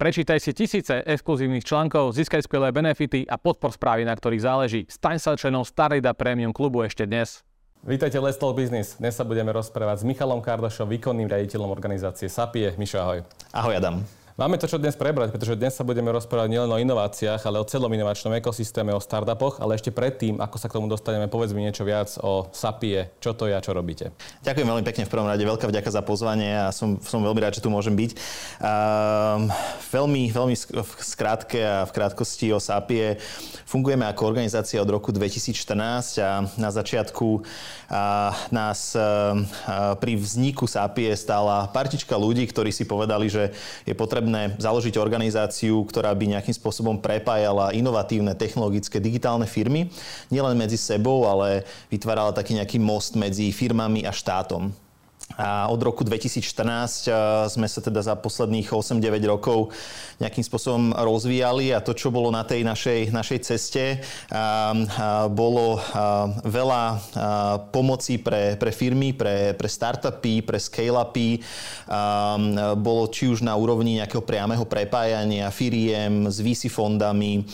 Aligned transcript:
Prečítaj 0.00 0.40
si 0.40 0.56
tisíce 0.56 1.04
exkluzívnych 1.04 1.60
článkov, 1.60 2.16
získaj 2.16 2.48
skvelé 2.48 2.72
benefity 2.72 3.28
a 3.28 3.36
podpor 3.36 3.68
správy, 3.68 4.08
na 4.08 4.16
ktorých 4.16 4.40
záleží. 4.48 4.80
Staň 4.88 5.20
sa 5.20 5.36
členom 5.36 5.60
Starida 5.60 6.16
Premium 6.16 6.56
klubu 6.56 6.80
ešte 6.80 7.04
dnes. 7.04 7.44
Vítajte 7.84 8.16
Let's 8.16 8.40
Talk 8.40 8.56
Business. 8.56 8.96
Dnes 8.96 9.12
sa 9.12 9.28
budeme 9.28 9.52
rozprávať 9.52 10.00
s 10.00 10.04
Michalom 10.08 10.40
Kardošom, 10.40 10.88
výkonným 10.88 11.28
riaditeľom 11.28 11.68
organizácie 11.68 12.32
SAPIE. 12.32 12.80
Mišo, 12.80 12.96
ahoj. 12.96 13.28
Ahoj, 13.52 13.76
Adam. 13.76 14.00
Máme 14.38 14.62
to 14.62 14.70
čo 14.70 14.78
dnes 14.78 14.94
prebrať, 14.94 15.34
pretože 15.34 15.58
dnes 15.58 15.74
sa 15.74 15.82
budeme 15.82 16.14
rozprávať 16.14 16.54
nielen 16.54 16.70
o 16.70 16.78
inováciách, 16.78 17.42
ale 17.42 17.58
o 17.58 17.66
celom 17.66 17.90
inovačnom 17.90 18.30
ekosystéme, 18.38 18.94
o 18.94 19.02
startupoch, 19.02 19.58
ale 19.58 19.74
ešte 19.74 19.90
predtým, 19.90 20.38
ako 20.38 20.54
sa 20.54 20.70
k 20.70 20.78
tomu 20.78 20.86
dostaneme, 20.86 21.26
povedz 21.26 21.50
mi 21.50 21.66
niečo 21.66 21.82
viac 21.82 22.14
o 22.22 22.46
SAPIE, 22.54 23.10
čo 23.18 23.34
to 23.34 23.50
je 23.50 23.58
a 23.58 23.64
čo 23.64 23.74
robíte. 23.74 24.14
Ďakujem 24.46 24.70
veľmi 24.70 24.86
pekne 24.86 25.02
v 25.06 25.10
prvom 25.10 25.26
rade, 25.26 25.42
veľká 25.42 25.66
vďaka 25.66 25.90
za 25.90 26.02
pozvanie 26.06 26.54
a 26.54 26.70
som, 26.70 27.02
som 27.02 27.18
veľmi 27.26 27.42
rád, 27.42 27.58
že 27.58 27.64
tu 27.66 27.74
môžem 27.74 27.92
byť. 27.98 28.10
Um, 28.62 29.50
veľmi, 29.90 30.30
veľmi 30.30 30.54
skrátke 31.02 31.58
a 31.66 31.82
v 31.82 31.90
krátkosti 31.90 32.54
o 32.54 32.62
SAPIE. 32.62 33.18
Fungujeme 33.66 34.06
ako 34.06 34.30
organizácia 34.30 34.78
od 34.78 34.94
roku 34.94 35.10
2014 35.10 36.22
a 36.22 36.46
na 36.54 36.70
začiatku 36.70 37.42
a 37.90 38.30
nás 38.54 38.94
a, 38.94 39.42
pri 39.98 40.14
vzniku 40.14 40.70
SAPIE 40.70 41.18
stála 41.18 41.66
partička 41.74 42.14
ľudí, 42.14 42.46
ktorí 42.46 42.70
si 42.70 42.86
povedali, 42.86 43.26
že 43.26 43.50
je 43.82 43.94
potrebné 43.98 44.29
potrebné 44.30 44.62
založiť 44.62 44.94
organizáciu, 44.94 45.82
ktorá 45.90 46.14
by 46.14 46.38
nejakým 46.38 46.54
spôsobom 46.54 47.02
prepájala 47.02 47.74
inovatívne 47.74 48.38
technologické 48.38 49.02
digitálne 49.02 49.44
firmy, 49.50 49.90
nielen 50.30 50.54
medzi 50.54 50.78
sebou, 50.78 51.26
ale 51.26 51.66
vytvárala 51.90 52.30
taký 52.30 52.54
nejaký 52.54 52.78
most 52.78 53.18
medzi 53.18 53.50
firmami 53.50 54.06
a 54.06 54.14
štátom. 54.14 54.70
Od 55.70 55.80
roku 55.80 56.02
2014 56.02 57.52
sme 57.54 57.66
sa 57.70 57.80
teda 57.80 58.02
za 58.02 58.18
posledných 58.18 58.74
8-9 58.74 59.30
rokov 59.30 59.70
nejakým 60.20 60.44
spôsobom 60.44 60.92
rozvíjali 60.92 61.72
a 61.72 61.80
to, 61.80 61.96
čo 61.96 62.12
bolo 62.12 62.28
na 62.28 62.44
tej 62.44 62.60
našej, 62.66 63.08
našej 63.08 63.38
ceste, 63.46 64.04
bolo 65.32 65.80
veľa 66.44 66.84
pomoci 67.72 68.20
pre, 68.20 68.58
pre 68.60 68.68
firmy, 68.74 69.16
pre, 69.16 69.56
pre 69.56 69.68
startupy, 69.70 70.44
pre 70.44 70.60
scale-upy. 70.60 71.40
Bolo 72.76 73.08
či 73.08 73.32
už 73.32 73.40
na 73.40 73.56
úrovni 73.56 73.96
nejakého 73.96 74.26
priameho 74.26 74.68
prepájania 74.68 75.48
firiem 75.48 76.28
s 76.28 76.42
VC 76.42 76.68
fondami, 76.68 77.46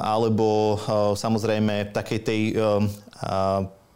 alebo 0.00 0.80
samozrejme 1.12 1.92
takej 1.92 2.20
tej 2.24 2.42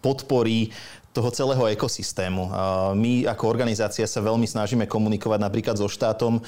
podpory 0.05 0.69
toho 1.15 1.31
celého 1.31 1.71
ekosystému. 1.71 2.51
My 2.99 3.23
ako 3.31 3.47
organizácia 3.47 4.03
sa 4.05 4.19
veľmi 4.19 4.51
snažíme 4.51 4.91
komunikovať 4.91 5.39
napríklad 5.39 5.79
so 5.79 5.87
štátom 5.87 6.43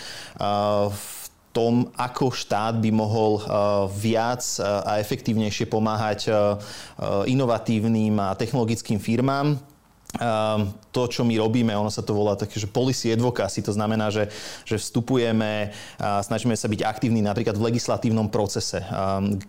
v 0.91 1.15
tom, 1.55 1.89
ako 1.95 2.35
štát 2.35 2.77
by 2.83 2.91
mohol 2.91 3.41
viac 3.95 4.43
a 4.61 4.99
efektívnejšie 4.99 5.71
pomáhať 5.71 6.29
inovatívnym 7.31 8.19
a 8.19 8.35
technologickým 8.35 8.99
firmám 8.99 9.57
to, 10.97 11.05
čo 11.13 11.29
my 11.29 11.37
robíme, 11.37 11.77
ono 11.77 11.93
sa 11.93 12.01
to 12.01 12.17
volá 12.17 12.33
také, 12.41 12.57
že 12.57 12.65
policy 12.65 13.13
advocacy, 13.13 13.61
to 13.61 13.77
znamená, 13.77 14.09
že, 14.09 14.33
že 14.65 14.81
vstupujeme, 14.81 15.77
a 16.01 16.25
snažíme 16.25 16.57
sa 16.57 16.73
byť 16.73 16.81
aktívni 16.89 17.21
napríklad 17.21 17.53
v 17.53 17.69
legislatívnom 17.69 18.33
procese. 18.33 18.81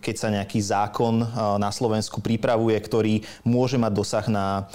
Keď 0.04 0.14
sa 0.20 0.28
nejaký 0.28 0.60
zákon 0.60 1.24
na 1.56 1.72
Slovensku 1.72 2.20
pripravuje, 2.20 2.76
ktorý 2.76 3.24
môže 3.48 3.80
mať 3.80 3.92
dosah 3.96 4.26
na, 4.28 4.68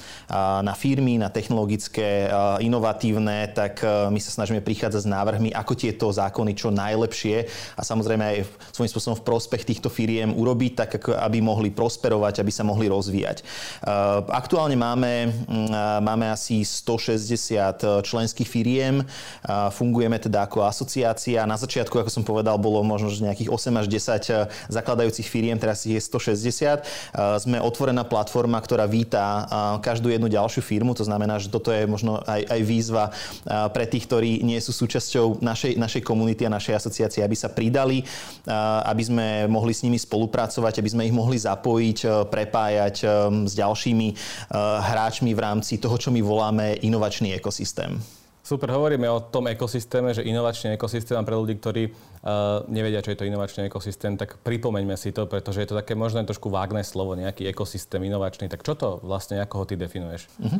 na 0.65 0.73
firmy, 0.73 1.21
na 1.21 1.29
technologické, 1.29 2.33
inovatívne, 2.65 3.53
tak 3.53 3.85
my 3.85 4.17
sa 4.17 4.33
snažíme 4.33 4.65
prichádzať 4.65 5.05
s 5.05 5.13
návrhmi, 5.13 5.53
ako 5.53 5.77
tieto 5.77 6.09
zákony 6.09 6.57
čo 6.57 6.73
najlepšie 6.73 7.45
a 7.77 7.81
samozrejme 7.85 8.23
aj 8.25 8.37
svojím 8.73 8.89
spôsobom 8.89 9.17
v 9.21 9.27
prospech 9.29 9.61
týchto 9.69 9.93
firiem 9.93 10.33
urobiť, 10.33 10.71
tak 10.73 10.89
aby 11.05 11.37
mohli 11.37 11.69
prosperovať, 11.69 12.41
aby 12.41 12.49
sa 12.49 12.65
mohli 12.65 12.89
rozvíjať. 12.89 13.45
Aktuálne 14.33 14.73
máme 14.73 15.13
Máme 15.83 16.31
asi 16.31 16.62
160 16.63 17.83
eh, 17.83 18.01
členských 18.03 18.47
firiem. 18.47 19.05
Fungujeme 19.71 20.17
teda 20.19 20.47
ako 20.47 20.63
asociácia. 20.63 21.43
Na 21.43 21.59
začiatku, 21.59 21.99
ako 21.99 22.11
som 22.11 22.23
povedal, 22.23 22.55
bolo 22.59 22.81
možno 22.81 23.11
nejakých 23.11 23.51
8 23.51 23.81
až 23.81 23.85
10 23.87 24.31
eh, 24.31 24.47
zakladajúcich 24.71 25.27
firiem, 25.27 25.59
teraz 25.59 25.85
ich 25.85 25.95
je 25.95 26.01
160. 26.01 26.85
Sme 27.43 27.57
otvorená 27.61 28.07
platforma, 28.07 28.57
ktorá 28.59 28.87
víta 28.89 29.45
každú 29.83 30.09
jednu 30.09 30.27
ďalšiu 30.27 30.63
firmu. 30.63 30.95
To 30.97 31.05
znamená, 31.05 31.37
že 31.37 31.51
toto 31.51 31.69
je 31.69 31.85
možno 31.85 32.19
aj, 32.25 32.41
aj 32.49 32.61
výzva 32.63 33.03
pre 33.45 33.85
tých, 33.85 34.05
ktorí 34.09 34.41
nie 34.41 34.57
sú 34.59 34.73
súčasťou 34.73 35.43
našej, 35.43 35.77
našej 35.77 36.01
komunity 36.03 36.47
a 36.47 36.53
našej 36.53 36.79
asociácie, 36.79 37.21
aby 37.21 37.35
sa 37.37 37.51
pridali, 37.51 38.03
aby 38.83 39.03
sme 39.03 39.27
mohli 39.47 39.73
s 39.75 39.83
nimi 39.85 39.99
spolupracovať, 39.99 40.79
aby 40.79 40.89
sme 40.89 41.03
ich 41.07 41.15
mohli 41.15 41.37
zapojiť, 41.39 41.97
eh, 42.03 42.09
prepájať 42.27 42.95
s 43.47 43.53
ďalšími 43.53 44.07
hráčmi 44.83 45.31
v 45.33 45.39
rámci 45.39 45.81
toho, 45.81 45.95
čo 45.97 46.13
my 46.13 46.21
voláme 46.21 46.52
inovačný 46.61 47.33
ekosystém. 47.33 48.01
Super, 48.43 48.75
hovoríme 48.75 49.07
o 49.07 49.23
tom 49.23 49.47
ekosystéme, 49.47 50.11
že 50.11 50.27
inovačný 50.27 50.75
ekosystém 50.75 51.15
a 51.15 51.23
pre 51.23 51.31
ľudí, 51.31 51.55
ktorí 51.63 51.83
uh, 51.87 52.67
nevedia, 52.67 52.99
čo 52.99 53.15
je 53.15 53.23
to 53.23 53.23
inovačný 53.23 53.71
ekosystém, 53.71 54.19
tak 54.19 54.35
pripomeňme 54.43 54.99
si 54.99 55.15
to, 55.15 55.23
pretože 55.31 55.63
je 55.63 55.67
to 55.71 55.79
také 55.79 55.95
možno 55.95 56.19
trošku 56.27 56.51
vágné 56.51 56.83
slovo, 56.83 57.15
nejaký 57.15 57.47
ekosystém 57.47 58.03
inovačný. 58.03 58.51
Tak 58.51 58.67
čo 58.67 58.75
to 58.75 58.99
vlastne, 58.99 59.39
ako 59.39 59.63
ho 59.63 59.65
ty 59.65 59.79
definuješ? 59.79 60.27
Uh-huh. 60.43 60.59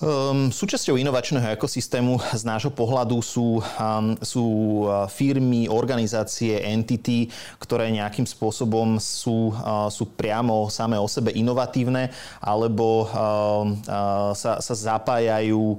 Um, 0.00 0.48
súčasťou 0.48 0.96
inovačného 0.96 1.60
ekosystému 1.60 2.16
z 2.32 2.40
nášho 2.48 2.72
pohľadu 2.72 3.20
sú, 3.20 3.60
um, 3.60 4.16
sú 4.24 4.46
uh, 4.88 5.04
firmy, 5.12 5.68
organizácie, 5.68 6.56
entity, 6.56 7.28
ktoré 7.60 7.92
nejakým 7.92 8.24
spôsobom 8.24 8.96
sú, 8.96 9.52
uh, 9.52 9.92
sú 9.92 10.08
priamo 10.08 10.72
samé 10.72 10.96
o 10.96 11.04
sebe 11.04 11.36
inovatívne 11.36 12.08
alebo 12.40 13.12
uh, 13.12 13.12
uh, 13.12 14.32
sa, 14.32 14.56
sa 14.64 14.74
zapájajú, 14.74 15.76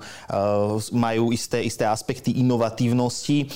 majú 0.94 1.34
isté, 1.34 1.66
isté 1.66 1.88
aspekty 1.88 2.38
inovatívnosti. 2.44 3.48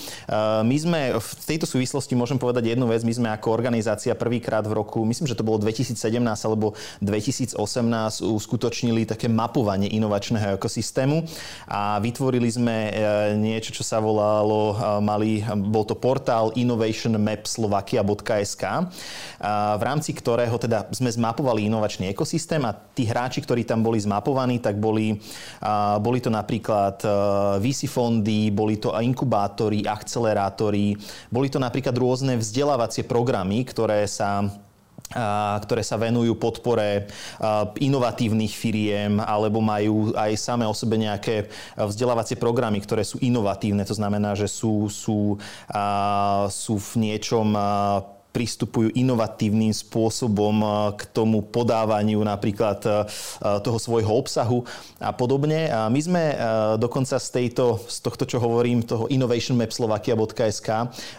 My 0.65 0.77
sme 0.79 0.99
v 1.19 1.29
tejto 1.45 1.67
súvislosti, 1.69 2.17
môžem 2.17 2.39
povedať 2.39 2.73
jednu 2.73 2.89
vec, 2.89 3.03
my 3.05 3.13
sme 3.13 3.29
ako 3.29 3.53
organizácia 3.53 4.15
prvýkrát 4.17 4.63
v 4.65 4.73
roku, 4.73 5.03
myslím, 5.05 5.27
že 5.29 5.37
to 5.37 5.45
bolo 5.45 5.61
2017 5.61 5.95
alebo 6.23 6.73
2018, 7.03 7.59
uskutočnili 8.23 9.05
také 9.05 9.27
mapovanie 9.29 9.91
inovačného 9.91 10.54
ekosystému. 10.55 11.27
A 11.69 11.99
vytvorili 11.99 12.49
sme 12.49 12.89
e, 12.89 12.91
niečo, 13.37 13.71
čo 13.75 13.83
sa 13.83 13.99
volalo, 14.01 14.73
e, 14.73 14.77
mali, 15.03 15.43
bol 15.69 15.85
to 15.85 15.95
portál 15.99 16.51
innovationmapslovakia.sk, 16.55 18.63
v 19.75 19.83
rámci 19.83 20.15
ktorého 20.15 20.57
teda 20.57 20.87
sme 20.89 21.11
zmapovali 21.11 21.67
inovačný 21.69 22.07
ekosystém 22.09 22.65
a 22.65 22.73
tí 22.73 23.05
hráči, 23.05 23.41
ktorí 23.43 23.63
tam 23.67 23.83
boli 23.83 23.99
zmapovaní, 24.01 24.59
tak 24.63 24.79
boli, 24.79 25.19
boli 26.01 26.19
to 26.23 26.29
napríklad 26.33 27.03
e, 27.03 27.07
VC 27.61 27.87
fondy, 27.91 28.49
boli 28.49 28.79
to 28.79 28.95
inkubátory, 28.95 29.83
akcelerátory, 29.85 30.95
boli 31.29 31.49
to 31.51 31.59
napríklad 31.61 31.93
rôzne 31.95 32.35
vzdelávacie 32.39 33.03
programy, 33.05 33.63
ktoré 33.67 34.07
sa 34.09 34.49
ktoré 35.63 35.81
sa 35.81 35.95
venujú 35.95 36.35
podpore 36.35 37.07
inovatívnych 37.79 38.51
firiem 38.51 39.23
alebo 39.23 39.63
majú 39.63 40.11
aj 40.11 40.35
samé 40.35 40.67
o 40.67 40.75
sebe 40.75 40.99
nejaké 40.99 41.47
vzdelávacie 41.79 42.35
programy, 42.35 42.83
ktoré 42.83 43.07
sú 43.07 43.15
inovatívne. 43.23 43.87
To 43.87 43.95
znamená, 43.95 44.35
že 44.35 44.51
sú, 44.51 44.91
sú, 44.91 45.39
sú 46.51 46.73
v 46.75 46.91
niečom 46.99 47.55
pristupujú 48.35 48.91
inovatívnym 48.91 49.71
spôsobom 49.71 50.55
eh, 50.59 50.69
k 50.99 51.01
tomu 51.15 51.39
podávaniu 51.39 52.19
napríklad 52.19 52.83
eh, 52.83 53.07
toho 53.63 53.79
svojho 53.79 54.11
obsahu 54.11 54.67
a 54.99 55.15
podobne. 55.15 55.71
A 55.71 55.87
my 55.87 55.99
sme 56.03 56.23
eh, 56.35 56.37
dokonca 56.75 57.15
z, 57.15 57.29
tejto, 57.31 57.79
z 57.87 58.03
tohto, 58.03 58.27
čo 58.27 58.43
hovorím, 58.43 58.83
toho 58.83 59.07
innovationmapslovakia.sk 59.07 60.69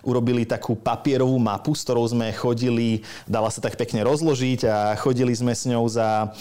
urobili 0.04 0.44
takú 0.44 0.76
papierovú 0.76 1.40
mapu, 1.40 1.72
s 1.72 1.88
ktorou 1.88 2.04
sme 2.04 2.28
chodili, 2.36 3.00
dala 3.24 3.48
sa 3.48 3.64
tak 3.64 3.80
pekne 3.80 4.04
rozložiť 4.04 4.60
a 4.68 4.78
chodili 5.00 5.32
sme 5.32 5.56
s 5.56 5.64
ňou 5.64 5.86
za 5.86 6.34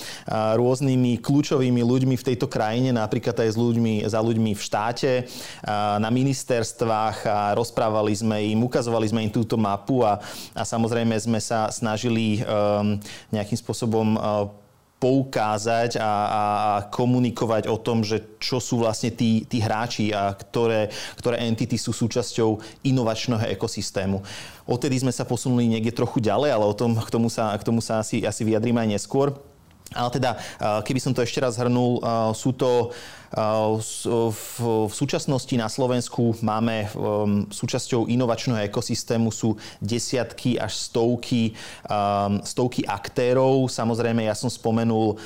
rôznymi 0.57 1.21
kľúčovými 1.21 1.85
ľuďmi 1.85 2.15
v 2.17 2.27
tejto 2.33 2.49
krajine, 2.49 2.89
napríklad 2.89 3.37
aj 3.37 3.53
s 3.53 3.57
ľuďmi, 3.57 4.01
za 4.09 4.17
ľuďmi 4.19 4.51
v 4.57 4.61
štáte, 4.61 5.11
na 6.01 6.09
ministerstvách 6.09 7.17
a 7.29 7.39
rozprávali 7.53 8.13
sme 8.17 8.37
im, 8.49 8.65
ukazovali 8.65 9.05
sme 9.05 9.21
im 9.29 9.31
túto 9.31 9.55
mapu 9.55 10.01
a, 10.01 10.17
a 10.57 10.64
samozrejme 10.65 11.13
sme 11.21 11.39
sa 11.39 11.69
snažili 11.69 12.41
um, 12.41 12.97
nejakým 13.29 13.55
spôsobom 13.55 14.17
uh, 14.17 14.49
poukázať 14.95 15.99
a, 15.99 16.01
a, 16.01 16.09
a 16.09 16.71
komunikovať 16.87 17.67
o 17.67 17.77
tom, 17.77 18.01
že 18.01 18.39
čo 18.39 18.63
sú 18.63 18.81
vlastne 18.81 19.11
tí, 19.11 19.43
tí 19.45 19.59
hráči 19.59 20.15
a 20.15 20.33
ktoré, 20.33 20.89
ktoré 21.19 21.45
entity 21.45 21.75
sú 21.75 21.91
súčasťou 21.93 22.81
inovačného 22.81 23.53
ekosystému. 23.53 24.23
Odtedy 24.65 25.03
sme 25.03 25.13
sa 25.13 25.27
posunuli 25.27 25.67
niekde 25.67 25.93
trochu 25.93 26.23
ďalej, 26.23 26.49
ale 26.55 26.65
o 26.65 26.73
tom, 26.73 26.95
k 26.95 27.11
tomu 27.11 27.27
sa, 27.27 27.53
k 27.59 27.63
tomu 27.67 27.83
sa 27.83 28.01
asi, 28.01 28.23
asi 28.25 28.41
vyjadrím 28.47 28.81
aj 28.81 28.97
neskôr. 28.97 29.35
Ale 29.93 30.09
teda, 30.09 30.41
uh, 30.57 30.81
keby 30.81 30.97
som 30.97 31.13
to 31.13 31.21
ešte 31.21 31.37
raz 31.37 31.61
hrnul, 31.61 32.01
uh, 32.01 32.33
sú 32.33 32.49
to 32.57 32.89
v 33.33 34.93
súčasnosti 34.93 35.55
na 35.57 35.67
Slovensku 35.67 36.37
máme 36.43 36.87
súčasťou 37.49 38.07
inovačného 38.07 38.67
ekosystému 38.69 39.33
sú 39.33 39.57
desiatky 39.81 40.55
až 40.59 40.77
stovky, 40.77 41.55
stovky 42.45 42.85
aktérov. 42.85 43.67
Samozrejme, 43.67 44.27
ja 44.27 44.35
som 44.37 44.47
spomenul, 44.47 45.17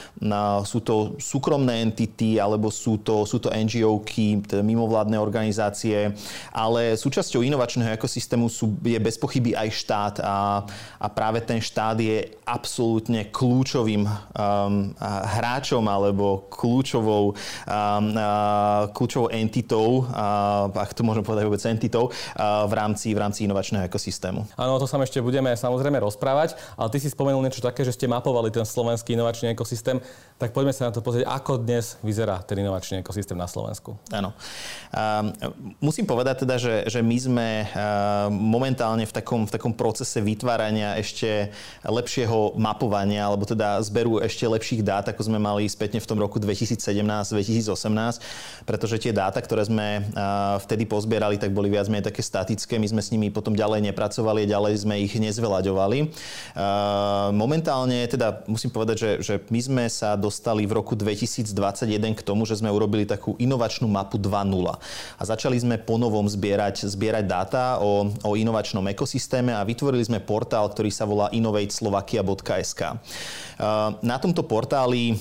sú 0.65 0.79
to 0.81 1.19
súkromné 1.19 1.83
entity 1.83 2.41
alebo 2.41 2.71
sú 2.71 3.01
to, 3.03 3.27
sú 3.27 3.37
to 3.37 3.51
NGO-ky, 3.51 4.41
teda 4.45 4.63
mimovládne 4.63 5.19
organizácie, 5.19 6.13
ale 6.53 6.95
súčasťou 6.97 7.43
inovačného 7.45 7.93
ekosystému 7.95 8.49
sú, 8.49 8.73
je 8.81 8.97
bez 8.97 9.19
pochyby 9.19 9.53
aj 9.53 9.69
štát 9.69 10.15
a, 10.23 10.63
a 10.99 11.07
práve 11.11 11.43
ten 11.43 11.61
štát 11.61 11.97
je 11.99 12.29
absolútne 12.45 13.29
kľúčovým 13.29 14.03
um, 14.05 14.93
hráčom 15.37 15.85
alebo 15.85 16.49
kľúčovou 16.49 17.33
um, 17.33 17.35
kľúčovou 18.93 19.29
entitou, 19.33 20.05
ak 20.73 20.91
to 20.95 21.01
môžem 21.05 21.23
povedať 21.23 21.45
vôbec 21.47 21.63
entitou, 21.67 22.11
v 22.39 22.73
rámci, 22.73 23.11
v 23.15 23.19
rámci 23.19 23.45
inovačného 23.45 23.85
ekosystému. 23.87 24.45
Áno, 24.55 24.79
to 24.79 24.87
sa 24.87 24.99
ešte 24.99 25.23
budeme 25.23 25.53
samozrejme 25.55 25.99
rozprávať, 26.03 26.59
ale 26.75 26.87
ty 26.91 26.97
si 26.99 27.09
spomenul 27.09 27.41
niečo 27.41 27.63
také, 27.63 27.87
že 27.87 27.95
ste 27.95 28.05
mapovali 28.05 28.51
ten 28.51 28.63
slovenský 28.67 29.15
inovačný 29.15 29.55
ekosystém, 29.55 30.03
tak 30.39 30.55
poďme 30.55 30.71
sa 30.71 30.87
na 30.87 30.95
to 30.95 31.03
pozrieť, 31.03 31.27
ako 31.27 31.59
dnes 31.59 31.99
vyzerá 31.99 32.39
ten 32.43 32.59
inovačný 32.59 33.03
ekosystém 33.03 33.35
na 33.35 33.47
Slovensku. 33.47 33.99
Áno. 34.11 34.31
musím 35.83 36.07
povedať 36.07 36.47
teda, 36.47 36.55
že, 36.55 36.75
že 36.87 36.99
my 37.03 37.17
sme 37.19 37.47
momentálne 38.31 39.03
v 39.03 39.13
takom, 39.13 39.43
v 39.47 39.51
takom 39.51 39.73
procese 39.75 40.23
vytvárania 40.23 40.95
ešte 40.99 41.51
lepšieho 41.83 42.55
mapovania, 42.55 43.27
alebo 43.27 43.43
teda 43.43 43.79
zberu 43.83 44.23
ešte 44.23 44.47
lepších 44.47 44.81
dát, 44.83 45.07
ako 45.11 45.21
sme 45.27 45.39
mali 45.39 45.67
spätne 45.67 45.99
v 45.99 46.07
tom 46.07 46.19
roku 46.19 46.39
2017-2018 46.39 47.78
pretože 48.67 48.99
tie 48.99 49.15
dáta, 49.15 49.39
ktoré 49.39 49.63
sme 49.63 50.03
vtedy 50.67 50.83
pozbierali, 50.83 51.39
tak 51.39 51.55
boli 51.55 51.71
viac 51.71 51.87
menej 51.87 52.11
také 52.11 52.19
statické. 52.19 52.75
My 52.75 52.91
sme 52.91 52.99
s 52.99 53.15
nimi 53.15 53.31
potom 53.31 53.55
ďalej 53.55 53.87
nepracovali 53.87 54.49
ďalej 54.49 54.73
sme 54.81 54.95
ich 55.05 55.13
nezvelaďovali. 55.13 56.09
Momentálne, 57.37 58.09
teda 58.09 58.41
musím 58.49 58.73
povedať, 58.73 58.97
že, 58.97 59.11
že 59.21 59.33
my 59.53 59.59
sme 59.61 59.85
sa 59.85 60.17
dostali 60.17 60.65
v 60.65 60.81
roku 60.81 60.97
2021 60.97 61.53
k 62.17 62.21
tomu, 62.25 62.49
že 62.49 62.57
sme 62.57 62.73
urobili 62.73 63.05
takú 63.05 63.37
inovačnú 63.37 63.85
mapu 63.85 64.17
2.0 64.17 64.73
a 65.15 65.21
začali 65.21 65.61
sme 65.61 65.77
ponovom 65.77 66.25
zbierať, 66.25 66.89
zbierať 66.89 67.25
dáta 67.29 67.77
o, 67.77 68.09
o 68.25 68.31
inovačnom 68.33 68.83
ekosystéme 68.89 69.53
a 69.53 69.61
vytvorili 69.61 70.01
sme 70.01 70.19
portál, 70.19 70.65
ktorý 70.65 70.89
sa 70.89 71.05
volá 71.05 71.29
innovateslovakia.sk. 71.29 72.81
Na 74.01 74.17
tomto 74.17 74.41
portáli 74.43 75.19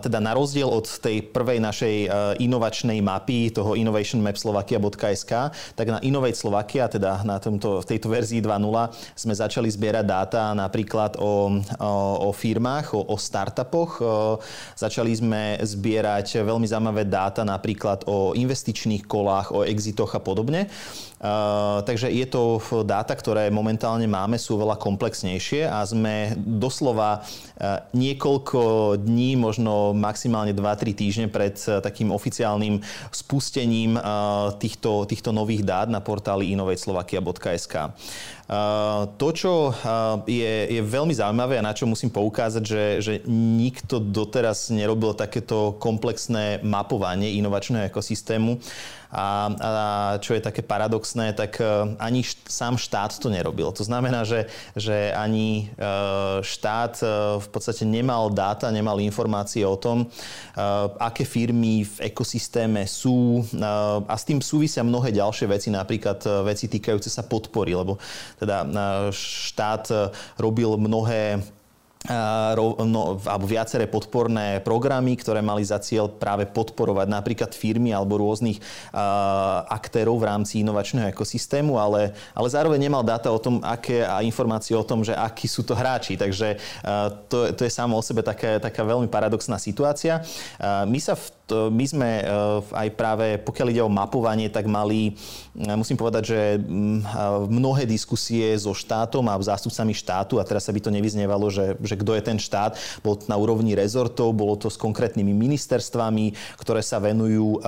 teda 0.00 0.16
na 0.16 0.32
rozdiel 0.32 0.64
od 0.64 0.88
tej 1.00 1.20
prvej 1.28 1.60
našej 1.60 1.94
inovačnej 2.40 3.04
mapy, 3.04 3.52
toho 3.52 3.76
innovationmapslovakia.sk, 3.76 5.32
tak 5.76 5.86
na 5.92 6.00
Innovate 6.00 6.40
Slovakia, 6.40 6.88
teda 6.88 7.20
na 7.20 7.36
tomto, 7.36 7.84
v 7.84 7.86
tejto 7.86 8.08
verzii 8.08 8.40
2.0, 8.40 8.64
sme 9.12 9.34
začali 9.36 9.68
zbierať 9.68 10.04
dáta 10.08 10.56
napríklad 10.56 11.20
o, 11.20 11.52
o, 11.52 11.92
o 12.26 12.30
firmách, 12.32 12.96
o, 12.96 13.04
o 13.12 13.16
startupoch. 13.20 14.00
Začali 14.72 15.12
sme 15.12 15.60
zbierať 15.60 16.40
veľmi 16.40 16.64
zaujímavé 16.64 17.04
dáta 17.04 17.44
napríklad 17.44 18.08
o 18.08 18.32
investičných 18.32 19.04
kolách, 19.04 19.52
o 19.52 19.68
exitoch 19.68 20.16
a 20.16 20.20
podobne. 20.20 20.72
Takže 21.86 22.12
je 22.12 22.26
to 22.28 22.60
dáta, 22.84 23.16
ktoré 23.16 23.48
momentálne 23.48 24.04
máme, 24.04 24.36
sú 24.36 24.60
veľa 24.60 24.76
komplexnejšie 24.76 25.64
a 25.64 25.80
sme 25.80 26.36
doslova 26.36 27.24
niekoľko 27.96 28.60
dní, 29.00 29.40
možno 29.40 29.96
maximálne 29.96 30.52
2-3 30.52 30.92
týždne 30.92 31.26
pred 31.32 31.56
takým 31.56 32.12
oficiálnym 32.12 32.84
spustením 33.08 33.96
týchto, 34.60 35.08
týchto 35.08 35.32
nových 35.32 35.64
dát 35.64 35.88
na 35.88 36.04
portáli 36.04 36.52
innovateslovakia.sk. 36.52 37.74
To, 39.16 39.28
čo 39.32 39.74
je, 40.28 40.54
je 40.70 40.82
veľmi 40.84 41.16
zaujímavé 41.16 41.58
a 41.58 41.66
na 41.66 41.72
čo 41.72 41.88
musím 41.88 42.12
poukázať, 42.12 42.62
že, 42.62 42.84
že 43.00 43.14
nikto 43.32 43.98
doteraz 43.98 44.68
nerobil 44.68 45.16
takéto 45.16 45.80
komplexné 45.80 46.60
mapovanie 46.60 47.40
inovačného 47.40 47.88
ekosystému, 47.88 48.60
a, 49.16 49.48
a 49.48 49.70
čo 50.20 50.36
je 50.36 50.44
také 50.44 50.60
paradoxné, 50.60 51.32
tak 51.32 51.56
e, 51.56 51.64
ani 51.96 52.20
št, 52.20 52.44
sám 52.44 52.76
štát 52.76 53.16
to 53.16 53.32
nerobil. 53.32 53.72
To 53.72 53.80
znamená, 53.80 54.28
že, 54.28 54.52
že 54.76 55.08
ani 55.16 55.72
e, 55.72 55.88
štát 56.44 57.00
e, 57.00 57.06
v 57.40 57.48
podstate 57.48 57.88
nemal 57.88 58.28
dáta, 58.28 58.68
nemal 58.68 59.00
informácie 59.00 59.64
o 59.64 59.80
tom, 59.80 60.08
aké 61.00 61.24
firmy 61.24 61.84
v 61.84 62.12
ekosystéme 62.12 62.84
sú 62.84 63.44
a 64.08 64.14
s 64.16 64.24
tým 64.24 64.42
súvisia 64.42 64.82
mnohé 64.84 65.14
ďalšie 65.14 65.46
veci, 65.48 65.68
napríklad 65.72 66.20
veci 66.44 66.66
týkajúce 66.66 67.08
sa 67.08 67.24
podpory, 67.24 67.72
lebo 67.76 67.96
teda 68.40 68.66
štát 69.12 70.12
robil 70.40 70.76
mnohé 70.80 71.40
no, 72.86 73.18
alebo 73.26 73.46
viaceré 73.46 73.90
podporné 73.90 74.62
programy, 74.62 75.18
ktoré 75.18 75.42
mali 75.42 75.66
za 75.66 75.82
cieľ 75.82 76.10
práve 76.10 76.46
podporovať 76.46 77.06
napríklad 77.10 77.50
firmy 77.52 77.90
alebo 77.90 78.20
rôznych 78.20 78.58
uh, 78.58 79.66
aktérov 79.70 80.18
v 80.18 80.28
rámci 80.28 80.62
inovačného 80.62 81.10
ekosystému, 81.10 81.76
ale, 81.76 82.14
ale 82.32 82.48
zároveň 82.48 82.80
nemal 82.86 83.02
dáta 83.02 83.30
o 83.30 83.38
tom, 83.38 83.58
aké 83.62 84.06
a 84.06 84.22
informácie 84.22 84.74
o 84.76 84.86
tom, 84.86 85.02
že 85.02 85.14
akí 85.14 85.50
sú 85.50 85.66
to 85.66 85.74
hráči. 85.74 86.14
Takže 86.14 86.56
uh, 86.56 87.10
to, 87.26 87.50
to 87.52 87.62
je 87.66 87.72
samo 87.72 87.98
o 87.98 88.02
sebe 88.02 88.22
taká, 88.22 88.62
taká 88.62 88.82
veľmi 88.86 89.10
paradoxná 89.10 89.58
situácia. 89.58 90.22
Uh, 90.58 90.86
my 90.86 90.98
sa 91.02 91.18
v 91.18 91.26
to, 91.46 91.70
my 91.70 91.86
sme 91.86 92.10
aj 92.74 92.88
práve, 92.98 93.38
pokiaľ 93.38 93.66
ide 93.70 93.82
o 93.82 93.88
mapovanie, 93.88 94.50
tak 94.50 94.66
mali, 94.66 95.14
musím 95.54 95.94
povedať, 95.94 96.22
že 96.26 96.40
mnohé 97.46 97.86
diskusie 97.86 98.50
so 98.58 98.74
štátom 98.74 99.22
a 99.30 99.38
zástupcami 99.38 99.94
štátu, 99.94 100.42
a 100.42 100.44
teraz 100.44 100.66
sa 100.66 100.74
by 100.74 100.82
to 100.82 100.90
nevyznievalo, 100.90 101.46
že, 101.48 101.78
že 101.86 101.94
kto 101.94 102.18
je 102.18 102.22
ten 102.26 102.38
štát. 102.42 102.74
Bolo 102.98 103.22
to 103.22 103.30
na 103.30 103.38
úrovni 103.38 103.78
rezortov, 103.78 104.34
bolo 104.34 104.58
to 104.58 104.66
s 104.66 104.74
konkrétnymi 104.74 105.30
ministerstvami, 105.30 106.34
ktoré 106.58 106.82
sa 106.82 106.98
venujú 106.98 107.62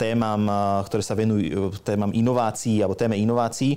témam, 0.00 0.48
ktoré 0.88 1.04
sa 1.04 1.12
venujú 1.12 1.76
témam 1.84 2.08
inovácií 2.08 2.80
alebo 2.80 2.96
téme 2.96 3.20
inovácií, 3.20 3.76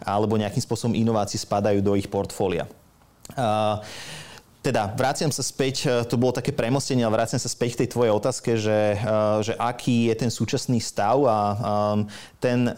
alebo 0.00 0.40
nejakým 0.40 0.64
spôsobom 0.64 0.96
inovácií 0.96 1.36
spadajú 1.36 1.84
do 1.84 1.92
ich 1.92 2.08
portfólia. 2.08 2.64
Teda, 4.62 4.94
vraciam 4.94 5.34
sa 5.34 5.42
späť, 5.42 6.06
to 6.06 6.14
bolo 6.14 6.30
také 6.30 6.54
premostenie, 6.54 7.02
ale 7.02 7.18
vraciam 7.18 7.42
sa 7.42 7.50
späť 7.50 7.74
k 7.74 7.80
tej 7.84 7.88
tvojej 7.98 8.12
otázke, 8.14 8.50
že, 8.54 8.94
že 9.42 9.58
aký 9.58 10.06
je 10.06 10.14
ten 10.14 10.30
súčasný 10.30 10.78
stav 10.78 11.18
a 11.26 11.38
ten, 12.38 12.70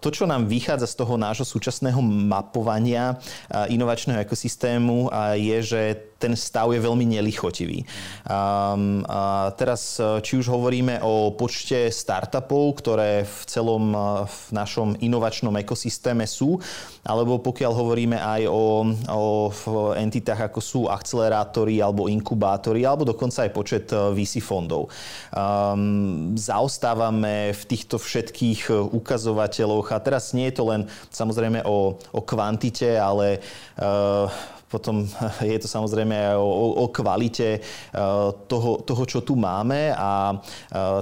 to, 0.00 0.08
čo 0.08 0.24
nám 0.24 0.48
vychádza 0.48 0.88
z 0.88 0.96
toho 0.96 1.20
nášho 1.20 1.44
súčasného 1.44 2.00
mapovania 2.00 3.20
inovačného 3.52 4.24
ekosystému 4.24 5.12
je, 5.36 5.58
že 5.60 5.82
ten 6.20 6.36
stav 6.36 6.68
je 6.68 6.80
veľmi 6.84 7.08
nelichotivý. 7.08 7.80
Um, 8.28 9.00
a 9.08 9.48
teraz, 9.56 9.96
e, 9.96 10.20
či 10.20 10.36
už 10.36 10.52
hovoríme 10.52 11.00
o 11.00 11.32
počte 11.32 11.88
startupov, 11.88 12.84
ktoré 12.84 13.24
v 13.24 13.40
celom 13.48 13.96
e, 13.96 13.98
v 14.28 14.40
našom 14.52 15.00
inovačnom 15.00 15.56
ekosystéme 15.56 16.28
sú, 16.28 16.60
alebo 17.00 17.40
pokiaľ 17.40 17.72
hovoríme 17.72 18.20
aj 18.20 18.42
o, 18.52 18.84
o 19.08 19.24
entitách, 19.96 20.52
ako 20.52 20.60
sú 20.60 20.80
akcelerátory 21.10 21.82
alebo 21.82 22.06
inkubátory, 22.06 22.86
alebo 22.86 23.02
dokonca 23.02 23.42
aj 23.42 23.50
počet 23.50 23.86
e, 23.90 24.14
VC 24.14 24.38
fondov. 24.38 24.86
Um, 25.34 26.38
zaostávame 26.38 27.50
v 27.50 27.62
týchto 27.66 27.98
všetkých 27.98 28.70
ukazovateľoch 28.94 29.90
a 29.90 29.98
teraz 29.98 30.30
nie 30.30 30.46
je 30.54 30.62
to 30.62 30.64
len 30.70 30.86
samozrejme 31.10 31.66
o, 31.66 31.98
o 31.98 32.20
kvantite, 32.22 32.94
ale 32.94 33.42
uh, 33.82 34.30
potom 34.70 35.02
je 35.52 35.58
to 35.58 35.66
samozrejme 35.66 36.14
aj 36.14 36.38
o, 36.38 36.86
o 36.86 36.88
kvalite 36.88 37.58
e, 37.58 37.60
toho, 38.46 38.78
toho, 38.86 39.02
čo 39.04 39.20
tu 39.26 39.34
máme 39.34 39.90
a 39.90 40.30
e, 40.30 40.34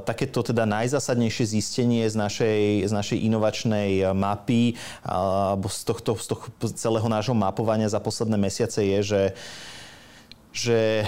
takéto 0.09 0.41
teda 0.41 0.65
najzásadnejšie 0.65 1.61
zistenie 1.61 2.09
z 2.09 2.17
našej, 2.17 2.89
z 2.89 2.93
našej 2.97 3.19
inovačnej 3.29 4.09
mapy 4.17 4.73
alebo 5.05 5.69
z 5.69 5.85
tohto, 5.85 6.17
z 6.17 6.27
toho 6.33 6.43
celého 6.73 7.09
nášho 7.13 7.37
mapovania 7.37 7.93
za 7.93 8.01
posledné 8.01 8.41
mesiace 8.41 8.81
je, 8.81 8.99
že 9.05 9.23
že 10.59 11.07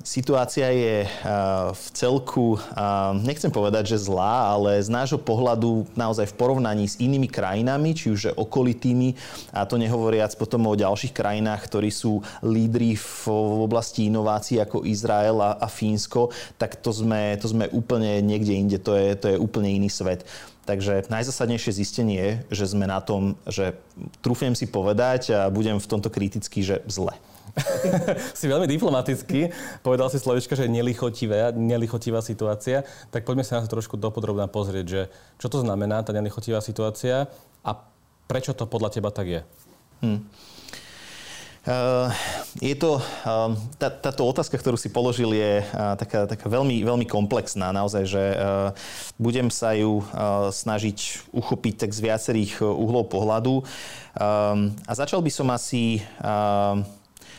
situácia 0.00 0.72
je 0.72 1.04
v 1.76 1.86
celku, 1.92 2.56
nechcem 3.20 3.52
povedať, 3.52 3.92
že 3.92 4.08
zlá, 4.08 4.56
ale 4.56 4.80
z 4.80 4.88
nášho 4.88 5.20
pohľadu 5.20 5.84
naozaj 5.92 6.32
v 6.32 6.38
porovnaní 6.40 6.88
s 6.88 6.96
inými 6.96 7.28
krajinami, 7.28 7.92
či 7.92 8.08
už 8.08 8.32
okolitými, 8.32 9.12
a 9.52 9.68
to 9.68 9.76
nehovoriac 9.76 10.32
potom 10.40 10.64
o 10.64 10.72
ďalších 10.72 11.12
krajinách, 11.12 11.68
ktorí 11.68 11.92
sú 11.92 12.24
lídri 12.40 12.96
v 12.96 13.28
oblasti 13.60 14.08
inovácií 14.08 14.56
ako 14.56 14.88
Izrael 14.88 15.36
a, 15.36 15.68
Fínsko, 15.68 16.32
tak 16.56 16.80
to 16.80 16.88
sme, 16.88 17.36
to 17.36 17.52
sme 17.52 17.68
úplne 17.76 18.24
niekde 18.24 18.56
inde, 18.56 18.80
to 18.80 18.96
je, 18.96 19.12
to 19.20 19.26
je 19.28 19.36
úplne 19.36 19.68
iný 19.68 19.92
svet. 19.92 20.24
Takže 20.64 21.08
najzasadnejšie 21.12 21.76
zistenie 21.76 22.16
je, 22.16 22.30
že 22.56 22.72
sme 22.72 22.88
na 22.88 23.04
tom, 23.04 23.36
že 23.44 23.76
trúfnem 24.24 24.56
si 24.56 24.64
povedať 24.64 25.32
a 25.32 25.52
budem 25.52 25.76
v 25.76 25.90
tomto 25.92 26.08
kritický, 26.08 26.64
že 26.64 26.80
zle. 26.88 27.12
si 28.38 28.46
veľmi 28.48 28.66
diplomatický. 28.68 29.52
Povedal 29.82 30.08
si 30.12 30.18
slovička, 30.20 30.54
že 30.54 30.70
nelichotivá, 30.70 31.50
nelichotivá 31.54 32.20
situácia. 32.20 32.84
Tak 33.12 33.24
poďme 33.24 33.44
sa 33.44 33.58
na 33.58 33.64
to 33.66 33.74
trošku 33.78 33.96
dopodrobná 33.96 34.46
pozrieť, 34.50 34.86
že 34.86 35.02
čo 35.40 35.48
to 35.50 35.62
znamená 35.62 36.02
tá 36.04 36.12
nelichotivá 36.12 36.60
situácia 36.60 37.30
a 37.64 37.70
prečo 38.28 38.52
to 38.52 38.68
podľa 38.68 38.92
teba 38.92 39.10
tak 39.10 39.26
je? 39.26 39.40
Hmm. 40.04 40.22
Uh, 41.68 42.08
je 42.64 42.72
to, 42.72 42.96
uh, 42.96 43.52
tá, 43.76 43.92
táto 43.92 44.24
otázka, 44.24 44.56
ktorú 44.56 44.80
si 44.80 44.88
položil, 44.88 45.36
je 45.36 45.60
uh, 45.60 46.00
taká, 46.00 46.24
taká 46.24 46.48
veľmi, 46.48 46.80
veľmi 46.80 47.04
komplexná. 47.04 47.76
Naozaj, 47.76 48.04
že 48.08 48.24
budem 49.20 49.52
sa 49.52 49.76
ju 49.76 50.00
snažiť 50.48 51.28
uchopiť 51.28 51.84
tak 51.84 51.90
z 51.92 52.00
viacerých 52.00 52.64
uhlov 52.64 53.12
pohľadu. 53.12 53.60
A 54.88 54.92
začal 54.96 55.20
by 55.20 55.30
som 55.30 55.52
asi 55.52 56.00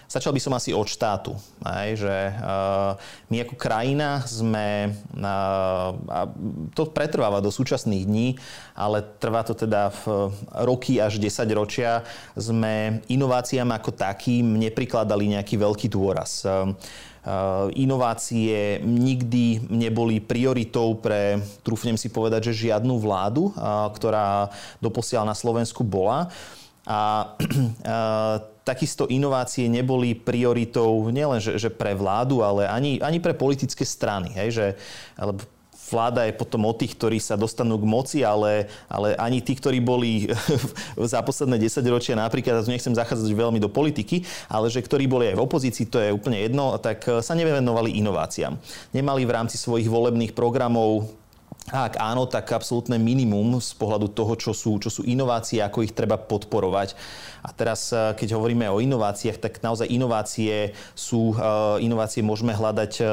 Začal 0.09 0.33
by 0.33 0.41
som 0.41 0.57
asi 0.57 0.73
od 0.73 0.89
štátu, 0.89 1.37
aj, 1.61 1.87
že 2.01 2.17
uh, 2.41 2.97
my 3.29 3.45
ako 3.45 3.53
krajina 3.53 4.25
sme, 4.25 4.89
uh, 5.21 5.89
a 5.93 6.25
to 6.73 6.89
pretrváva 6.89 7.37
do 7.45 7.53
súčasných 7.53 8.09
dní, 8.09 8.27
ale 8.73 9.05
trvá 9.21 9.45
to 9.45 9.53
teda 9.53 9.93
v 10.01 10.33
roky 10.65 10.97
až 10.97 11.21
10 11.21 11.45
ročia, 11.53 12.01
sme 12.33 13.05
inováciám 13.05 13.69
ako 13.69 13.93
takým 13.93 14.57
neprikladali 14.57 15.37
nejaký 15.37 15.61
veľký 15.61 15.85
dôraz. 15.93 16.41
Inovácie 17.77 18.81
nikdy 18.81 19.69
neboli 19.69 20.17
prioritou 20.23 20.97
pre, 20.97 21.37
trúfnem 21.61 21.99
si 21.99 22.09
povedať, 22.09 22.49
že 22.49 22.71
žiadnu 22.71 22.97
vládu, 22.97 23.53
ktorá 23.93 24.49
doposiaľ 24.81 25.29
na 25.29 25.35
Slovensku 25.37 25.85
bola. 25.85 26.33
A 26.89 27.35
takisto 28.69 29.09
inovácie 29.09 29.65
neboli 29.65 30.13
prioritou 30.13 31.09
nielen 31.09 31.41
že, 31.41 31.57
že 31.57 31.73
pre 31.73 31.97
vládu, 31.97 32.45
ale 32.45 32.69
ani, 32.69 33.01
ani 33.01 33.17
pre 33.17 33.33
politické 33.33 33.81
strany. 33.81 34.29
Hej, 34.37 34.49
že, 34.53 34.67
alebo 35.17 35.41
vláda 35.89 36.29
je 36.29 36.37
potom 36.37 36.61
o 36.69 36.73
tých, 36.77 36.93
ktorí 36.93 37.17
sa 37.17 37.33
dostanú 37.33 37.81
k 37.81 37.89
moci, 37.89 38.19
ale, 38.21 38.69
ale 38.85 39.17
ani 39.17 39.41
tí, 39.41 39.57
ktorí 39.57 39.81
boli 39.81 40.29
za 41.11 41.25
posledné 41.25 41.57
10 41.57 41.81
ročia 41.89 42.13
napríklad, 42.13 42.61
a 42.61 42.63
tu 42.63 42.69
nechcem 42.69 42.93
zachádzať 42.93 43.33
veľmi 43.33 43.57
do 43.57 43.73
politiky, 43.73 44.21
ale 44.45 44.69
že 44.69 44.85
ktorí 44.85 45.09
boli 45.09 45.33
aj 45.33 45.35
v 45.41 45.45
opozícii, 45.49 45.89
to 45.89 45.97
je 45.97 46.13
úplne 46.13 46.37
jedno, 46.37 46.77
tak 46.77 47.09
sa 47.25 47.33
nevenovali 47.33 47.97
inováciám. 47.97 48.53
Nemali 48.93 49.25
v 49.25 49.33
rámci 49.33 49.57
svojich 49.57 49.89
volebných 49.89 50.37
programov 50.37 51.09
ak 51.69 52.01
áno, 52.01 52.25
tak 52.25 52.49
absolútne 52.49 52.97
minimum 52.97 53.61
z 53.61 53.77
pohľadu 53.77 54.09
toho, 54.09 54.33
čo 54.33 54.51
sú, 54.57 54.81
čo 54.81 54.89
sú 54.89 55.05
inovácie, 55.05 55.61
ako 55.61 55.85
ich 55.85 55.93
treba 55.93 56.17
podporovať. 56.17 56.97
A 57.45 57.53
teraz, 57.55 57.93
eh, 57.93 58.13
keď 58.17 58.35
hovoríme 58.35 58.67
o 58.67 58.81
inováciách, 58.83 59.39
tak 59.39 59.63
naozaj 59.63 59.87
inovácie 59.87 60.73
sú, 60.97 61.37
eh, 61.37 61.85
inovácie 61.85 62.25
môžeme 62.25 62.51
hľadať, 62.51 62.91
eh, 62.99 63.07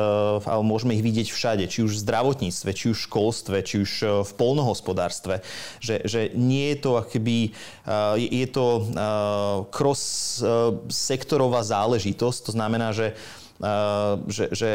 alebo 0.49 0.65
môžeme 0.67 0.97
ich 0.99 1.05
vidieť 1.05 1.29
všade, 1.31 1.65
či 1.71 1.85
už 1.85 2.01
v 2.01 2.03
zdravotníctve, 2.03 2.71
či 2.75 2.91
už 2.91 2.99
v 2.99 3.07
školstve, 3.07 3.57
či 3.63 3.77
už 3.85 3.93
v 4.27 4.31
polnohospodárstve. 4.35 5.45
Že, 5.79 5.97
že 6.09 6.21
nie 6.35 6.75
je 6.75 6.79
to 6.81 6.91
akoby, 6.99 7.53
je 8.17 8.47
to 8.51 8.67
cross-sektorová 9.71 11.63
záležitosť, 11.63 12.39
to 12.51 12.53
znamená, 12.53 12.91
že 12.91 13.15
že, 14.29 14.53
že 14.53 14.71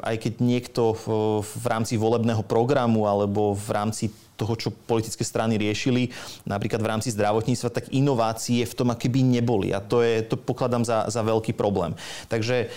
aj 0.00 0.16
keď 0.16 0.34
niekto 0.40 0.96
v, 0.96 1.06
v 1.44 1.64
rámci 1.68 2.00
volebného 2.00 2.40
programu 2.44 3.04
alebo 3.04 3.52
v 3.52 3.68
rámci 3.72 4.08
toho, 4.40 4.56
čo 4.56 4.72
politické 4.72 5.22
strany 5.22 5.60
riešili, 5.60 6.08
napríklad 6.48 6.80
v 6.80 6.90
rámci 6.90 7.08
zdravotníctva, 7.12 7.68
tak 7.70 7.92
inovácie 7.92 8.64
v 8.64 8.74
tom 8.74 8.88
akéby 8.90 9.20
neboli. 9.20 9.70
A 9.70 9.78
to, 9.78 10.00
je, 10.00 10.24
to 10.24 10.40
pokladám 10.40 10.82
za, 10.82 11.06
za 11.12 11.20
veľký 11.20 11.52
problém. 11.54 11.94
Takže 12.26 12.72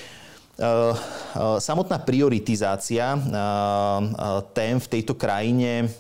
Uh, 0.56 0.96
uh, 1.36 1.60
samotná 1.60 2.00
prioritizácia 2.00 3.20
tém 4.56 4.80
v 4.80 4.88
tejto 4.88 5.12
krajine 5.12 5.92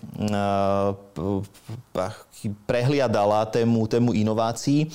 prehliadala 2.63 3.51
tému, 3.51 3.83
tému 3.83 4.15
inovácií 4.15 4.87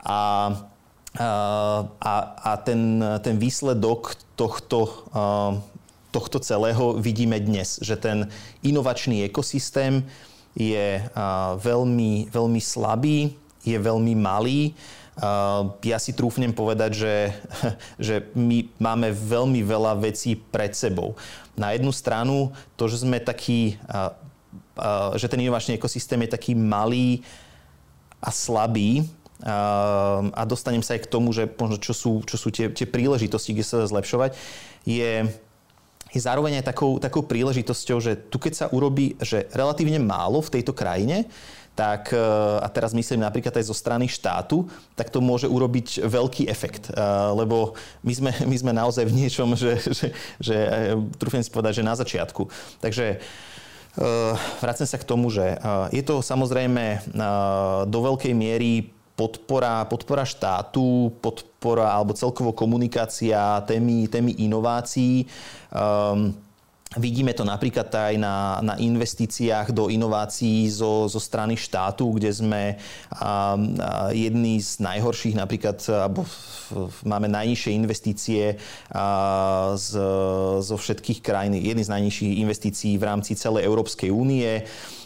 a 0.00 0.48
a, 1.20 2.16
a 2.40 2.52
ten, 2.64 3.04
ten 3.20 3.36
výsledok 3.36 4.16
tohto, 4.32 5.08
tohto 6.08 6.38
celého 6.40 6.96
vidíme 6.96 7.36
dnes, 7.36 7.76
že 7.84 8.00
ten 8.00 8.32
inovačný 8.64 9.28
ekosystém 9.28 10.08
je 10.56 11.04
veľmi, 11.60 12.32
veľmi 12.32 12.60
slabý, 12.60 13.36
je 13.60 13.76
veľmi 13.76 14.14
malý. 14.16 14.72
Ja 15.84 16.00
si 16.00 16.16
trúfnem 16.16 16.52
povedať, 16.56 17.04
že, 17.04 17.16
že 18.08 18.14
my 18.32 18.68
máme 18.80 19.12
veľmi 19.12 19.60
veľa 19.60 20.00
vecí 20.00 20.36
pred 20.36 20.72
sebou. 20.72 21.12
Na 21.52 21.76
jednu 21.76 21.92
stranu 21.92 22.56
to, 22.80 22.88
že 22.88 23.04
sme 23.04 23.20
taký, 23.20 23.76
že 25.20 25.26
ten 25.28 25.44
inovačný 25.44 25.76
ekosystém 25.76 26.24
je 26.24 26.34
taký 26.36 26.52
malý 26.56 27.20
a 28.22 28.32
slabý, 28.32 29.04
a 29.42 30.42
dostanem 30.46 30.86
sa 30.86 30.94
aj 30.94 31.06
k 31.06 31.10
tomu, 31.10 31.34
že 31.34 31.50
čo 31.82 31.90
sú, 31.90 32.12
čo 32.22 32.38
sú 32.38 32.54
tie, 32.54 32.70
tie 32.70 32.86
príležitosti, 32.86 33.54
kde 33.54 33.66
sa 33.66 33.82
dá 33.82 33.86
zlepšovať, 33.90 34.38
je, 34.86 35.26
je 36.14 36.20
zároveň 36.22 36.62
aj 36.62 36.70
takou, 36.70 37.02
takou 37.02 37.26
príležitosťou, 37.26 37.98
že 37.98 38.12
tu 38.30 38.38
keď 38.38 38.52
sa 38.54 38.66
urobí, 38.70 39.18
že 39.18 39.50
relatívne 39.50 39.98
málo 39.98 40.38
v 40.42 40.52
tejto 40.58 40.70
krajine, 40.70 41.26
tak, 41.72 42.12
eh, 42.12 42.18
a 42.60 42.68
teraz 42.68 42.92
myslím 42.92 43.24
napríklad 43.24 43.56
aj 43.56 43.64
zo 43.64 43.76
strany 43.76 44.04
štátu, 44.04 44.68
tak 44.92 45.08
to 45.08 45.24
môže 45.24 45.48
urobiť 45.48 46.04
veľký 46.04 46.44
efekt. 46.48 46.92
Eh, 46.92 46.96
lebo 47.32 47.72
my 48.04 48.12
sme, 48.12 48.32
my 48.50 48.56
sme 48.56 48.72
naozaj 48.76 49.08
v 49.08 49.16
niečom, 49.16 49.56
že, 49.56 49.80
že, 49.80 50.06
že 50.36 50.56
eh, 50.56 50.96
trúfim 51.16 51.40
si 51.40 51.48
povedať, 51.48 51.80
že 51.80 51.88
na 51.88 51.96
začiatku. 51.96 52.48
Takže 52.80 53.20
Vracem 54.64 54.88
sa 54.88 54.96
k 54.96 55.04
tomu, 55.04 55.28
že 55.28 55.52
je 55.92 56.00
to 56.00 56.24
samozrejme 56.24 57.12
do 57.84 57.98
veľkej 58.00 58.32
miery 58.32 58.88
podpora, 59.16 59.84
podpora 59.84 60.24
štátu, 60.24 61.12
podpora 61.20 61.92
alebo 61.92 62.16
celkovo 62.16 62.52
komunikácia 62.52 63.60
témy, 63.66 64.08
témy 64.08 64.32
inovácií. 64.40 65.28
Um, 65.72 66.34
Vidíme 66.92 67.32
to 67.32 67.40
napríklad 67.40 67.88
aj 67.88 68.20
na, 68.20 68.60
na 68.60 68.74
investíciách 68.76 69.72
do 69.72 69.88
inovácií 69.88 70.68
zo, 70.68 71.08
zo 71.08 71.16
strany 71.16 71.56
štátu, 71.56 72.12
kde 72.12 72.28
sme 72.28 72.76
a 73.16 73.56
jedni 74.12 74.60
z 74.60 74.76
najhorších, 74.84 75.32
napríklad 75.32 75.80
alebo 75.88 76.28
máme 77.08 77.32
najnižšie 77.32 77.72
investície 77.72 78.60
a, 78.92 79.72
z, 79.72 79.90
zo 80.60 80.76
všetkých 80.76 81.24
krajín, 81.24 81.56
jedny 81.56 81.80
z 81.80 81.92
najnižších 81.96 82.32
investícií 82.44 83.00
v 83.00 83.08
rámci 83.08 83.40
celej 83.40 83.64
Európskej 83.64 84.12
únie. 84.12 84.60
Ehm, 84.60 85.01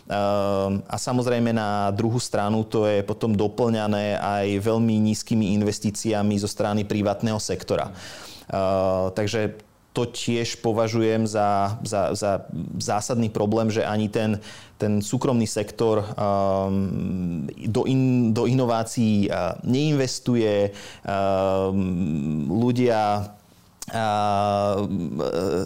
a 0.86 0.96
samozrejme 0.96 1.50
na 1.50 1.90
druhú 1.90 2.22
stranu 2.22 2.62
to 2.62 2.86
je 2.86 3.02
potom 3.02 3.34
doplňané 3.34 4.14
aj 4.22 4.46
veľmi 4.62 5.02
nízkymi 5.10 5.50
investíciami 5.58 6.38
zo 6.38 6.46
strany 6.46 6.86
privátneho 6.86 7.42
sektora. 7.42 7.90
Ehm, 7.90 9.10
takže 9.18 9.58
to 9.96 10.04
tiež 10.04 10.60
považujem 10.60 11.24
za, 11.24 11.80
za, 11.80 12.12
za 12.12 12.44
zásadný 12.76 13.32
problém, 13.32 13.72
že 13.72 13.80
ani 13.80 14.12
ten, 14.12 14.36
ten 14.76 15.00
súkromný 15.00 15.48
sektor 15.48 16.04
um, 16.04 17.48
do, 17.48 17.88
in, 17.88 18.30
do 18.36 18.44
inovácií 18.44 19.32
uh, 19.32 19.56
neinvestuje. 19.64 20.76
Um, 21.00 22.44
ľudia 22.60 23.32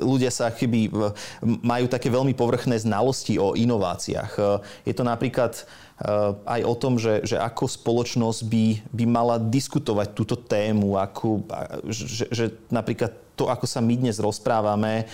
ľudia 0.05 0.29
sa 0.29 0.53
chyby 0.53 0.93
majú 1.65 1.87
také 1.89 2.13
veľmi 2.13 2.37
povrchné 2.37 2.77
znalosti 2.77 3.41
o 3.41 3.57
inováciách. 3.57 4.61
Je 4.85 4.93
to 4.93 5.09
napríklad 5.09 5.57
e, 5.57 5.63
aj 6.45 6.61
o 6.69 6.75
tom, 6.77 7.01
že, 7.01 7.25
že 7.25 7.41
ako 7.41 7.65
spoločnosť 7.65 8.41
by, 8.45 8.67
by 8.93 9.05
mala 9.09 9.41
diskutovať 9.41 10.13
túto 10.13 10.37
tému, 10.37 11.01
ako, 11.01 11.49
že, 11.89 12.29
že 12.29 12.45
napríklad 12.69 13.17
to, 13.41 13.49
ako 13.49 13.65
sa 13.65 13.81
my 13.81 13.97
dnes 13.97 14.21
rozprávame, 14.21 15.09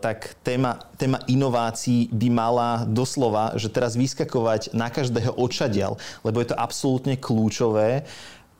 tak 0.00 0.38
téma, 0.46 0.78
téma 0.94 1.18
inovácií 1.26 2.06
by 2.14 2.28
mala 2.30 2.70
doslova, 2.86 3.58
že 3.58 3.66
teraz 3.66 3.98
vyskakovať 3.98 4.70
na 4.70 4.86
každého 4.86 5.34
očadiel, 5.34 5.98
lebo 6.22 6.38
je 6.38 6.54
to 6.54 6.56
absolútne 6.56 7.18
kľúčové 7.18 8.06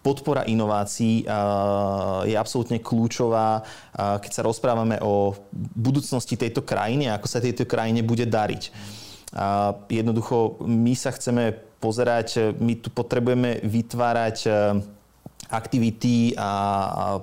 podpora 0.08 0.48
inovácií 0.48 1.28
je 2.24 2.36
absolútne 2.40 2.80
kľúčová, 2.80 3.60
keď 3.92 4.30
sa 4.32 4.40
rozprávame 4.48 4.96
o 5.04 5.36
budúcnosti 5.76 6.40
tejto 6.40 6.64
krajiny 6.64 7.12
a 7.12 7.20
ako 7.20 7.28
sa 7.28 7.44
tejto 7.44 7.68
krajine 7.68 8.00
bude 8.00 8.24
dariť. 8.24 8.72
Jednoducho, 9.92 10.64
my 10.64 10.96
sa 10.96 11.12
chceme 11.12 11.52
pozerať, 11.76 12.56
my 12.56 12.80
tu 12.80 12.88
potrebujeme 12.88 13.60
vytvárať 13.60 14.48
aktivity 15.48 16.36
a 16.36 16.50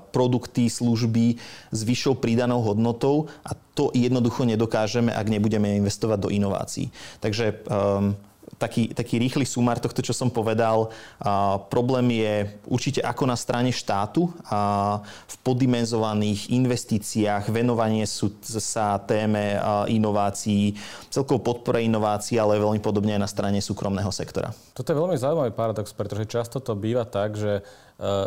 produkty, 0.10 0.70
služby 0.70 1.38
s 1.70 1.80
vyššou 1.86 2.18
pridanou 2.18 2.62
hodnotou 2.62 3.30
a 3.46 3.54
to 3.54 3.94
jednoducho 3.94 4.46
nedokážeme, 4.46 5.14
ak 5.14 5.30
nebudeme 5.30 5.78
investovať 5.78 6.20
do 6.26 6.30
inovácií. 6.34 6.90
Takže 7.22 7.66
um, 7.70 8.18
taký, 8.58 8.94
taký 8.96 9.20
rýchly 9.20 9.44
sumár 9.44 9.82
tohto, 9.82 10.02
čo 10.02 10.14
som 10.16 10.32
povedal. 10.32 10.90
A 11.20 11.58
problém 11.58 12.22
je 12.22 12.34
určite 12.66 13.00
ako 13.04 13.30
na 13.30 13.38
strane 13.38 13.70
štátu 13.74 14.32
a 14.48 15.00
v 15.04 15.36
poddimenzovaných 15.44 16.54
investíciách, 16.54 17.52
venovanie 17.52 18.06
sú 18.08 18.32
sa 18.42 18.98
téme 19.02 19.60
inovácií, 19.92 20.78
celkovo 21.10 21.54
podpore 21.54 21.84
inovácií, 21.84 22.40
ale 22.40 22.62
veľmi 22.62 22.80
podobne 22.80 23.18
aj 23.18 23.22
na 23.22 23.30
strane 23.30 23.60
súkromného 23.62 24.10
sektora. 24.10 24.54
Toto 24.74 24.92
je 24.92 25.00
veľmi 25.00 25.18
zaujímavý 25.18 25.52
paradox, 25.56 25.92
pretože 25.96 26.28
často 26.28 26.60
to 26.60 26.76
býva 26.76 27.08
tak, 27.08 27.38
že 27.38 27.64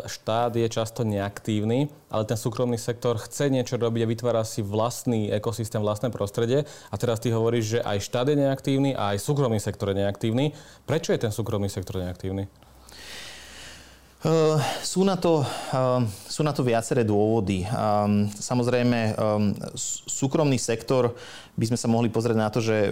štát 0.09 0.49
je 0.57 0.65
často 0.65 1.05
neaktívny, 1.05 1.93
ale 2.09 2.25
ten 2.25 2.33
súkromný 2.33 2.81
sektor 2.81 3.21
chce 3.21 3.53
niečo 3.53 3.77
robiť 3.77 4.01
a 4.01 4.11
vytvára 4.11 4.41
si 4.41 4.65
vlastný 4.65 5.29
ekosystém, 5.29 5.77
vlastné 5.77 6.09
prostredie. 6.09 6.65
A 6.89 6.95
teraz 6.97 7.21
ty 7.21 7.29
hovoríš, 7.29 7.77
že 7.77 7.79
aj 7.85 8.01
štát 8.01 8.27
je 8.33 8.37
neaktívny 8.41 8.97
a 8.97 9.13
aj 9.13 9.21
súkromný 9.21 9.61
sektor 9.61 9.93
je 9.93 10.01
neaktívny. 10.01 10.57
Prečo 10.89 11.13
je 11.13 11.21
ten 11.21 11.29
súkromný 11.29 11.69
sektor 11.69 12.01
neaktívny? 12.01 12.49
Uh, 14.19 14.59
sú, 14.83 15.07
na 15.07 15.15
to, 15.15 15.47
uh, 15.47 16.03
sú 16.27 16.43
na 16.43 16.51
to 16.51 16.65
viaceré 16.65 17.07
dôvody. 17.07 17.63
Um, 17.71 18.27
samozrejme, 18.27 19.15
um, 19.15 19.55
súkromný 20.09 20.59
sektor 20.59 21.15
by 21.55 21.65
sme 21.71 21.77
sa 21.79 21.87
mohli 21.87 22.11
pozrieť 22.11 22.35
na 22.35 22.49
to, 22.51 22.59
že 22.59 22.91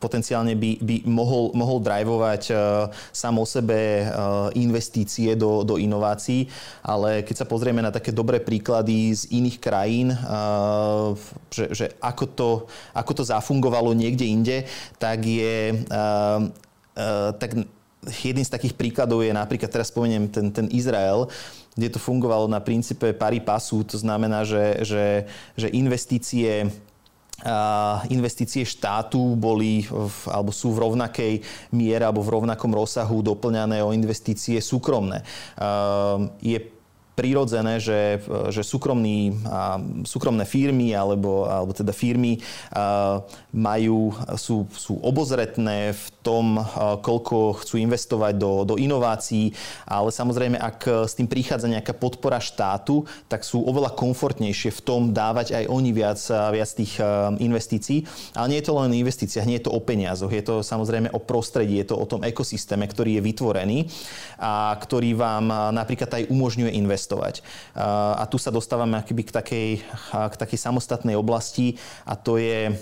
potenciálne 0.00 0.56
by, 0.56 0.80
by 0.80 0.96
mohol, 1.04 1.52
mohol 1.52 1.78
drivovať 1.78 2.42
uh, 2.50 2.88
sám 3.12 3.36
o 3.36 3.44
sebe 3.44 4.08
uh, 4.08 4.48
investície 4.56 5.36
do, 5.36 5.60
do 5.60 5.76
inovácií, 5.76 6.48
ale 6.80 7.20
keď 7.20 7.44
sa 7.44 7.46
pozrieme 7.46 7.84
na 7.84 7.92
také 7.92 8.10
dobré 8.10 8.40
príklady 8.40 9.12
z 9.12 9.28
iných 9.28 9.60
krajín, 9.60 10.08
uh, 10.16 11.12
že, 11.52 11.68
že 11.76 11.86
ako, 12.00 12.24
to, 12.32 12.50
ako 12.96 13.12
to 13.12 13.22
zafungovalo 13.28 13.92
niekde 13.92 14.24
inde, 14.24 14.64
tak 14.96 15.20
je 15.20 15.84
uh, 15.92 16.48
uh, 16.96 17.30
tak 17.36 17.60
jedným 18.00 18.46
z 18.48 18.54
takých 18.56 18.74
príkladov 18.74 19.20
je 19.20 19.32
napríklad, 19.36 19.68
teraz 19.68 19.92
spomeniem 19.92 20.32
ten, 20.32 20.48
ten 20.48 20.66
Izrael, 20.72 21.28
kde 21.76 21.92
to 21.92 22.00
fungovalo 22.00 22.48
na 22.48 22.58
princípe 22.58 23.12
pari 23.12 23.38
pasu, 23.38 23.84
to 23.84 24.00
znamená, 24.00 24.42
že, 24.42 24.80
že, 24.82 25.06
že 25.54 25.68
investície 25.76 26.72
investície 28.12 28.64
štátu 28.68 29.36
boli 29.36 29.84
v, 29.88 30.20
alebo 30.28 30.52
sú 30.52 30.76
v 30.76 30.82
rovnakej 30.84 31.32
miere 31.72 32.04
alebo 32.04 32.20
v 32.20 32.36
rovnakom 32.36 32.72
rozsahu 32.72 33.24
doplňané 33.24 33.80
o 33.80 33.96
investície 33.96 34.60
súkromné. 34.60 35.24
Je 36.40 36.79
prirodzené, 37.20 37.76
že, 37.76 38.24
že 38.48 38.64
súkromní, 38.64 39.36
súkromné 40.08 40.48
firmy 40.48 40.96
alebo, 40.96 41.44
alebo 41.44 41.76
teda 41.76 41.92
firmy 41.92 42.40
majú, 43.52 44.16
sú, 44.40 44.64
sú 44.72 44.96
obozretné 45.04 45.92
v 45.92 46.06
tom, 46.24 46.56
koľko 47.04 47.60
chcú 47.60 47.76
investovať 47.76 48.40
do, 48.40 48.64
do 48.64 48.80
inovácií, 48.80 49.52
ale 49.84 50.08
samozrejme, 50.08 50.56
ak 50.56 51.04
s 51.04 51.12
tým 51.12 51.28
prichádza 51.28 51.68
nejaká 51.68 51.92
podpora 51.92 52.40
štátu, 52.40 53.04
tak 53.28 53.44
sú 53.44 53.60
oveľa 53.68 53.92
komfortnejšie 53.92 54.72
v 54.72 54.80
tom 54.80 55.00
dávať 55.12 55.52
aj 55.52 55.64
oni 55.68 55.90
viac, 55.92 56.20
viac 56.56 56.70
tých 56.72 56.96
investícií. 57.36 58.08
Ale 58.32 58.56
nie 58.56 58.58
je 58.64 58.66
to 58.70 58.78
len 58.78 58.94
o 58.94 59.00
investíciách, 59.00 59.48
nie 59.48 59.58
je 59.60 59.68
to 59.68 59.74
o 59.76 59.80
peniazoch, 59.82 60.32
je 60.32 60.40
to 60.40 60.64
samozrejme 60.64 61.12
o 61.12 61.20
prostredí, 61.20 61.82
je 61.82 61.92
to 61.92 61.96
o 61.98 62.06
tom 62.06 62.24
ekosystéme, 62.24 62.86
ktorý 62.86 63.18
je 63.18 63.26
vytvorený 63.26 63.78
a 64.38 64.72
ktorý 64.78 65.18
vám 65.18 65.74
napríklad 65.74 66.08
aj 66.14 66.30
umožňuje 66.30 66.78
investovať 66.78 67.09
investovať. 67.10 67.42
A 67.74 68.24
tu 68.30 68.38
sa 68.38 68.54
dostávame 68.54 69.02
akoby 69.02 69.22
k 69.26 69.34
takej, 69.34 69.68
k 70.14 70.34
takej 70.38 70.58
samostatnej 70.58 71.18
oblasti 71.18 71.74
a 72.06 72.14
to 72.14 72.38
je 72.38 72.78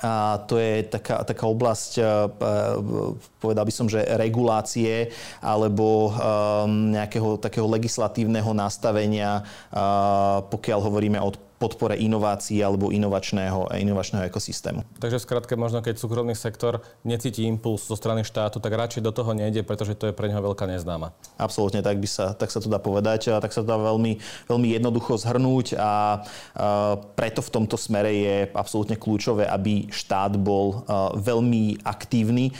a 0.00 0.40
to 0.48 0.56
je 0.56 0.88
taká, 0.88 1.28
taká 1.28 1.44
oblasť, 1.44 2.00
povedal 3.36 3.64
by 3.68 3.74
som, 3.74 3.84
že 3.84 4.00
regulácie 4.16 5.12
alebo 5.44 6.16
nejakého 6.88 7.36
takého 7.36 7.68
legislatívneho 7.68 8.48
nastavenia, 8.56 9.44
pokiaľ 10.48 10.78
hovoríme 10.80 11.20
o 11.20 11.36
podpore 11.60 12.00
inovácií 12.00 12.64
alebo 12.64 12.88
inovačného, 12.88 13.68
inovačného 13.76 14.24
ekosystému. 14.32 14.80
Takže 14.96 15.20
skrátka 15.20 15.60
možno 15.60 15.84
keď 15.84 16.00
súkromný 16.00 16.32
sektor 16.32 16.80
necíti 17.04 17.44
impuls 17.44 17.84
zo 17.84 18.00
strany 18.00 18.24
štátu, 18.24 18.64
tak 18.64 18.72
radšej 18.72 19.04
do 19.04 19.12
toho 19.12 19.36
nejde, 19.36 19.60
pretože 19.60 19.92
to 19.92 20.08
je 20.08 20.16
pre 20.16 20.32
neho 20.32 20.40
veľká 20.40 20.64
neznáma. 20.64 21.12
Absolútne, 21.36 21.84
tak, 21.84 22.00
by 22.00 22.08
sa, 22.08 22.32
tak 22.32 22.48
sa 22.48 22.64
to 22.64 22.72
dá 22.72 22.80
povedať. 22.80 23.36
A 23.36 23.44
tak 23.44 23.52
sa 23.52 23.60
to 23.60 23.68
dá 23.68 23.76
veľmi, 23.76 24.16
veľmi 24.48 24.68
jednoducho 24.72 25.20
zhrnúť 25.20 25.76
a, 25.76 25.84
a 25.84 25.92
preto 27.12 27.44
v 27.44 27.52
tomto 27.52 27.76
smere 27.76 28.08
je 28.08 28.36
absolútne 28.56 28.96
kľúčové, 28.96 29.44
aby 29.44 29.92
štát 29.92 30.40
bol 30.40 30.88
veľmi 31.20 31.84
aktívny 31.84 32.56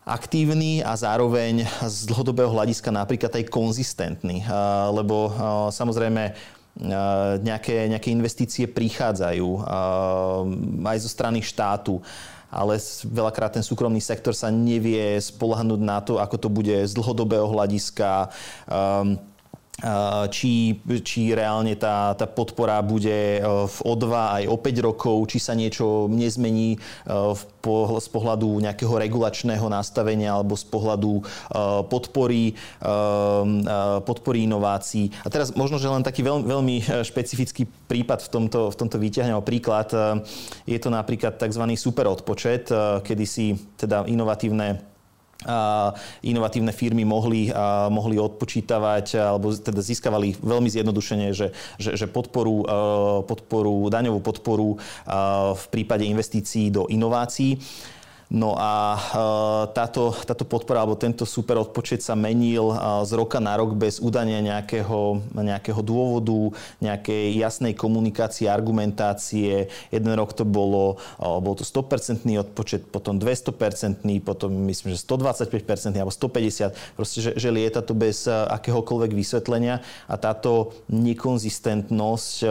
aktívny 0.00 0.82
a 0.82 0.96
zároveň 0.98 1.62
z 1.86 2.08
dlhodobého 2.08 2.50
hľadiska 2.50 2.90
napríklad 2.90 3.30
aj 3.30 3.52
konzistentný. 3.52 4.42
Lebo 4.90 5.30
samozrejme 5.70 6.34
nejaké, 7.42 7.90
nejaké 7.90 8.08
investície 8.14 8.64
prichádzajú 8.70 9.48
aj 10.86 10.98
zo 11.02 11.10
strany 11.10 11.42
štátu 11.42 11.98
ale 12.50 12.82
veľakrát 13.06 13.54
ten 13.54 13.62
súkromný 13.62 14.02
sektor 14.02 14.34
sa 14.34 14.50
nevie 14.50 15.22
spolahnúť 15.22 15.80
na 15.80 16.02
to, 16.02 16.18
ako 16.18 16.36
to 16.36 16.48
bude 16.50 16.74
z 16.82 16.92
dlhodobého 16.98 17.46
hľadiska. 17.46 18.26
Um, 18.66 19.22
či, 20.28 20.76
či 21.00 21.32
reálne 21.32 21.72
tá, 21.76 22.12
tá 22.12 22.28
podpora 22.28 22.80
bude 22.84 23.40
e, 23.40 23.40
v 23.44 23.78
o 23.80 23.94
2 23.96 24.36
aj 24.40 24.44
o 24.52 24.56
5 24.60 24.86
rokov, 24.86 25.16
či 25.32 25.38
sa 25.40 25.56
niečo 25.56 26.04
nezmení 26.12 26.76
e, 26.76 26.78
v, 27.08 27.42
po, 27.64 27.96
z 27.96 28.08
pohľadu 28.12 28.60
nejakého 28.60 28.92
regulačného 28.92 29.66
nastavenia 29.72 30.36
alebo 30.36 30.56
z 30.56 30.64
pohľadu 30.68 31.22
podpory, 31.92 32.56
podpory 34.04 34.48
inovácií. 34.48 35.12
A 35.24 35.28
teraz 35.28 35.52
možno, 35.52 35.76
že 35.76 35.92
len 35.92 36.00
taký 36.00 36.24
veľmi, 36.24 36.44
veľmi 36.48 36.76
špecifický 37.04 37.68
prípad 37.68 38.24
v 38.24 38.28
tomto, 38.32 38.60
v 38.72 38.76
tomto 38.76 38.96
výťahne 38.96 39.36
príklad. 39.44 39.92
Je 40.64 40.78
to 40.80 40.88
napríklad 40.88 41.36
tzv. 41.36 41.64
super 41.76 42.08
odpočet, 42.08 42.72
kedy 43.04 43.24
si 43.28 43.56
teda 43.76 44.08
inovatívne 44.08 44.89
inovatívne 46.20 46.72
firmy 46.72 47.08
mohli, 47.08 47.48
mohli 47.88 48.20
odpočítavať 48.20 49.16
alebo 49.16 49.56
teda 49.56 49.80
získavali 49.80 50.36
veľmi 50.36 50.68
zjednodušene, 50.68 51.32
že, 51.32 51.56
že, 51.80 51.96
že 51.96 52.06
podporu, 52.08 52.60
podporu, 53.24 53.88
daňovú 53.88 54.20
podporu 54.20 54.76
v 55.56 55.64
prípade 55.72 56.04
investícií 56.04 56.68
do 56.68 56.84
inovácií. 56.92 57.56
No 58.30 58.54
a 58.54 58.94
e, 58.94 59.00
táto, 59.74 60.14
táto 60.22 60.46
podpora 60.46 60.86
alebo 60.86 60.94
tento 60.94 61.26
super 61.26 61.58
odpočet 61.58 61.98
sa 61.98 62.14
menil 62.14 62.70
e, 62.70 62.78
z 63.02 63.18
roka 63.18 63.42
na 63.42 63.58
rok 63.58 63.74
bez 63.74 63.98
udania 63.98 64.38
nejakého, 64.38 65.18
nejakého 65.34 65.82
dôvodu, 65.82 66.54
nejakej 66.78 67.34
jasnej 67.34 67.74
komunikácie, 67.74 68.46
argumentácie. 68.46 69.66
Jeden 69.90 70.12
rok 70.14 70.30
to 70.38 70.46
bolo, 70.46 71.02
e, 71.18 71.26
bol 71.26 71.58
to 71.58 71.66
100% 71.66 72.22
odpočet, 72.38 72.86
potom 72.86 73.18
200%, 73.18 74.06
potom 74.22 74.54
myslím, 74.70 74.94
že 74.94 75.02
125% 75.02 75.98
alebo 75.98 76.14
150%. 76.14 76.94
Proste, 76.94 77.18
že, 77.18 77.30
že 77.34 77.50
lieta 77.50 77.82
to 77.82 77.98
bez 77.98 78.30
akéhokoľvek 78.30 79.10
vysvetlenia 79.10 79.82
a 80.06 80.14
táto 80.14 80.70
nekonzistentnosť 80.86 82.46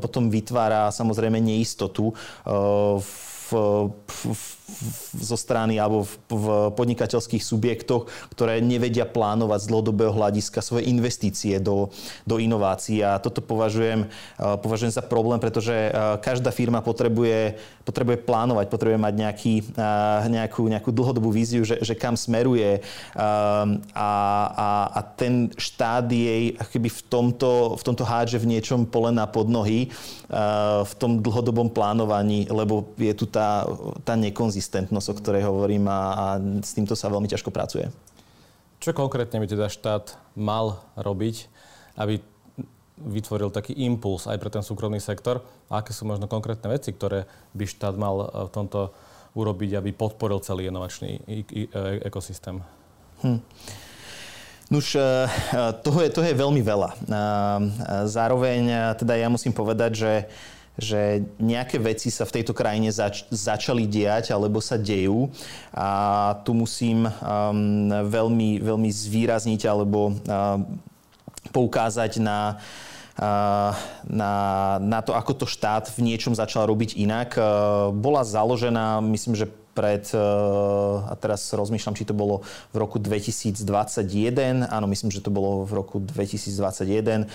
potom 0.00 0.32
vytvára 0.32 0.88
samozrejme 0.88 1.36
neistotu 1.42 2.16
v, 2.96 3.29
v, 3.50 3.54
v 4.30 4.60
zo 5.18 5.36
strany 5.36 5.82
alebo 5.82 6.06
v, 6.06 6.12
v 6.30 6.46
podnikateľských 6.78 7.42
subjektoch, 7.42 8.06
ktoré 8.32 8.62
nevedia 8.62 9.04
plánovať 9.04 9.66
z 9.66 9.70
dlhodobého 9.70 10.14
hľadiska 10.14 10.62
svoje 10.62 10.86
investície 10.86 11.58
do, 11.58 11.90
do 12.24 12.38
inovácií. 12.38 13.02
A 13.02 13.18
toto 13.18 13.42
považujem, 13.42 14.06
považujem 14.38 14.94
za 14.94 15.02
problém, 15.02 15.42
pretože 15.42 15.90
každá 16.22 16.54
firma 16.54 16.80
potrebuje, 16.80 17.58
potrebuje 17.82 18.22
plánovať, 18.22 18.66
potrebuje 18.70 18.98
mať 19.00 19.14
nejaký, 19.18 19.54
nejakú, 20.30 20.62
nejakú 20.70 20.90
dlhodobú 20.94 21.34
víziu, 21.34 21.66
že, 21.66 21.82
že 21.82 21.98
kam 21.98 22.14
smeruje. 22.14 22.80
A, 23.14 23.28
a, 24.54 24.70
a 24.94 25.00
ten 25.02 25.50
štát 25.58 26.06
jej 26.06 26.54
akoby 26.56 26.88
v 26.88 27.00
tomto, 27.10 27.50
v 27.74 27.82
tomto 27.82 28.04
hádže 28.06 28.38
v 28.38 28.56
niečom 28.56 28.86
polena 28.86 29.26
pod 29.26 29.50
nohy 29.50 29.90
v 30.80 30.92
tom 30.94 31.18
dlhodobom 31.18 31.74
plánovaní, 31.74 32.46
lebo 32.46 32.94
je 32.94 33.10
tu 33.18 33.26
tá, 33.26 33.39
tá 34.04 34.14
nekonzistentnosť 34.14 34.90
konzistentnosť, 34.90 35.08
o 35.10 35.18
ktorej 35.18 35.42
hovorím 35.48 35.88
a, 35.88 36.00
a 36.12 36.26
s 36.60 36.76
týmto 36.76 36.94
sa 36.94 37.10
veľmi 37.10 37.26
ťažko 37.26 37.50
pracuje. 37.50 37.88
Čo 38.80 38.96
konkrétne 38.96 39.40
by 39.40 39.46
teda 39.48 39.68
štát 39.68 40.16
mal 40.36 40.80
robiť, 40.96 41.48
aby 42.00 42.24
vytvoril 43.00 43.52
taký 43.52 43.76
impuls 43.76 44.28
aj 44.28 44.40
pre 44.40 44.52
ten 44.52 44.64
súkromný 44.64 45.00
sektor? 45.00 45.44
A 45.68 45.80
aké 45.80 45.92
sú 45.92 46.08
možno 46.08 46.28
konkrétne 46.28 46.68
veci, 46.68 46.92
ktoré 46.92 47.24
by 47.56 47.64
štát 47.64 47.96
mal 47.96 48.16
e, 48.24 48.26
v 48.48 48.50
tomto 48.52 48.80
urobiť, 49.36 49.80
aby 49.80 49.90
podporil 49.92 50.40
celý 50.40 50.68
inovačný 50.68 51.20
e, 51.28 51.44
ekosystém? 52.04 52.60
Hm. 53.20 53.40
Nuž, 54.70 54.96
e, 54.96 55.04
toho 55.84 55.98
je, 56.04 56.08
toho 56.12 56.26
je 56.28 56.36
veľmi 56.40 56.62
veľa. 56.64 56.90
Zároveň 58.06 58.94
teda 58.96 59.18
ja 59.18 59.28
musím 59.28 59.52
povedať, 59.52 59.92
že 59.92 60.12
že 60.80 61.22
nejaké 61.36 61.76
veci 61.76 62.08
sa 62.08 62.24
v 62.24 62.40
tejto 62.40 62.56
krajine 62.56 62.88
zač- 62.90 63.28
začali 63.28 63.84
diať 63.84 64.32
alebo 64.32 64.58
sa 64.58 64.80
dejú 64.80 65.28
a 65.76 66.40
tu 66.42 66.56
musím 66.56 67.04
um, 67.06 67.92
veľmi, 68.08 68.64
veľmi 68.64 68.90
zvýrazniť 68.90 69.60
alebo 69.68 70.16
uh, 70.16 70.58
poukázať 71.52 72.18
na 72.24 72.58
na, 74.08 74.32
na 74.80 75.00
to, 75.04 75.12
ako 75.12 75.44
to 75.44 75.46
štát 75.46 75.92
v 75.92 76.08
niečom 76.08 76.32
začal 76.32 76.64
robiť 76.64 76.96
inak. 76.96 77.36
Bola 77.92 78.24
založená, 78.24 79.04
myslím, 79.04 79.36
že 79.36 79.52
pred, 79.70 80.02
eh, 80.12 80.18
a 81.06 81.14
teraz 81.16 81.46
rozmýšľam, 81.54 81.96
či 81.96 82.04
to 82.04 82.14
bolo 82.14 82.42
v 82.74 82.76
roku 82.76 82.98
2021, 82.98 84.66
áno, 84.66 84.86
myslím, 84.90 85.14
že 85.14 85.22
to 85.22 85.30
bolo 85.30 85.62
v 85.64 85.72
roku 85.78 86.02
2021, 86.02 87.26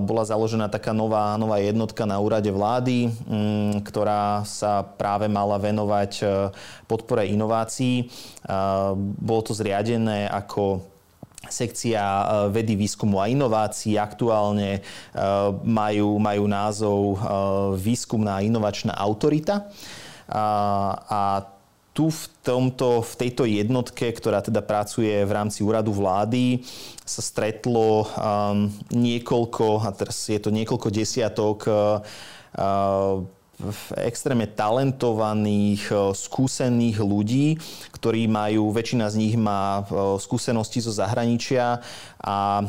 bola 0.00 0.22
založená 0.24 0.70
taká 0.70 0.94
nová, 0.94 1.34
nová 1.36 1.58
jednotka 1.58 2.06
na 2.06 2.18
úrade 2.22 2.48
vlády, 2.48 3.10
mm, 3.10 3.84
ktorá 3.84 4.46
sa 4.46 4.86
práve 4.86 5.26
mala 5.26 5.58
venovať 5.58 6.12
eh, 6.22 6.28
podpore 6.86 7.26
inovácií. 7.26 8.08
Bolo 9.24 9.40
to 9.40 9.56
zriadené 9.56 10.28
ako 10.28 10.84
sekcia 11.48 12.00
eh, 12.00 12.24
vedy, 12.54 12.78
výskumu 12.78 13.18
a 13.18 13.28
inovácií. 13.28 13.98
Aktuálne 13.98 14.80
majú, 15.64 16.16
majú 16.20 16.44
názov 16.44 17.00
Výskumná 17.80 18.40
inovačná 18.44 18.94
autorita. 18.94 19.68
A 20.28 21.53
tu 21.94 22.10
v, 22.10 22.22
tomto, 22.42 23.06
v 23.06 23.12
tejto 23.14 23.46
jednotke, 23.46 24.10
ktorá 24.10 24.42
teda 24.42 24.66
pracuje 24.66 25.14
v 25.22 25.30
rámci 25.30 25.62
úradu 25.62 25.94
vlády, 25.94 26.66
sa 27.06 27.22
stretlo 27.22 28.02
um, 28.02 28.66
niekoľko, 28.90 29.86
a 29.86 29.94
teraz 29.94 30.26
je 30.26 30.42
to 30.42 30.50
niekoľko 30.50 30.90
desiatok 30.90 31.70
uh, 31.70 32.02
extrémne 34.02 34.50
talentovaných, 34.50 35.82
uh, 35.94 36.10
skúsených 36.10 36.98
ľudí, 36.98 37.62
ktorí 37.94 38.26
majú, 38.26 38.74
väčšina 38.74 39.06
z 39.14 39.16
nich 39.22 39.38
má 39.38 39.86
uh, 39.86 40.18
skúsenosti 40.18 40.82
zo 40.82 40.90
zahraničia 40.90 41.78
a 42.18 42.66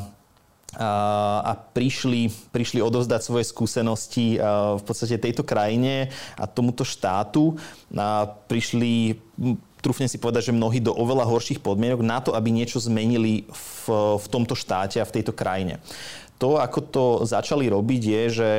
a 0.79 1.51
prišli, 1.55 2.27
prišli 2.51 2.83
odovzdať 2.83 3.21
svoje 3.23 3.45
skúsenosti 3.47 4.39
v 4.75 4.83
podstate 4.83 5.15
tejto 5.15 5.47
krajine 5.47 6.11
a 6.35 6.45
tomuto 6.45 6.83
štátu. 6.83 7.55
A 7.95 8.27
prišli 8.27 9.15
trúfne 9.85 10.09
si 10.09 10.17
povedať, 10.17 10.49
že 10.49 10.57
mnohí 10.57 10.81
do 10.81 10.89
oveľa 10.97 11.29
horších 11.29 11.61
podmienok 11.61 12.01
na 12.01 12.17
to, 12.17 12.33
aby 12.33 12.49
niečo 12.49 12.81
zmenili 12.81 13.45
v, 13.45 13.85
v 14.17 14.25
tomto 14.33 14.57
štáte 14.57 14.97
a 14.97 15.05
v 15.05 15.21
tejto 15.21 15.29
krajine. 15.29 15.77
To, 16.35 16.59
ako 16.59 16.79
to 16.91 17.05
začali 17.23 17.71
robiť, 17.71 18.01
je, 18.11 18.23
že 18.43 18.49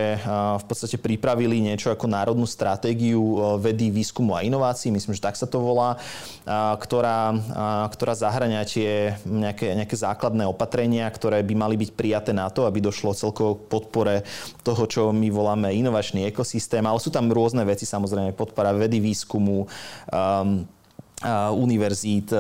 v 0.57 0.65
podstate 0.65 0.97
pripravili 0.97 1.61
niečo 1.61 1.93
ako 1.93 2.09
národnú 2.09 2.49
stratégiu 2.49 3.21
vedy, 3.61 3.93
výskumu 3.93 4.33
a 4.33 4.41
inovácií, 4.41 4.89
myslím, 4.89 5.13
že 5.13 5.21
tak 5.21 5.37
sa 5.37 5.45
to 5.45 5.61
volá, 5.61 6.01
ktorá, 6.81 7.37
ktorá 7.93 8.17
zahrania 8.17 8.65
tie 8.65 9.21
nejaké, 9.29 9.77
nejaké 9.77 9.93
základné 9.93 10.49
opatrenia, 10.49 11.05
ktoré 11.13 11.45
by 11.45 11.53
mali 11.53 11.77
byť 11.77 11.91
prijaté 11.93 12.33
na 12.33 12.49
to, 12.49 12.65
aby 12.65 12.81
došlo 12.81 13.13
celkovo 13.13 13.61
k 13.61 13.69
podpore 13.69 14.15
toho, 14.65 14.83
čo 14.89 15.03
my 15.13 15.29
voláme 15.29 15.69
inovačný 15.77 16.25
ekosystém. 16.33 16.81
Ale 16.81 16.97
sú 16.97 17.13
tam 17.13 17.29
rôzne 17.29 17.61
veci, 17.69 17.85
samozrejme, 17.85 18.33
podpora 18.33 18.73
vedy, 18.73 19.05
výskumu, 19.05 19.69
um, 19.69 20.65
univerzít, 21.53 22.31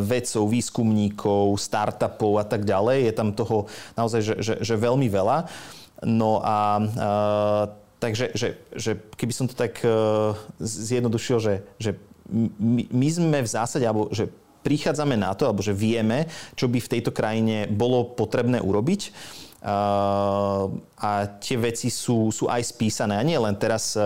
vedcov, 0.00 0.42
výskumníkov, 0.48 1.60
startupov 1.60 2.40
a 2.40 2.44
tak 2.48 2.64
ďalej. 2.64 3.08
Je 3.08 3.12
tam 3.12 3.36
toho 3.36 3.68
naozaj 3.94 4.20
že, 4.20 4.34
že, 4.40 4.54
že 4.64 4.74
veľmi 4.76 5.08
veľa. 5.12 5.48
No 6.02 6.42
a 6.42 6.82
takže 8.02 8.34
že, 8.34 8.58
že 8.74 8.98
keby 9.14 9.32
som 9.32 9.46
to 9.46 9.54
tak 9.54 9.78
zjednodušil, 10.58 11.38
že, 11.38 11.54
že 11.78 11.94
my, 12.58 12.88
my 12.90 13.08
sme 13.12 13.38
v 13.44 13.52
zásade, 13.52 13.86
alebo 13.86 14.10
že 14.10 14.26
prichádzame 14.62 15.18
na 15.18 15.34
to, 15.34 15.46
alebo 15.46 15.62
že 15.62 15.74
vieme, 15.74 16.30
čo 16.54 16.70
by 16.70 16.78
v 16.78 16.90
tejto 16.98 17.10
krajine 17.10 17.66
bolo 17.70 18.14
potrebné 18.14 18.62
urobiť 18.62 19.10
a 19.62 21.10
tie 21.38 21.54
veci 21.54 21.86
sú, 21.86 22.34
sú 22.34 22.50
aj 22.50 22.74
spísané. 22.74 23.14
A 23.14 23.22
nie 23.22 23.38
len 23.38 23.54
teraz 23.54 23.94
e, 23.94 24.02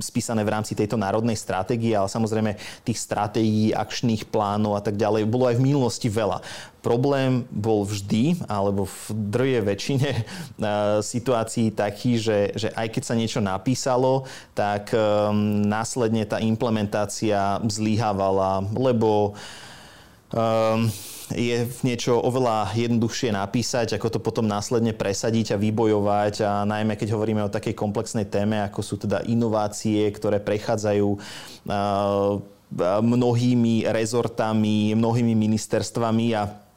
spísané 0.00 0.40
v 0.48 0.52
rámci 0.56 0.72
tejto 0.72 0.96
národnej 0.96 1.36
stratégie, 1.36 1.92
ale 1.92 2.08
samozrejme 2.08 2.56
tých 2.88 2.96
stratégií, 2.96 3.76
akčných 3.76 4.32
plánov 4.32 4.80
a 4.80 4.82
tak 4.84 4.96
ďalej 4.96 5.28
bolo 5.28 5.44
aj 5.52 5.60
v 5.60 5.66
minulosti 5.68 6.08
veľa. 6.08 6.40
Problém 6.80 7.44
bol 7.52 7.84
vždy, 7.84 8.48
alebo 8.48 8.88
v 8.88 9.28
drje 9.28 9.60
väčšine 9.60 10.10
e, 10.16 10.22
situácií 11.04 11.68
taký, 11.76 12.16
že, 12.16 12.56
že 12.56 12.68
aj 12.72 12.88
keď 12.88 13.02
sa 13.04 13.12
niečo 13.12 13.44
napísalo, 13.44 14.24
tak 14.56 14.96
následne 15.68 16.24
tá 16.24 16.40
implementácia 16.40 17.60
zlyhávala, 17.68 18.64
lebo 18.72 19.36
um, 20.32 20.88
je 21.34 21.68
niečo 21.84 22.16
oveľa 22.16 22.72
jednoduchšie 22.72 23.36
napísať, 23.36 24.00
ako 24.00 24.16
to 24.16 24.18
potom 24.22 24.48
následne 24.48 24.96
presadiť 24.96 25.56
a 25.56 25.60
vybojovať. 25.60 26.34
A 26.44 26.64
najmä 26.64 26.96
keď 26.96 27.12
hovoríme 27.12 27.44
o 27.44 27.52
takej 27.52 27.76
komplexnej 27.76 28.28
téme, 28.28 28.60
ako 28.64 28.80
sú 28.80 28.94
teda 28.96 29.24
inovácie, 29.28 30.08
ktoré 30.08 30.40
prechádzajú 30.40 31.08
mnohými 33.00 33.88
rezortami, 33.88 34.92
mnohými 34.92 35.32
ministerstvami 35.32 36.26
a 36.36 36.67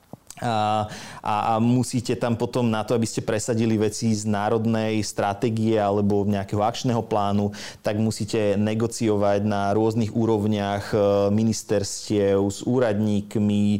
a, 0.42 0.90
a, 1.22 1.34
a 1.56 1.60
musíte 1.62 2.18
tam 2.18 2.34
potom 2.34 2.66
na 2.66 2.82
to, 2.82 2.98
aby 2.98 3.06
ste 3.06 3.22
presadili 3.22 3.78
veci 3.78 4.10
z 4.10 4.26
národnej 4.26 5.06
stratégie 5.06 5.78
alebo 5.78 6.26
nejakého 6.26 6.66
akčného 6.66 7.06
plánu, 7.06 7.54
tak 7.86 8.02
musíte 8.02 8.58
negociovať 8.58 9.46
na 9.46 9.72
rôznych 9.78 10.18
úrovniach 10.18 10.92
e, 10.92 10.98
ministerstiev 11.30 12.42
s 12.50 12.66
úradníkmi 12.66 13.64
e, 13.78 13.80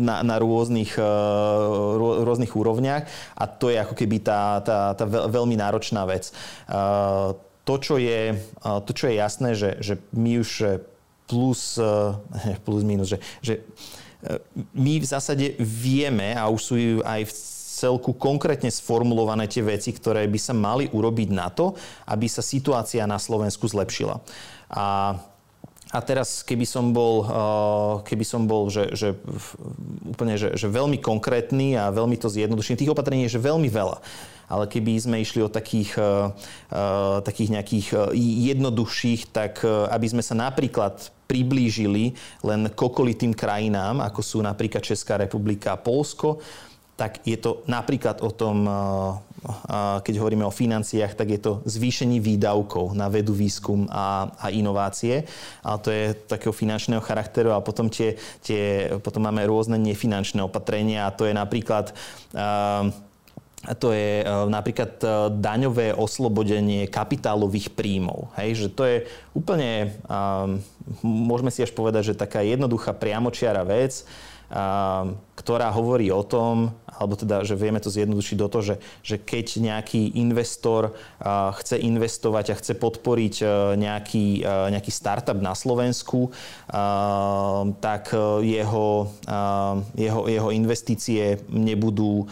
na, 0.00 0.24
na 0.24 0.36
rôznych, 0.40 0.96
e, 0.96 1.12
rôznych 2.24 2.52
úrovniach 2.56 3.04
a 3.36 3.44
to 3.44 3.68
je 3.68 3.76
ako 3.76 3.94
keby 3.94 4.24
tá, 4.24 4.64
tá, 4.64 4.96
tá 4.96 5.04
veľmi 5.06 5.60
náročná 5.60 6.08
vec. 6.08 6.32
To, 7.64 7.74
čo 7.80 7.96
je, 7.96 8.36
to, 8.60 8.90
čo 8.92 9.08
je 9.08 9.14
jasné, 9.16 9.56
že, 9.56 9.80
že 9.80 9.94
my 10.12 10.40
už 10.40 10.80
plus, 11.24 11.80
plus 12.66 12.82
minus, 12.84 13.08
že, 13.12 13.18
že 13.40 13.54
my 14.74 14.94
v 15.00 15.06
zásade 15.06 15.56
vieme 15.60 16.32
a 16.32 16.48
už 16.48 16.60
sú 16.60 16.76
aj 17.04 17.20
v 17.28 17.32
celku 17.74 18.14
konkrétne 18.14 18.70
sformulované 18.70 19.50
tie 19.50 19.60
veci, 19.60 19.90
ktoré 19.90 20.24
by 20.30 20.38
sa 20.40 20.54
mali 20.54 20.86
urobiť 20.88 21.28
na 21.34 21.50
to, 21.50 21.74
aby 22.06 22.30
sa 22.30 22.40
situácia 22.40 23.04
na 23.04 23.18
Slovensku 23.18 23.66
zlepšila. 23.66 24.22
A 24.72 24.84
a 25.94 26.02
teraz, 26.02 26.42
keby 26.42 26.66
som 26.66 26.90
bol, 26.90 27.22
uh, 27.22 28.02
keby 28.02 28.26
som 28.26 28.50
bol 28.50 28.66
že, 28.66 28.90
že, 28.98 29.14
úplne 30.02 30.34
že, 30.34 30.58
že 30.58 30.66
veľmi 30.66 30.98
konkrétny 30.98 31.78
a 31.78 31.94
veľmi 31.94 32.18
to 32.18 32.26
zjednodušený, 32.26 32.82
tých 32.82 32.90
opatrení 32.90 33.30
je 33.30 33.38
že 33.38 33.46
veľmi 33.46 33.70
veľa. 33.70 34.02
Ale 34.48 34.68
keby 34.68 34.98
sme 35.00 35.16
išli 35.20 35.40
o 35.40 35.52
takých, 35.52 35.96
uh, 35.96 36.32
uh, 36.70 37.18
takých 37.24 37.50
nejakých 37.60 37.86
jednoduchších, 38.52 39.32
tak 39.32 39.64
aby 39.64 40.06
sme 40.10 40.22
sa 40.22 40.36
napríklad 40.36 41.12
priblížili 41.24 42.12
len 42.44 42.68
k 42.68 42.80
krajinám, 43.32 44.04
ako 44.04 44.20
sú 44.20 44.38
napríklad 44.44 44.84
Česká 44.84 45.16
republika 45.16 45.72
a 45.72 45.80
Polsko, 45.80 46.38
tak 46.94 47.26
je 47.26 47.34
to 47.34 47.66
napríklad 47.66 48.22
o 48.22 48.30
tom, 48.30 48.70
keď 50.00 50.14
hovoríme 50.14 50.46
o 50.46 50.54
financiách, 50.54 51.18
tak 51.18 51.28
je 51.36 51.40
to 51.42 51.52
zvýšenie 51.66 52.22
výdavkov 52.22 52.94
na 52.94 53.10
vedu, 53.10 53.34
výskum 53.34 53.90
a, 53.90 54.30
a 54.38 54.46
inovácie. 54.54 55.26
A 55.66 55.74
to 55.76 55.90
je 55.90 56.14
takého 56.14 56.54
finančného 56.54 57.02
charakteru 57.02 57.50
a 57.50 57.58
potom, 57.58 57.90
tie, 57.90 58.14
tie, 58.40 58.94
potom 59.02 59.26
máme 59.26 59.42
rôzne 59.42 59.74
nefinančné 59.74 60.38
opatrenia 60.40 61.10
a 61.10 61.14
to 61.14 61.26
je 61.26 61.34
napríklad 61.34 61.90
uh, 62.32 62.94
to 63.72 63.96
je 63.96 64.20
e, 64.20 64.24
napríklad 64.52 65.00
e, 65.00 65.08
daňové 65.40 65.96
oslobodenie 65.96 66.84
kapitálových 66.84 67.72
príjmov. 67.72 68.28
Hej, 68.36 68.50
že 68.60 68.68
to 68.68 68.82
je 68.84 68.96
úplne, 69.32 69.96
môžeme 71.02 71.50
si 71.50 71.64
až 71.64 71.72
povedať, 71.74 72.12
že 72.12 72.20
taká 72.20 72.44
jednoduchá 72.44 72.94
priamočiara 72.94 73.66
vec, 73.66 74.06
ktorá 75.34 75.74
hovorí 75.74 76.14
o 76.14 76.22
tom, 76.22 76.70
alebo 76.86 77.18
teda, 77.18 77.42
že 77.42 77.58
vieme 77.58 77.82
to 77.82 77.90
zjednodušiť 77.90 78.36
do 78.38 78.46
toho, 78.46 78.62
že, 78.62 78.76
že 79.02 79.16
keď 79.18 79.58
nejaký 79.58 80.14
investor 80.14 80.94
chce 81.58 81.82
investovať 81.82 82.54
a 82.54 82.58
chce 82.62 82.78
podporiť 82.78 83.34
uh, 83.42 83.74
nejaký, 83.74 84.46
nejaký 84.46 84.92
startup 84.94 85.40
na 85.42 85.58
Slovensku, 85.58 86.30
tak 87.82 88.14
jeho, 88.46 88.88
jeho, 89.98 90.20
jeho 90.30 90.50
investície 90.54 91.42
nebudú 91.50 92.30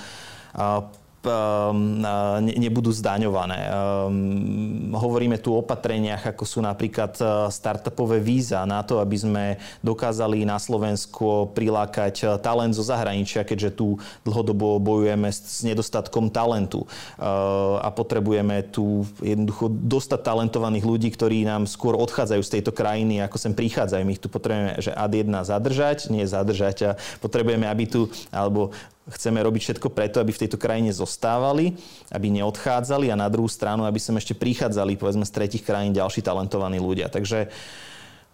nebudú 2.42 2.90
zdaňované. 2.90 3.70
Um, 3.70 4.90
hovoríme 4.90 5.38
tu 5.38 5.54
o 5.54 5.62
opatreniach, 5.62 6.34
ako 6.34 6.42
sú 6.42 6.58
napríklad 6.58 7.14
uh, 7.22 7.46
startupové 7.46 8.18
víza 8.18 8.66
na 8.66 8.82
to, 8.82 8.98
aby 8.98 9.16
sme 9.16 9.44
dokázali 9.86 10.42
na 10.42 10.58
Slovensku 10.58 11.54
prilákať 11.54 12.14
uh, 12.26 12.28
talent 12.42 12.74
zo 12.74 12.82
zahraničia, 12.82 13.46
keďže 13.46 13.70
tu 13.78 13.86
dlhodobo 14.26 14.82
bojujeme 14.82 15.30
s 15.30 15.62
nedostatkom 15.62 16.26
talentu 16.34 16.82
uh, 16.82 17.78
a 17.78 17.88
potrebujeme 17.94 18.66
tu 18.74 19.06
jednoducho 19.22 19.70
dostať 19.70 20.20
talentovaných 20.26 20.84
ľudí, 20.84 21.08
ktorí 21.14 21.46
nám 21.46 21.70
skôr 21.70 21.94
odchádzajú 21.94 22.42
z 22.42 22.52
tejto 22.58 22.74
krajiny, 22.74 23.22
ako 23.22 23.38
sem 23.38 23.54
prichádzajú. 23.54 24.02
My 24.02 24.12
ich 24.18 24.22
tu 24.22 24.26
potrebujeme, 24.26 24.74
že 24.82 24.90
ad 24.90 25.14
1 25.14 25.30
zadržať, 25.46 26.10
nie 26.10 26.26
zadržať 26.26 26.76
a 26.82 26.90
potrebujeme, 27.22 27.70
aby 27.70 27.84
tu, 27.86 28.10
alebo 28.34 28.74
chceme 29.10 29.42
robiť 29.42 29.62
všetko 29.62 29.88
preto, 29.90 30.22
aby 30.22 30.30
v 30.30 30.46
tejto 30.46 30.58
krajine 30.60 30.94
zostávali, 30.94 31.74
aby 32.14 32.30
neodchádzali 32.30 33.10
a 33.10 33.18
na 33.18 33.26
druhú 33.26 33.50
stranu, 33.50 33.82
aby 33.82 33.98
sem 33.98 34.14
ešte 34.14 34.38
prichádzali, 34.38 34.94
povedzme, 34.94 35.26
z 35.26 35.34
tretich 35.34 35.66
krajín 35.66 35.90
ďalší 35.90 36.22
talentovaní 36.22 36.78
ľudia. 36.78 37.10
Takže, 37.10 37.50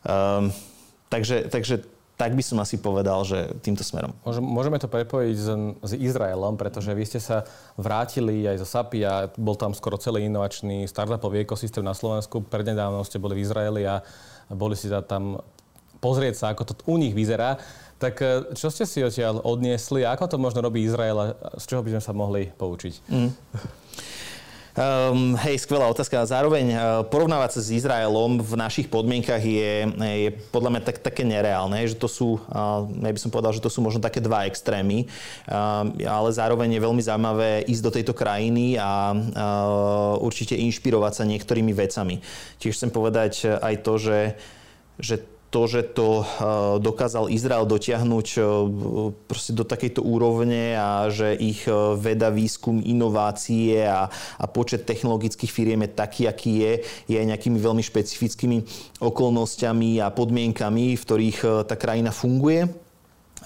um, 0.05 0.53
takže, 1.09 1.49
takže 1.49 1.89
tak 2.19 2.35
by 2.35 2.43
som 2.43 2.59
asi 2.59 2.83
povedal, 2.83 3.23
že 3.23 3.55
týmto 3.63 3.87
smerom. 3.87 4.11
Môžeme 4.27 4.83
to 4.83 4.91
prepojiť 4.91 5.37
s, 5.39 5.49
s 5.87 5.93
Izraelom, 5.95 6.59
pretože 6.59 6.91
vy 6.91 7.05
ste 7.07 7.23
sa 7.23 7.47
vrátili 7.79 8.43
aj 8.43 8.59
zo 8.59 8.67
SAPI 8.67 9.01
a 9.07 9.15
bol 9.39 9.55
tam 9.55 9.71
skoro 9.71 9.95
celý 9.97 10.27
inovačný 10.27 10.85
startupový 10.91 11.47
ekosystém 11.47 11.87
na 11.87 11.95
Slovensku. 11.95 12.43
Prednedávno 12.43 13.07
ste 13.07 13.23
boli 13.23 13.39
v 13.39 13.47
Izraeli 13.47 13.87
a 13.87 14.03
boli 14.51 14.75
si 14.75 14.91
tam 15.07 15.39
pozrieť 16.03 16.35
sa, 16.35 16.47
ako 16.51 16.63
to 16.67 16.75
u 16.91 16.99
nich 16.99 17.15
vyzerá. 17.15 17.55
Tak 17.99 18.15
e, 18.23 18.55
čo 18.55 18.71
ste 18.71 18.87
si 18.87 19.03
odtiaľ 19.03 19.43
odniesli 19.43 20.07
a 20.07 20.15
ako 20.15 20.25
to 20.31 20.37
možno 20.39 20.63
robí 20.63 20.87
Izrael 20.87 21.19
a 21.19 21.27
z 21.59 21.65
čoho 21.67 21.83
by 21.83 21.99
sme 21.99 22.03
sa 22.03 22.13
mohli 22.15 22.47
poučiť? 22.55 22.95
Mm. 23.11 23.31
Um, 24.79 25.35
hej, 25.43 25.67
skvelá 25.67 25.91
otázka. 25.91 26.23
Zároveň 26.23 26.71
uh, 26.71 27.03
porovnávať 27.03 27.59
sa 27.59 27.61
s 27.67 27.75
Izraelom 27.75 28.39
v 28.39 28.55
našich 28.55 28.87
podmienkach 28.87 29.43
je, 29.43 29.91
je 29.91 30.31
podľa 30.55 30.71
mňa 30.71 30.83
tak, 30.87 31.03
také 31.03 31.27
nereálne, 31.27 31.83
že 31.83 31.99
to 31.99 32.07
sú, 32.07 32.39
uh, 32.39 32.87
ja 32.87 33.11
by 33.11 33.19
som 33.19 33.35
povedal, 33.35 33.51
že 33.51 33.59
to 33.59 33.75
sú 33.75 33.83
možno 33.83 33.99
také 33.99 34.23
dva 34.23 34.47
extrémy, 34.47 35.11
uh, 35.51 35.83
ale 36.07 36.31
zároveň 36.31 36.79
je 36.79 36.85
veľmi 36.87 37.03
zaujímavé 37.03 37.67
ísť 37.67 37.83
do 37.83 37.91
tejto 37.91 38.15
krajiny 38.15 38.79
a 38.79 39.19
uh, 39.19 40.15
určite 40.23 40.55
inšpirovať 40.55 41.13
sa 41.19 41.25
niektorými 41.27 41.75
vecami. 41.75 42.23
Tiež 42.63 42.79
chcem 42.79 42.95
povedať 42.95 43.59
aj 43.59 43.75
to, 43.83 43.99
že, 43.99 44.21
že 45.03 45.27
to, 45.49 45.65
že 45.65 45.83
to 45.97 46.23
eh, 46.23 46.27
dokázal 46.81 47.33
Izrael 47.33 47.65
dotiahnuť 47.65 48.29
eh, 48.37 48.43
proste 49.25 49.53
do 49.57 49.65
takejto 49.65 50.05
úrovne 50.05 50.77
a 50.77 51.09
že 51.09 51.33
ich 51.37 51.65
eh, 51.65 51.75
veda, 51.97 52.29
výskum, 52.29 52.85
inovácie 52.85 53.85
a, 53.89 54.13
a 54.13 54.45
počet 54.47 54.85
technologických 54.85 55.53
firiem 55.53 55.81
je 55.89 55.91
taký, 55.97 56.23
aký 56.29 56.53
je, 56.61 56.73
je 57.09 57.19
nejakými 57.19 57.57
veľmi 57.57 57.81
špecifickými 57.81 58.59
okolnostiami 59.01 60.05
a 60.05 60.13
podmienkami, 60.13 60.95
v 60.95 61.03
ktorých 61.03 61.65
tá 61.65 61.75
krajina 61.75 62.13
funguje. 62.13 62.69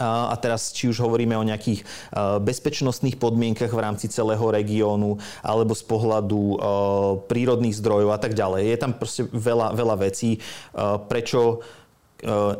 A 0.01 0.33
teraz, 0.41 0.73
či 0.73 0.89
už 0.89 1.05
hovoríme 1.05 1.37
o 1.37 1.45
nejakých 1.45 1.85
bezpečnostných 2.41 3.21
podmienkach 3.21 3.69
v 3.69 3.83
rámci 3.85 4.09
celého 4.09 4.41
regiónu, 4.41 5.21
alebo 5.45 5.77
z 5.77 5.85
pohľadu 5.85 6.41
prírodných 7.29 7.77
zdrojov 7.77 8.17
a 8.17 8.17
tak 8.17 8.33
ďalej. 8.33 8.73
Je 8.73 8.79
tam 8.81 8.97
proste 8.97 9.29
veľa, 9.29 9.77
veľa 9.77 9.97
vecí, 10.01 10.41
prečo 11.13 11.61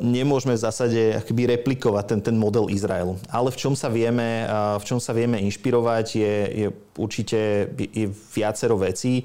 nemôžeme 0.03 0.59
v 0.59 0.65
zásade 0.67 1.01
akoby 1.23 1.55
replikovať 1.55 2.05
ten, 2.07 2.21
ten 2.21 2.37
model 2.37 2.67
Izraelu. 2.67 3.15
Ale 3.31 3.55
v 3.55 3.59
čom 3.59 3.79
sa 3.79 3.87
vieme, 3.87 4.43
e, 4.43 4.47
v 4.83 4.85
čom 4.85 4.99
sa 4.99 5.15
vieme 5.15 5.39
inšpirovať 5.39 6.07
je, 6.19 6.35
je 6.51 6.69
určite 6.99 7.71
je 7.79 8.11
viacero 8.35 8.75
vecí. 8.75 9.23
E, 9.23 9.25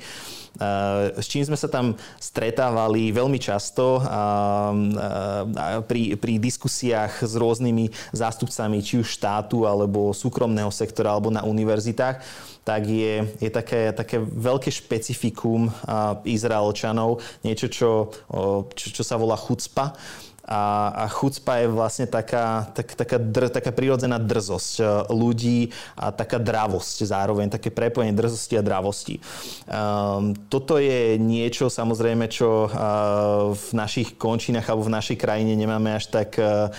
s 1.17 1.26
čím 1.26 1.41
sme 1.41 1.58
sa 1.58 1.65
tam 1.65 1.97
stretávali 2.21 3.10
veľmi 3.10 3.41
často 3.41 3.97
pri, 5.89 6.02
pri 6.21 6.34
diskusiách 6.38 7.26
s 7.26 7.34
rôznymi 7.34 8.13
zástupcami 8.13 8.78
či 8.86 9.02
už 9.02 9.17
štátu 9.17 9.65
alebo 9.65 10.13
súkromného 10.13 10.69
sektora 10.69 11.17
alebo 11.17 11.34
na 11.34 11.41
univerzitách, 11.50 12.21
tak 12.62 12.82
je, 12.86 13.26
je 13.41 13.50
také, 13.50 13.89
také 13.95 14.21
veľké 14.21 14.69
špecifikum 14.69 15.71
Izraelčanov, 16.28 17.23
niečo, 17.41 17.71
čo, 17.71 17.89
čo, 18.76 18.86
čo 18.91 19.04
sa 19.08 19.15
volá 19.15 19.39
chucpa. 19.39 19.95
A, 20.47 20.95
a 20.95 21.05
chucpa 21.12 21.60
je 21.60 21.67
vlastne 21.67 22.07
taká, 22.07 22.71
tak, 22.71 22.95
taká, 22.95 23.19
dr, 23.19 23.51
taká 23.51 23.75
prirodzená 23.75 24.15
drzosť 24.15 24.73
e, 24.79 24.83
ľudí 25.12 25.75
a 25.99 26.15
taká 26.15 26.39
dravosť 26.39 27.03
zároveň, 27.03 27.51
také 27.51 27.67
prepojenie 27.67 28.15
drzosti 28.15 28.55
a 28.55 28.63
dravosti. 28.63 29.19
Um, 29.67 30.31
toto 30.47 30.79
je 30.79 31.19
niečo 31.19 31.67
samozrejme, 31.67 32.31
čo 32.31 32.65
uh, 32.65 32.71
v 33.51 33.69
našich 33.75 34.15
končinách 34.15 34.71
alebo 34.71 34.88
v 34.88 34.95
našej 34.95 35.17
krajine 35.19 35.51
nemáme 35.60 35.99
až 35.99 36.07
tak 36.07 36.39
uh, 36.39 36.71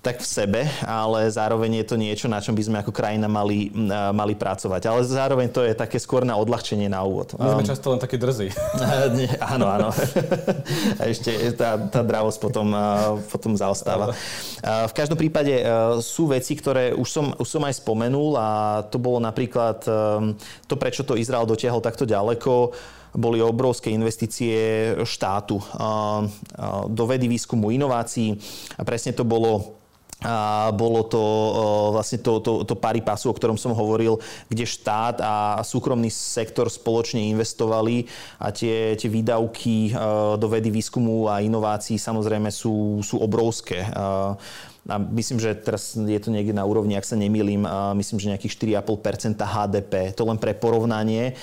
tak 0.00 0.24
v 0.24 0.26
sebe, 0.26 0.60
ale 0.88 1.28
zároveň 1.28 1.84
je 1.84 1.86
to 1.92 1.96
niečo, 2.00 2.24
na 2.24 2.40
čom 2.40 2.56
by 2.56 2.62
sme 2.64 2.76
ako 2.80 2.88
krajina 2.88 3.28
mali, 3.28 3.68
mali 4.16 4.32
pracovať. 4.32 4.88
Ale 4.88 5.04
zároveň 5.04 5.52
to 5.52 5.60
je 5.60 5.76
také 5.76 6.00
skôr 6.00 6.24
na 6.24 6.40
odľahčenie 6.40 6.88
na 6.88 7.04
úvod. 7.04 7.36
My 7.36 7.60
sme 7.60 7.64
um, 7.64 7.68
často 7.68 7.92
len 7.92 8.00
také 8.00 8.16
drzí. 8.16 8.48
áno, 9.52 9.68
áno. 9.68 9.92
A 10.96 11.02
ešte 11.04 11.52
tá, 11.52 11.76
tá 11.76 12.00
dravosť 12.00 12.38
potom, 12.40 12.72
potom 13.28 13.52
zaostáva. 13.60 14.16
V 14.64 14.94
každom 14.96 15.20
prípade 15.20 15.60
sú 16.00 16.32
veci, 16.32 16.56
ktoré 16.56 16.96
už 16.96 17.08
som, 17.12 17.26
už 17.36 17.48
som 17.48 17.62
aj 17.68 17.84
spomenul 17.84 18.40
a 18.40 18.48
to 18.88 18.96
bolo 18.96 19.20
napríklad 19.20 19.84
um, 19.84 20.32
to, 20.64 20.80
prečo 20.80 21.04
to 21.04 21.12
Izrael 21.20 21.44
dotiahol 21.44 21.84
takto 21.84 22.08
ďaleko 22.08 22.72
boli 23.10 23.42
obrovské 23.42 23.90
investície 23.90 24.94
štátu 25.02 25.58
do 26.86 27.04
vedy, 27.10 27.26
výskumu, 27.26 27.74
inovácií. 27.74 28.38
A 28.78 28.86
presne 28.86 29.10
to 29.10 29.26
bolo 29.26 29.79
a 30.20 30.68
bolo 30.76 31.00
to 31.08 31.22
vlastne 31.96 32.20
to, 32.20 32.44
to, 32.44 32.52
to 32.68 32.74
pari 32.76 33.00
pasu, 33.00 33.32
o 33.32 33.36
ktorom 33.36 33.56
som 33.56 33.72
hovoril, 33.72 34.20
kde 34.52 34.68
štát 34.68 35.16
a 35.24 35.34
súkromný 35.64 36.12
sektor 36.12 36.68
spoločne 36.68 37.24
investovali 37.32 38.04
a 38.36 38.52
tie, 38.52 38.92
tie 39.00 39.08
výdavky 39.08 39.96
do 40.36 40.46
vedy, 40.48 40.68
výskumu 40.68 41.24
a 41.32 41.40
inovácií 41.40 41.96
samozrejme 41.96 42.52
sú, 42.52 43.00
sú 43.00 43.16
obrovské. 43.16 43.80
A 44.88 44.96
myslím, 44.96 45.36
že 45.36 45.52
teraz 45.54 45.92
je 45.92 46.20
to 46.20 46.32
niekde 46.32 46.56
na 46.56 46.64
úrovni, 46.64 46.96
ak 46.96 47.04
sa 47.04 47.18
nemýlim, 47.18 47.68
myslím, 48.00 48.18
že 48.18 48.32
nejakých 48.32 48.80
4,5% 48.80 49.36
HDP. 49.36 50.16
To 50.16 50.24
len 50.24 50.40
pre 50.40 50.56
porovnanie, 50.56 51.36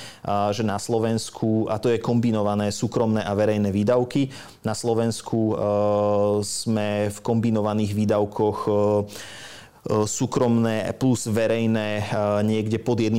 že 0.52 0.66
na 0.66 0.82
Slovensku, 0.82 1.70
a 1.70 1.78
to 1.78 1.94
je 1.94 2.02
kombinované 2.02 2.74
súkromné 2.74 3.22
a 3.22 3.32
verejné 3.38 3.70
výdavky, 3.70 4.34
na 4.66 4.74
Slovensku 4.74 5.54
sme 6.44 7.14
v 7.14 7.18
kombinovaných 7.22 7.92
výdavkoch 7.94 8.60
súkromné 9.88 10.92
plus 11.00 11.28
verejné 11.28 12.04
e, 12.04 12.44
niekde 12.44 12.78
pod 12.78 13.00
1%, 13.00 13.14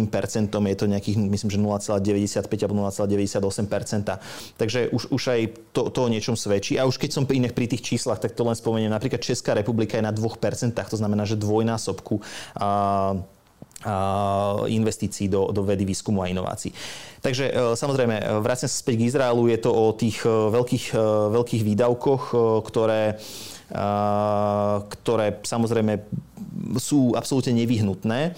je 0.52 0.76
to 0.76 0.86
nejakých, 0.86 1.16
myslím, 1.16 1.50
že 1.50 1.58
0,95 1.58 2.44
alebo 2.64 2.74
0,98%. 2.84 4.60
Takže 4.60 4.92
už, 4.92 5.02
už 5.08 5.22
aj 5.32 5.40
to, 5.72 5.88
to 5.88 5.98
o 6.04 6.12
niečom 6.12 6.36
svedčí. 6.36 6.76
A 6.76 6.84
už 6.84 7.00
keď 7.00 7.10
som 7.16 7.24
pri, 7.24 7.40
pri 7.48 7.66
tých 7.66 7.82
číslach, 7.82 8.20
tak 8.20 8.36
to 8.36 8.44
len 8.44 8.54
spomeniem. 8.54 8.92
Napríklad 8.92 9.24
Česká 9.24 9.56
republika 9.56 9.96
je 9.96 10.04
na 10.04 10.12
2%, 10.12 10.28
to 10.76 10.96
znamená, 10.96 11.24
že 11.24 11.40
dvojnásobku 11.40 12.20
a, 12.60 13.16
investícií 14.66 15.30
do, 15.30 15.54
do 15.54 15.62
vedy, 15.62 15.86
výskumu 15.86 16.26
a 16.26 16.26
inovácií. 16.26 16.74
Takže 17.22 17.44
e, 17.46 17.52
samozrejme, 17.78 18.42
vraciam 18.42 18.66
sa 18.66 18.82
späť 18.82 18.98
k 18.98 19.06
Izraelu, 19.06 19.46
je 19.54 19.58
to 19.62 19.70
o 19.70 19.94
tých 19.94 20.26
veľkých, 20.26 20.98
veľkých 21.30 21.62
výdavkoch, 21.62 22.22
ktoré 22.66 23.22
ktoré 24.88 25.44
samozrejme 25.44 26.00
sú 26.80 27.12
absolútne 27.12 27.52
nevyhnutné. 27.52 28.32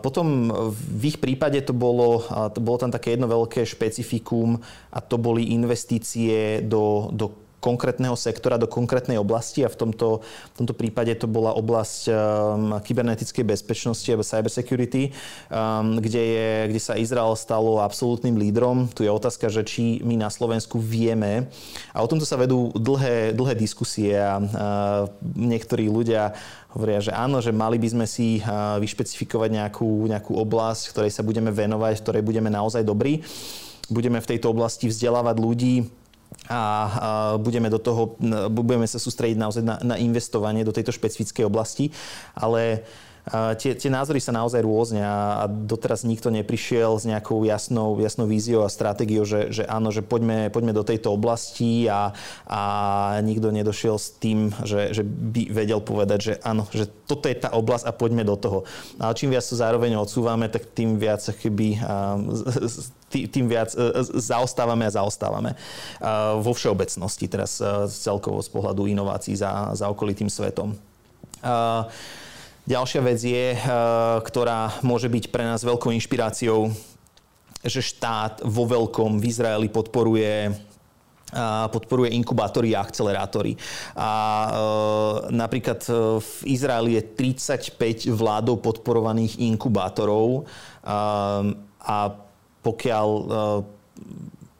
Potom 0.00 0.48
v 0.72 1.02
ich 1.04 1.20
prípade 1.20 1.60
to 1.60 1.76
bolo, 1.76 2.24
to 2.56 2.60
bolo 2.64 2.80
tam 2.80 2.92
také 2.92 3.14
jedno 3.14 3.28
veľké 3.28 3.68
špecifikum 3.68 4.56
a 4.92 4.98
to 5.04 5.20
boli 5.20 5.52
investície 5.52 6.64
do, 6.64 7.12
do 7.12 7.43
konkrétneho 7.64 8.12
sektora 8.12 8.60
do 8.60 8.68
konkrétnej 8.68 9.16
oblasti 9.16 9.64
a 9.64 9.72
v 9.72 9.80
tomto, 9.80 10.20
v 10.20 10.56
tomto 10.60 10.76
prípade 10.76 11.16
to 11.16 11.24
bola 11.24 11.56
oblasť 11.56 12.00
um, 12.12 12.12
kybernetickej 12.76 13.40
bezpečnosti 13.40 14.04
alebo 14.04 14.20
cybersecurity, 14.20 15.16
um, 15.48 15.96
kde, 15.96 16.20
je, 16.20 16.48
kde 16.68 16.80
sa 16.84 17.00
Izrael 17.00 17.32
stalo 17.40 17.80
absolútnym 17.80 18.36
lídrom. 18.36 18.92
Tu 18.92 19.08
je 19.08 19.10
otázka, 19.10 19.48
že 19.48 19.64
či 19.64 20.04
my 20.04 20.20
na 20.20 20.28
Slovensku 20.28 20.76
vieme 20.76 21.48
a 21.96 22.04
o 22.04 22.10
tomto 22.10 22.28
sa 22.28 22.36
vedú 22.36 22.68
dlhé, 22.76 23.32
dlhé 23.32 23.56
diskusie 23.56 24.12
a 24.12 24.36
uh, 24.36 24.46
niektorí 25.32 25.88
ľudia 25.88 26.36
hovoria, 26.76 27.00
že 27.00 27.14
áno, 27.14 27.40
že 27.40 27.54
mali 27.54 27.80
by 27.80 27.88
sme 27.96 28.06
si 28.10 28.42
uh, 28.42 28.76
vyšpecifikovať 28.82 29.50
nejakú, 29.56 29.88
nejakú 30.10 30.36
oblasť, 30.36 30.92
ktorej 30.92 31.14
sa 31.14 31.24
budeme 31.24 31.48
venovať, 31.54 31.96
v 31.96 32.04
ktorej 32.04 32.22
budeme 32.26 32.50
naozaj 32.52 32.84
dobrí. 32.84 33.24
Budeme 33.88 34.18
v 34.18 34.28
tejto 34.36 34.50
oblasti 34.50 34.90
vzdelávať 34.90 35.36
ľudí, 35.38 35.74
a 36.48 37.36
budeme 37.40 37.72
do 37.72 37.80
toho, 37.80 38.20
budeme 38.52 38.84
sa 38.84 39.00
sústrediť 39.00 39.38
naozaj 39.40 39.62
na, 39.64 39.76
na 39.80 39.96
investovanie 39.96 40.60
do 40.60 40.76
tejto 40.76 40.92
špecifickej 40.92 41.48
oblasti, 41.48 41.88
ale 42.36 42.84
tie, 43.56 43.72
tie 43.72 43.88
názory 43.88 44.20
sa 44.20 44.36
naozaj 44.36 44.60
rôzne 44.60 45.00
a, 45.00 45.40
a 45.40 45.44
doteraz 45.48 46.04
nikto 46.04 46.28
neprišiel 46.28 47.00
s 47.00 47.08
nejakou 47.08 47.40
jasnou, 47.48 47.96
jasnou 47.96 48.28
víziou 48.28 48.60
a 48.60 48.68
stratégiou, 48.68 49.24
že, 49.24 49.48
že 49.48 49.64
áno, 49.64 49.88
že 49.88 50.04
poďme, 50.04 50.52
poďme 50.52 50.76
do 50.76 50.84
tejto 50.84 51.16
oblasti 51.16 51.88
a, 51.88 52.12
a 52.44 52.60
nikto 53.24 53.48
nedošiel 53.48 53.96
s 53.96 54.12
tým, 54.20 54.52
že, 54.68 54.92
že 54.92 55.02
by 55.04 55.48
vedel 55.48 55.80
povedať, 55.80 56.18
že 56.20 56.34
áno, 56.44 56.68
že 56.68 56.84
toto 57.08 57.24
je 57.32 57.36
tá 57.40 57.56
oblasť 57.56 57.88
a 57.88 57.96
poďme 57.96 58.28
do 58.28 58.36
toho. 58.36 58.68
Ale 59.00 59.16
čím 59.16 59.32
viac 59.32 59.44
to 59.48 59.56
zároveň 59.56 59.96
odsúvame, 59.96 60.52
tak 60.52 60.68
tým 60.76 61.00
viac 61.00 61.24
keby 61.24 61.80
tým 63.30 63.46
viac 63.46 63.70
e, 63.72 63.78
e, 63.78 64.02
zaostávame 64.18 64.84
a 64.86 64.94
zaostávame 64.94 65.54
e, 65.54 65.56
vo 66.42 66.52
všeobecnosti, 66.52 67.26
teraz 67.30 67.62
celkovo 68.02 68.42
z 68.42 68.50
pohľadu 68.50 68.90
inovácií 68.90 69.38
za, 69.38 69.70
za 69.72 69.86
okolitým 69.88 70.26
svetom. 70.26 70.74
Ďalšia 72.64 73.00
vec 73.04 73.20
je, 73.20 73.60
ktorá 74.24 74.80
môže 74.80 75.04
byť 75.12 75.28
pre 75.28 75.44
nás 75.44 75.60
veľkou 75.60 75.92
inšpiráciou, 75.92 76.72
že 77.60 77.84
štát 77.84 78.40
vo 78.40 78.64
veľkom 78.64 79.20
v 79.20 79.24
Izraeli 79.28 79.68
podporuje 79.68 80.48
podporuje 81.70 82.14
inkubátory 82.14 82.78
a 82.78 82.86
akcelerátory. 82.86 83.58
A 83.98 84.10
e, 84.14 84.50
napríklad 85.34 85.82
v 86.22 86.32
Izraeli 86.46 86.94
je 86.94 87.02
35 87.02 88.14
vládou 88.14 88.62
podporovaných 88.62 89.42
inkubátorov 89.42 90.46
a, 90.86 91.42
a 91.82 91.96
pokiaľ 92.64 93.08
eh, 93.28 93.60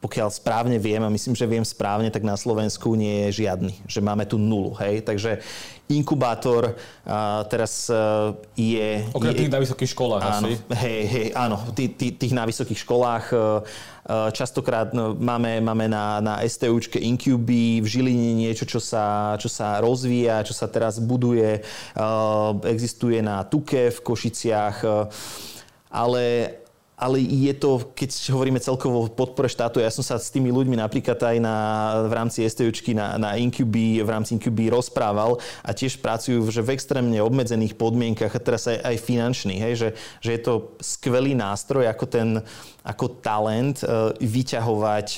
pokiaľ 0.04 0.28
správne 0.28 0.76
viem, 0.76 1.00
a 1.00 1.08
myslím, 1.08 1.32
že 1.32 1.48
viem 1.48 1.64
správne, 1.64 2.12
tak 2.12 2.20
na 2.20 2.36
Slovensku 2.36 2.92
nie 2.92 3.24
je 3.24 3.40
žiadny. 3.40 3.72
Že 3.88 4.04
máme 4.04 4.28
tu 4.28 4.36
nulu. 4.36 4.76
Hej? 4.76 5.00
Takže 5.00 5.40
inkubátor 5.88 6.76
eh, 6.76 7.40
teraz 7.48 7.88
uh, 7.88 8.36
je... 8.52 9.00
Okrem 9.16 9.32
je, 9.32 9.40
tých 9.40 9.52
na 9.56 9.60
vysokých 9.64 9.90
školách 9.96 10.20
áno, 10.20 10.48
asi. 10.52 10.52
Hej, 10.76 11.00
hej, 11.08 11.26
áno, 11.32 11.56
tých, 11.72 11.96
tých, 11.96 12.12
tých 12.20 12.32
na 12.36 12.44
vysokých 12.44 12.80
školách. 12.84 13.24
Uh, 13.32 14.28
častokrát 14.36 14.92
no, 14.92 15.16
máme, 15.16 15.64
máme 15.64 15.88
na, 15.88 16.20
na 16.20 16.34
STUčke 16.44 17.00
Incuby, 17.00 17.80
v 17.80 17.88
Žiline 17.88 18.44
niečo, 18.44 18.68
čo 18.68 18.84
sa, 18.84 19.36
čo 19.40 19.48
sa 19.48 19.80
rozvíja, 19.80 20.44
čo 20.44 20.52
sa 20.52 20.68
teraz 20.68 21.00
buduje. 21.00 21.64
Uh, 21.96 22.60
existuje 22.68 23.24
na 23.24 23.40
Tuke 23.48 23.88
v 23.88 23.98
Košiciach. 24.04 24.76
Uh, 24.84 25.08
ale 25.88 26.63
ale 26.94 27.18
je 27.20 27.50
to, 27.58 27.90
keď 27.92 28.10
hovoríme 28.30 28.62
celkovo 28.62 29.02
o 29.02 29.10
podpore 29.10 29.50
štátu, 29.50 29.82
ja 29.82 29.90
som 29.90 30.06
sa 30.06 30.14
s 30.14 30.30
tými 30.30 30.54
ľuďmi 30.54 30.78
napríklad 30.78 31.18
aj 31.18 31.36
na, 31.42 31.56
v 32.06 32.12
rámci 32.14 32.46
STUčky 32.46 32.94
na, 32.94 33.18
na 33.18 33.34
Incuby, 33.34 33.98
v 33.98 34.08
rámci 34.08 34.38
Incuby 34.38 34.70
rozprával 34.70 35.42
a 35.66 35.70
tiež 35.74 35.98
pracujú 35.98 36.46
že 36.54 36.62
v 36.62 36.78
extrémne 36.78 37.18
obmedzených 37.18 37.74
podmienkach 37.74 38.30
a 38.30 38.40
teraz 38.42 38.70
aj, 38.70 38.78
aj 38.78 38.96
finančných, 39.02 39.60
hej, 39.60 39.74
že, 39.74 39.88
že 40.22 40.30
je 40.38 40.40
to 40.40 40.54
skvelý 40.78 41.34
nástroj 41.34 41.90
ako 41.90 42.04
ten, 42.06 42.28
ako 42.86 43.18
talent 43.18 43.82
uh, 43.82 44.14
vyťahovať 44.22 45.08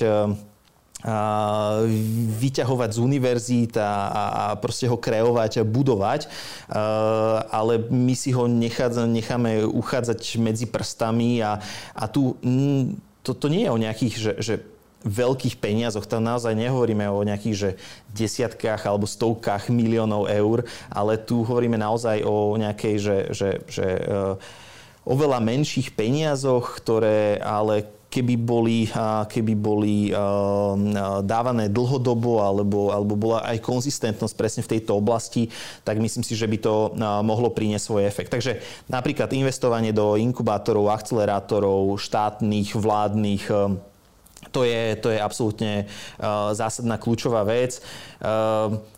uh, 1.03 1.85
vyťahovať 2.41 2.89
z 2.95 2.99
univerzít 2.99 3.73
a, 3.77 3.91
a, 4.07 4.23
a 4.31 4.45
proste 4.57 4.89
ho 4.89 4.97
kreovať 4.97 5.61
a 5.61 5.67
budovať, 5.67 6.21
ale 7.51 7.73
my 7.89 8.15
si 8.17 8.33
ho 8.33 8.49
necháme 8.49 9.65
uchádzať 9.65 10.19
medzi 10.41 10.65
prstami 10.65 11.43
a, 11.43 11.61
a 11.93 12.05
tu 12.09 12.37
to, 13.27 13.35
to 13.35 13.47
nie 13.51 13.67
je 13.67 13.73
o 13.75 13.81
nejakých, 13.81 14.15
že, 14.15 14.33
že 14.39 14.53
veľkých 15.03 15.59
peniazoch. 15.59 16.07
Tam 16.07 16.23
naozaj 16.23 16.55
nehovoríme 16.55 17.05
o 17.11 17.27
nejakých 17.27 17.55
že 17.55 17.69
desiatkách 18.15 18.87
alebo 18.87 19.03
stovkách 19.03 19.67
miliónov 19.67 20.31
eur, 20.31 20.63
ale 20.87 21.19
tu 21.19 21.43
hovoríme 21.43 21.75
naozaj 21.75 22.23
o 22.23 22.55
nejakej, 22.55 22.95
že, 22.97 23.17
že, 23.35 23.49
že 23.67 23.87
uh, 24.07 24.39
oveľa 25.03 25.43
menších 25.43 25.91
peniazoch, 25.91 26.79
ktoré 26.79 27.39
ale 27.43 27.87
keby 28.07 28.35
boli, 28.39 28.87
keby 29.27 29.53
boli 29.59 30.09
dávané 31.27 31.67
dlhodobo 31.67 32.39
alebo, 32.39 32.89
alebo 32.95 33.13
bola 33.19 33.43
aj 33.43 33.59
konzistentnosť 33.59 34.33
presne 34.33 34.61
v 34.63 34.71
tejto 34.79 34.95
oblasti, 34.95 35.51
tak 35.83 35.99
myslím 35.99 36.23
si, 36.23 36.33
že 36.33 36.47
by 36.47 36.57
to 36.57 36.95
mohlo 37.21 37.51
priniesť 37.51 37.85
svoj 37.85 38.07
efekt. 38.07 38.31
Takže 38.31 38.63
napríklad 38.87 39.27
investovanie 39.35 39.91
do 39.91 40.15
inkubátorov, 40.15 40.87
akcelerátorov, 40.89 41.99
štátnych, 41.99 42.79
vládnych, 42.79 43.43
to 44.47 44.63
je, 44.63 44.95
to 45.03 45.11
je 45.11 45.19
absolútne 45.19 45.85
zásadná 46.55 46.95
kľúčová 46.95 47.43
vec. 47.43 47.83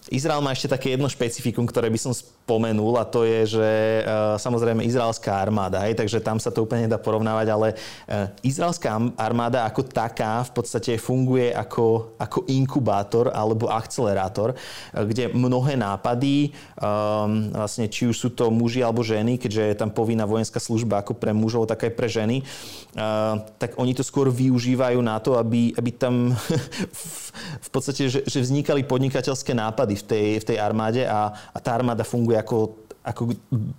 Izrael 0.09 0.41
má 0.41 0.49
ešte 0.57 0.73
také 0.73 0.97
jedno 0.97 1.05
špecifikum, 1.05 1.69
ktoré 1.69 1.85
by 1.93 1.99
som 2.01 2.13
spomenul 2.17 2.97
a 2.97 3.05
to 3.05 3.29
je, 3.29 3.61
že 3.61 3.69
uh, 4.01 4.35
samozrejme 4.41 4.81
izraelská 4.81 5.37
armáda, 5.37 5.85
hej, 5.85 5.93
takže 5.93 6.17
tam 6.17 6.41
sa 6.41 6.49
to 6.49 6.65
úplne 6.65 6.89
nedá 6.89 6.97
porovnávať, 6.97 7.47
ale 7.53 7.67
uh, 7.77 8.25
izraelská 8.41 8.89
armáda 9.13 9.69
ako 9.69 9.85
taká 9.85 10.41
v 10.49 10.51
podstate 10.57 10.97
funguje 10.97 11.53
ako, 11.53 12.17
ako 12.17 12.49
inkubátor 12.49 13.29
alebo 13.29 13.69
akcelerátor, 13.69 14.57
uh, 14.57 15.05
kde 15.05 15.29
mnohé 15.29 15.77
nápady, 15.77 16.57
um, 16.81 17.53
vlastne 17.53 17.85
či 17.85 18.09
už 18.09 18.17
sú 18.17 18.29
to 18.33 18.49
muži 18.49 18.81
alebo 18.81 19.05
ženy, 19.05 19.37
keďže 19.37 19.63
je 19.69 19.75
tam 19.77 19.93
povinná 19.93 20.25
vojenská 20.25 20.57
služba 20.57 21.05
ako 21.05 21.13
pre 21.13 21.37
mužov, 21.37 21.69
tak 21.69 21.85
aj 21.85 21.93
pre 21.93 22.09
ženy, 22.09 22.41
tak 23.61 23.77
oni 23.77 23.93
to 23.93 24.01
skôr 24.01 24.33
využívajú 24.33 24.99
na 25.05 25.21
to, 25.21 25.37
aby, 25.37 25.71
aby 25.77 25.91
tam 25.93 26.33
v, 27.59 27.69
podstate, 27.69 28.07
že, 28.07 28.19
že 28.25 28.39
vznikali 28.43 28.83
podnikateľské 28.85 29.51
nápady 29.55 29.95
v 29.99 30.03
tej, 30.03 30.27
v 30.41 30.47
tej 30.53 30.57
armáde 30.57 31.03
a, 31.05 31.33
a 31.53 31.57
tá 31.57 31.75
armáda 31.75 32.07
funguje 32.07 32.37
ako 32.39 32.89
ako 32.99 33.31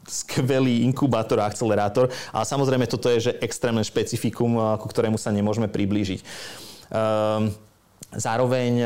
skvelý 0.08 0.82
inkubátor 0.82 1.38
a 1.38 1.46
akcelerátor, 1.46 2.08
ale 2.32 2.44
samozrejme 2.48 2.88
toto 2.88 3.06
je 3.12 3.30
že 3.30 3.32
extrémne 3.44 3.84
špecifikum, 3.84 4.56
ku 4.80 4.86
ktorému 4.88 5.20
sa 5.20 5.28
nemôžeme 5.28 5.68
priblížiť. 5.68 6.24
Um, 6.90 7.52
Zároveň 8.10 8.82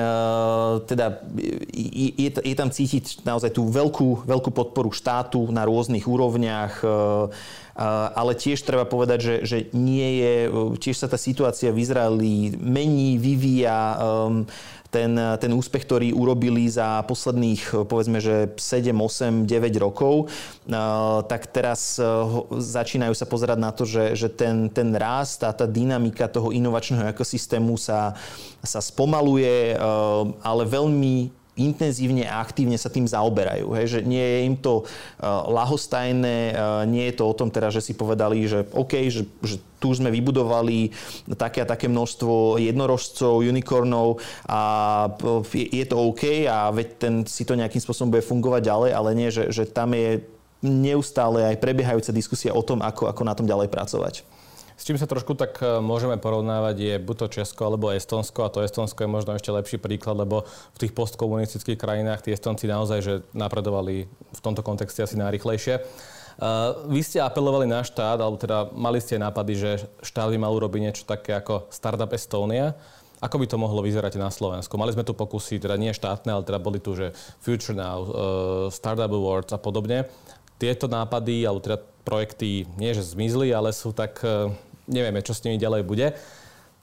teda 0.85 1.25
je, 1.73 2.29
je 2.29 2.55
tam 2.57 2.69
cítiť 2.69 3.25
naozaj 3.25 3.57
tú 3.57 3.65
veľkú, 3.73 4.29
veľkú 4.29 4.53
podporu 4.53 4.93
štátu 4.93 5.49
na 5.49 5.65
rôznych 5.65 6.05
úrovniach, 6.05 6.85
ale 8.13 8.33
tiež 8.37 8.61
treba 8.69 8.85
povedať, 8.85 9.19
že, 9.25 9.35
že 9.49 9.59
nie 9.73 10.21
je, 10.21 10.35
tiež 10.77 10.97
sa 11.01 11.09
tá 11.09 11.17
situácia 11.17 11.73
v 11.73 11.81
Izraeli 11.81 12.53
mení, 12.53 13.17
vyvíja. 13.17 13.97
Ten, 14.95 15.19
ten 15.19 15.51
úspech, 15.51 15.91
ktorý 15.91 16.15
urobili 16.15 16.71
za 16.71 17.03
posledných, 17.03 17.83
povedzme, 17.91 18.23
že 18.23 18.55
7, 18.55 18.95
8, 18.95 19.43
9 19.43 19.83
rokov, 19.83 20.31
tak 21.27 21.51
teraz 21.51 21.99
začínajú 22.55 23.11
sa 23.11 23.27
pozerať 23.27 23.59
na 23.59 23.75
to, 23.75 23.83
že, 23.83 24.15
že 24.15 24.31
ten, 24.31 24.71
ten 24.71 24.95
rast 24.95 25.43
a 25.43 25.51
tá 25.51 25.67
dynamika 25.67 26.31
toho 26.31 26.55
inovačného 26.55 27.11
ekosystému 27.11 27.75
sa, 27.75 28.15
sa 28.63 28.79
spomaluje, 28.79 29.75
ale 30.47 30.63
veľmi 30.63 31.44
intenzívne 31.55 32.27
a 32.27 32.43
aktívne 32.43 32.75
sa 32.75 32.91
tým 32.91 33.07
zaoberajú. 33.07 33.71
Hej, 33.79 33.87
že 33.87 34.01
nie 34.03 34.23
je 34.23 34.39
im 34.47 34.57
to 34.59 34.83
uh, 34.83 35.47
lahostajné, 35.47 36.55
uh, 36.55 36.83
nie 36.83 37.07
je 37.11 37.15
to 37.15 37.25
o 37.31 37.35
tom 37.35 37.47
teda, 37.51 37.71
že 37.71 37.79
si 37.79 37.93
povedali, 37.95 38.43
že 38.43 38.67
OK, 38.75 39.07
že, 39.07 39.23
že 39.39 39.63
tu 39.79 39.95
sme 39.95 40.11
vybudovali 40.11 40.91
také 41.39 41.63
a 41.63 41.71
také 41.71 41.87
množstvo 41.87 42.59
jednorožcov, 42.59 43.45
unicornov 43.45 44.19
a 44.49 44.61
je, 45.53 45.67
je 45.69 45.85
to 45.87 45.97
OK 46.01 46.49
a 46.49 46.73
veď 46.73 46.89
ten 46.99 47.15
si 47.29 47.47
to 47.47 47.55
nejakým 47.55 47.79
spôsobom 47.79 48.19
bude 48.19 48.25
fungovať 48.25 48.63
ďalej, 48.65 48.91
ale 48.97 49.11
nie, 49.15 49.29
že, 49.31 49.53
že 49.55 49.69
tam 49.69 49.95
je 49.95 50.25
neustále 50.65 51.45
aj 51.45 51.61
prebiehajúca 51.61 52.11
diskusia 52.17 52.57
o 52.57 52.65
tom, 52.65 52.81
ako, 52.81 53.13
ako 53.13 53.23
na 53.23 53.37
tom 53.37 53.45
ďalej 53.45 53.69
pracovať. 53.69 54.25
S 54.75 54.83
čím 54.83 54.99
sa 54.99 55.07
trošku 55.07 55.39
tak 55.39 55.63
e, 55.63 55.79
môžeme 55.79 56.19
porovnávať 56.19 56.77
je 56.83 56.95
buď 56.99 57.17
to 57.17 57.27
Česko 57.41 57.71
alebo 57.71 57.95
Estonsko 57.95 58.43
a 58.43 58.51
to 58.51 58.63
Estonsko 58.67 59.07
je 59.07 59.11
možno 59.11 59.39
ešte 59.39 59.55
lepší 59.55 59.79
príklad, 59.79 60.19
lebo 60.19 60.43
v 60.75 60.79
tých 60.83 60.93
postkomunistických 60.99 61.79
krajinách 61.79 62.27
tí 62.27 62.35
Estonci 62.35 62.67
naozaj 62.67 62.99
že 62.99 63.15
napredovali 63.31 64.11
v 64.11 64.41
tomto 64.43 64.67
kontexte 64.67 65.07
asi 65.07 65.15
najrychlejšie. 65.15 65.79
Uh, 66.35 66.91
vy 66.91 66.99
ste 67.07 67.23
apelovali 67.23 67.63
na 67.71 67.87
štát, 67.87 68.19
alebo 68.19 68.35
teda 68.35 68.75
mali 68.75 68.99
ste 68.99 69.23
nápady, 69.23 69.53
že 69.55 69.71
štát 70.03 70.35
by 70.35 70.39
mal 70.43 70.51
urobiť 70.51 70.81
niečo 70.83 71.05
také 71.07 71.39
ako 71.39 71.71
Startup 71.71 72.11
Estonia. 72.11 72.75
Ako 73.23 73.39
by 73.39 73.47
to 73.47 73.55
mohlo 73.55 73.79
vyzerať 73.87 74.19
na 74.19 74.35
Slovensku? 74.35 74.75
Mali 74.75 74.91
sme 74.91 75.07
tu 75.07 75.15
pokusy, 75.15 75.63
teda 75.63 75.79
nie 75.79 75.95
štátne, 75.95 76.35
ale 76.35 76.43
teda 76.43 76.59
boli 76.59 76.83
tu, 76.83 76.99
že 76.99 77.15
Future 77.39 77.79
Now, 77.79 77.99
uh, 78.03 78.09
Startup 78.75 79.07
Awards 79.07 79.55
a 79.55 79.63
podobne. 79.63 80.11
Tieto 80.59 80.91
nápady, 80.91 81.47
alebo 81.47 81.63
teda 81.63 81.79
projekty 82.05 82.69
nie 82.77 82.93
že 82.93 83.03
zmizli, 83.03 83.51
ale 83.51 83.73
sú 83.73 83.97
tak, 83.97 84.21
e, 84.21 84.53
nevieme, 84.87 85.25
čo 85.25 85.33
s 85.33 85.43
nimi 85.43 85.57
ďalej 85.57 85.83
bude. 85.89 86.07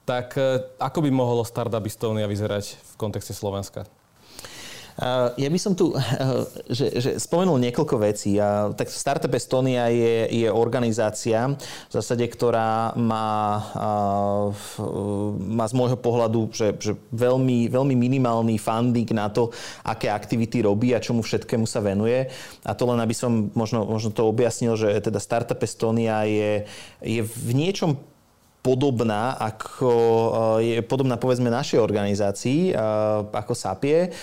Tak 0.09 0.27
e, 0.35 0.65
ako 0.81 1.05
by 1.05 1.09
mohlo 1.13 1.45
Startup 1.45 1.85
Estonia 1.85 2.25
vyzerať 2.25 2.75
v 2.75 2.93
kontexte 2.97 3.37
Slovenska? 3.37 3.85
Ja 5.37 5.49
by 5.49 5.59
som 5.59 5.73
tu 5.73 5.95
že, 6.67 6.87
že 6.99 7.09
spomenul 7.17 7.57
niekoľko 7.59 7.95
vecí. 8.01 8.37
Tak 8.75 8.87
Startup 8.91 9.31
Estonia 9.31 9.87
je, 9.91 10.45
je 10.45 10.47
organizácia, 10.51 11.51
v 11.51 11.91
zásade, 11.91 12.25
ktorá 12.27 12.95
má, 12.95 13.61
má 15.37 15.65
z 15.67 15.73
môjho 15.73 15.97
pohľadu 15.99 16.51
že, 16.51 16.75
že 16.77 16.93
veľmi, 17.11 17.71
veľmi 17.71 17.95
minimálny 17.95 18.59
funding 18.59 19.07
na 19.15 19.31
to, 19.31 19.49
aké 19.83 20.11
aktivity 20.11 20.63
robí 20.63 20.91
a 20.91 21.03
čomu 21.03 21.23
všetkému 21.23 21.65
sa 21.65 21.79
venuje. 21.79 22.27
A 22.67 22.71
to 22.75 22.83
len 22.87 22.99
aby 22.99 23.15
som 23.15 23.49
možno, 23.55 23.87
možno 23.87 24.11
to 24.11 24.27
objasnil, 24.27 24.75
že 24.75 24.91
teda 25.01 25.19
Startup 25.19 25.59
Estonia 25.59 26.23
je, 26.27 26.67
je 27.01 27.21
v 27.23 27.51
niečom 27.55 27.97
podobná 28.61 29.37
ako 29.41 29.91
je 30.61 30.81
podobná 30.85 31.17
povedzme 31.17 31.49
našej 31.49 31.81
organizácii 31.81 32.77
ako 33.33 33.53
SAPie 33.57 34.13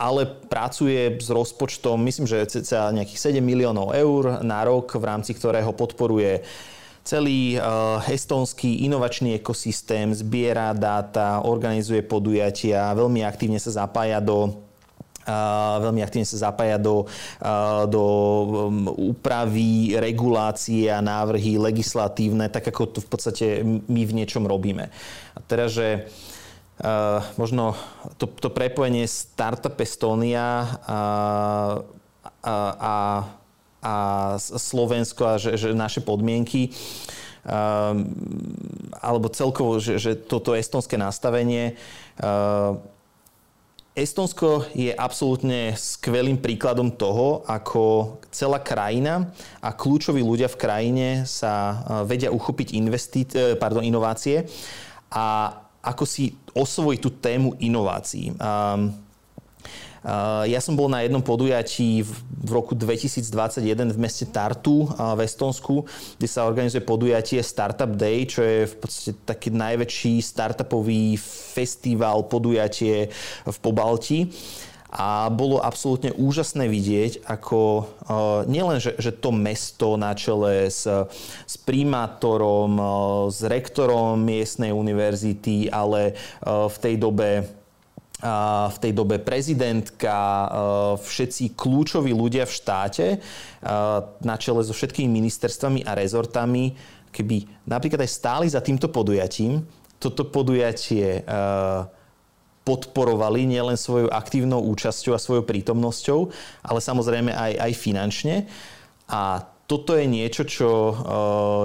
ale 0.00 0.24
pracuje 0.48 1.20
s 1.20 1.28
rozpočtom, 1.28 2.00
myslím, 2.08 2.24
že 2.24 2.48
cca 2.48 2.88
nejakých 2.88 3.36
7 3.36 3.44
miliónov 3.44 3.92
eur 3.92 4.40
na 4.40 4.64
rok, 4.64 4.96
v 4.96 5.04
rámci 5.04 5.36
ktorého 5.36 5.76
podporuje 5.76 6.40
celý 7.04 7.60
estonský 8.08 8.88
inovačný 8.88 9.36
ekosystém, 9.36 10.08
zbiera 10.16 10.72
dáta, 10.72 11.44
organizuje 11.44 12.00
podujatia, 12.00 12.96
veľmi 12.96 13.20
aktívne 13.28 13.60
sa 13.60 13.84
zapája 13.84 14.24
do 14.24 14.69
veľmi 15.80 16.00
aktívne 16.00 16.26
sa 16.26 16.50
zapája 16.50 16.80
do, 16.80 17.04
do 17.86 18.04
um, 18.04 18.88
úpravy, 19.12 19.94
regulácie 19.98 20.88
a 20.88 21.04
návrhy 21.04 21.60
legislatívne, 21.60 22.48
tak 22.48 22.72
ako 22.72 22.82
to 22.88 22.98
v 23.04 23.08
podstate 23.08 23.46
my 23.64 24.02
v 24.04 24.16
niečom 24.16 24.48
robíme. 24.48 24.88
A 25.36 25.38
teraz, 25.44 25.76
že 25.76 26.08
možno 27.36 27.76
to, 28.16 28.24
to 28.26 28.48
prepojenie 28.48 29.04
Startup 29.04 29.76
Estonia 29.76 30.80
a, 30.88 31.00
a, 32.40 32.56
a, 32.80 32.96
a 33.84 33.94
Slovensko 34.40 35.22
a 35.28 35.34
že, 35.36 35.60
že 35.60 35.76
naše 35.76 36.00
podmienky 36.00 36.72
alebo 39.00 39.32
celkovo, 39.32 39.80
že, 39.80 39.96
že 39.96 40.12
toto 40.16 40.52
estonské 40.52 41.00
nastavenie 41.00 41.76
Estonsko 44.00 44.64
je 44.72 44.96
absolútne 44.96 45.76
skvelým 45.76 46.40
príkladom 46.40 46.88
toho, 46.96 47.44
ako 47.44 48.16
celá 48.32 48.56
krajina 48.56 49.28
a 49.60 49.76
kľúčoví 49.76 50.24
ľudia 50.24 50.48
v 50.48 50.56
krajine 50.56 51.06
sa 51.28 51.84
vedia 52.08 52.32
uchopiť 52.32 52.72
investi- 52.80 53.28
e, 53.36 53.60
pardon, 53.60 53.84
inovácie 53.84 54.48
a 55.12 55.52
ako 55.84 56.04
si 56.08 56.32
osvojiť 56.56 57.00
tú 57.00 57.10
tému 57.20 57.60
inovácií. 57.60 58.32
Ja 60.48 60.60
som 60.64 60.80
bol 60.80 60.88
na 60.88 61.04
jednom 61.04 61.20
podujatí 61.20 62.00
v 62.40 62.48
roku 62.48 62.72
2021 62.72 63.92
v 63.92 63.98
meste 64.00 64.24
Tartu 64.24 64.88
v 64.88 65.20
Estonsku, 65.20 65.84
kde 66.16 66.28
sa 66.28 66.48
organizuje 66.48 66.80
podujatie 66.80 67.44
Startup 67.44 67.92
Day, 67.92 68.24
čo 68.24 68.40
je 68.40 68.64
v 68.64 68.74
podstate 68.80 69.12
taký 69.28 69.52
najväčší 69.52 70.24
startupový 70.24 71.20
festival, 71.52 72.24
podujatie 72.32 73.12
v 73.44 73.56
Pobalti. 73.60 74.32
A 74.90 75.30
bolo 75.30 75.62
absolútne 75.62 76.10
úžasné 76.10 76.66
vidieť, 76.66 77.22
ako 77.22 77.86
nielen, 78.50 78.82
že, 78.82 78.98
že 78.98 79.14
to 79.14 79.30
mesto 79.30 79.94
na 79.94 80.18
čele 80.18 80.66
s, 80.66 80.82
s 81.46 81.54
primátorom, 81.62 82.74
s 83.30 83.38
rektorom 83.46 84.18
miestnej 84.18 84.74
univerzity, 84.74 85.70
ale 85.70 86.18
v 86.42 86.76
tej 86.82 86.98
dobe 86.98 87.59
v 88.20 88.76
tej 88.76 88.92
dobe 88.92 89.16
prezidentka, 89.16 90.12
všetci 91.00 91.56
kľúčoví 91.56 92.12
ľudia 92.12 92.44
v 92.44 92.52
štáte 92.52 93.06
na 94.20 94.36
čele 94.36 94.60
so 94.60 94.76
všetkými 94.76 95.08
ministerstvami 95.08 95.88
a 95.88 95.96
rezortami, 95.96 96.76
keby 97.10 97.48
napríklad 97.64 98.04
aj 98.04 98.12
stáli 98.12 98.46
za 98.52 98.60
týmto 98.60 98.92
podujatím, 98.92 99.64
toto 99.96 100.28
podujatie 100.28 101.24
podporovali 102.60 103.48
nielen 103.48 103.80
svojou 103.80 104.12
aktívnou 104.12 104.60
účasťou 104.68 105.16
a 105.16 105.20
svojou 105.20 105.44
prítomnosťou, 105.48 106.28
ale 106.60 106.78
samozrejme 106.84 107.32
aj, 107.32 107.52
aj 107.56 107.72
finančne. 107.72 108.36
A 109.08 109.48
toto 109.64 109.96
je 109.96 110.04
niečo, 110.04 110.44
čo, 110.44 110.70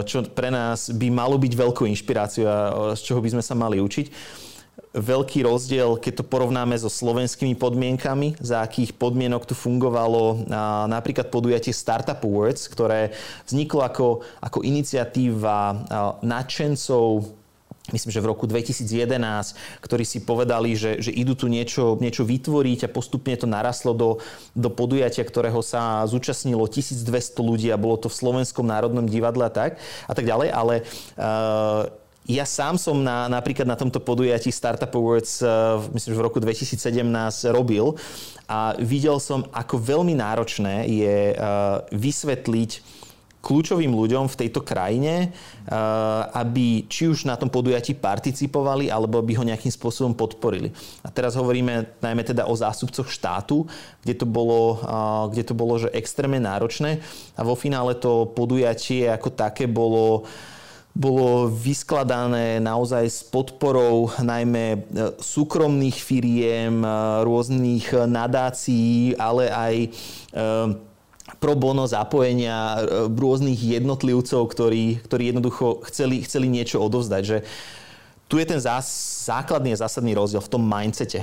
čo 0.07 0.17
pre 0.31 0.49
nás 0.53 0.87
by 0.93 1.11
malo 1.11 1.35
byť 1.35 1.51
veľkou 1.51 1.83
inšpiráciou 1.89 2.47
a 2.47 2.55
z 2.95 3.01
čoho 3.01 3.19
by 3.19 3.35
sme 3.35 3.43
sa 3.43 3.59
mali 3.59 3.83
učiť 3.83 4.07
veľký 4.95 5.43
rozdiel, 5.43 5.99
keď 5.99 6.23
to 6.23 6.27
porovnáme 6.27 6.75
so 6.79 6.87
slovenskými 6.87 7.59
podmienkami, 7.59 8.39
za 8.39 8.63
akých 8.63 8.95
podmienok 8.95 9.43
tu 9.43 9.51
fungovalo 9.51 10.47
napríklad 10.87 11.27
podujatie 11.27 11.75
Startup 11.75 12.19
Awards, 12.19 12.71
ktoré 12.71 13.11
vzniklo 13.43 13.83
ako, 13.83 14.23
ako 14.39 14.63
iniciatíva 14.63 15.83
nadšencov 16.23 17.27
myslím, 17.93 18.17
že 18.17 18.23
v 18.23 18.29
roku 18.33 18.49
2011, 18.49 19.21
ktorí 19.77 20.03
si 20.09 20.25
povedali, 20.25 20.73
že, 20.73 20.97
že 21.05 21.13
idú 21.13 21.37
tu 21.37 21.45
niečo, 21.45 22.01
niečo 22.01 22.25
vytvoriť 22.25 22.89
a 22.89 22.93
postupne 22.93 23.37
to 23.37 23.45
narastlo 23.45 23.93
do, 23.93 24.09
do 24.57 24.73
podujatia, 24.73 25.21
ktorého 25.21 25.61
sa 25.61 26.01
zúčastnilo 26.09 26.65
1200 26.65 27.05
ľudí 27.37 27.69
a 27.69 27.77
bolo 27.77 28.01
to 28.01 28.09
v 28.09 28.17
Slovenskom 28.17 28.65
národnom 28.65 29.05
divadle 29.05 29.45
a 29.45 29.53
tak, 29.53 29.77
a 30.09 30.13
tak 30.17 30.25
ďalej, 30.25 30.49
ale 30.49 30.81
uh, 30.81 31.93
ja 32.25 32.45
sám 32.45 32.81
som 32.81 32.97
na, 33.05 33.29
napríklad 33.29 33.69
na 33.69 33.77
tomto 33.77 34.01
podujatí 34.01 34.49
Startup 34.49 34.89
Awards, 34.89 35.45
uh, 35.45 35.81
myslím, 35.93 36.17
že 36.17 36.19
v 36.19 36.25
roku 36.25 36.39
2017 36.41 37.05
robil 37.53 37.93
a 38.49 38.73
videl 38.81 39.21
som, 39.21 39.45
ako 39.53 39.77
veľmi 39.77 40.17
náročné 40.17 40.89
je 40.89 41.33
uh, 41.33 41.85
vysvetliť 41.93 42.71
kľúčovým 43.45 43.93
ľuďom 43.93 44.25
v 44.25 44.39
tejto 44.41 44.65
krajine, 44.65 45.29
aby 46.33 46.89
či 46.89 47.05
už 47.05 47.29
na 47.29 47.37
tom 47.37 47.53
podujatí 47.53 47.93
participovali, 47.93 48.89
alebo 48.89 49.21
by 49.21 49.37
ho 49.37 49.45
nejakým 49.45 49.69
spôsobom 49.69 50.17
podporili. 50.17 50.73
A 51.05 51.13
teraz 51.13 51.37
hovoríme 51.37 52.01
najmä 52.01 52.25
teda 52.25 52.49
o 52.49 52.57
zástupcoch 52.57 53.05
štátu, 53.05 53.69
kde 54.01 54.17
to 54.17 54.25
bolo, 54.25 54.81
kde 55.29 55.45
to 55.45 55.53
bolo 55.53 55.77
že 55.77 55.93
extrémne 55.93 56.41
náročné 56.41 57.05
a 57.37 57.45
vo 57.45 57.53
finále 57.53 57.93
to 57.93 58.25
podujatie 58.33 59.05
ako 59.13 59.29
také 59.29 59.69
bolo 59.69 60.25
bolo 60.95 61.51
vyskladané 61.51 62.63
naozaj 62.63 63.03
s 63.03 63.19
podporou 63.27 64.15
najmä 64.23 64.65
e, 64.71 64.79
súkromných 65.19 65.99
firiem, 65.99 66.79
e, 66.79 66.89
rôznych 67.27 67.91
nadácií, 68.07 69.11
ale 69.19 69.51
aj 69.51 69.75
e, 69.75 69.89
pro 71.35 71.53
bono 71.59 71.83
zapojenia 71.83 72.79
rôznych 73.11 73.59
jednotlivcov, 73.59 74.47
ktorí, 74.47 75.03
ktorí 75.03 75.35
jednoducho 75.35 75.83
chceli, 75.91 76.23
chceli 76.23 76.47
niečo 76.47 76.79
odovzdať. 76.79 77.21
Že 77.27 77.37
tu 78.25 78.41
je 78.41 78.45
ten 78.49 78.57
zás, 78.57 78.89
základný 79.29 79.77
a 79.77 79.85
zásadný 79.85 80.17
rozdiel 80.17 80.41
v 80.41 80.49
tom 80.49 80.65
mindsete. 80.65 81.21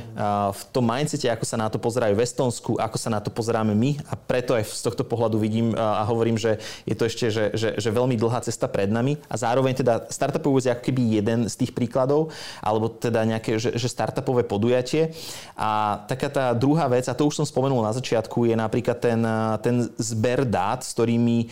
V 0.55 0.62
tom 0.70 0.86
mindsete, 0.86 1.26
ako 1.26 1.42
sa 1.42 1.59
na 1.59 1.66
to 1.66 1.82
pozerajú 1.82 2.14
v 2.14 2.22
Estonsku, 2.22 2.78
ako 2.78 2.94
sa 2.94 3.11
na 3.11 3.18
to 3.18 3.26
pozeráme 3.34 3.74
my 3.74 3.98
a 4.07 4.14
preto 4.14 4.55
aj 4.55 4.70
z 4.70 4.86
tohto 4.86 5.03
pohľadu 5.03 5.34
vidím 5.34 5.74
a 5.74 6.07
hovorím, 6.07 6.38
že 6.38 6.62
je 6.86 6.94
to 6.94 7.11
ešte 7.11 7.26
že, 7.34 7.44
že, 7.59 7.68
že 7.74 7.88
veľmi 7.90 8.14
dlhá 8.14 8.46
cesta 8.46 8.70
pred 8.70 8.86
nami 8.86 9.18
a 9.26 9.34
zároveň 9.34 9.82
teda 9.82 10.07
Startup 10.14 10.46
Awards 10.46 10.70
je 10.70 10.72
ako 10.78 10.82
keby 10.86 11.03
jeden 11.18 11.50
z 11.50 11.55
tých 11.59 11.74
príkladov, 11.74 12.30
alebo 12.62 12.86
teda 12.86 13.26
nejaké 13.26 13.59
že, 13.59 13.74
že 13.74 13.90
startupové 13.90 14.46
podujatie. 14.46 15.11
A 15.59 16.03
taká 16.07 16.30
tá 16.30 16.55
druhá 16.55 16.86
vec, 16.86 17.11
a 17.11 17.18
to 17.18 17.26
už 17.26 17.42
som 17.42 17.46
spomenul 17.46 17.82
na 17.82 17.90
začiatku, 17.90 18.46
je 18.46 18.55
napríklad 18.55 19.03
ten, 19.03 19.18
ten 19.59 19.90
zber 19.98 20.46
dát, 20.46 20.86
s 20.86 20.94
ktorými 20.94 21.50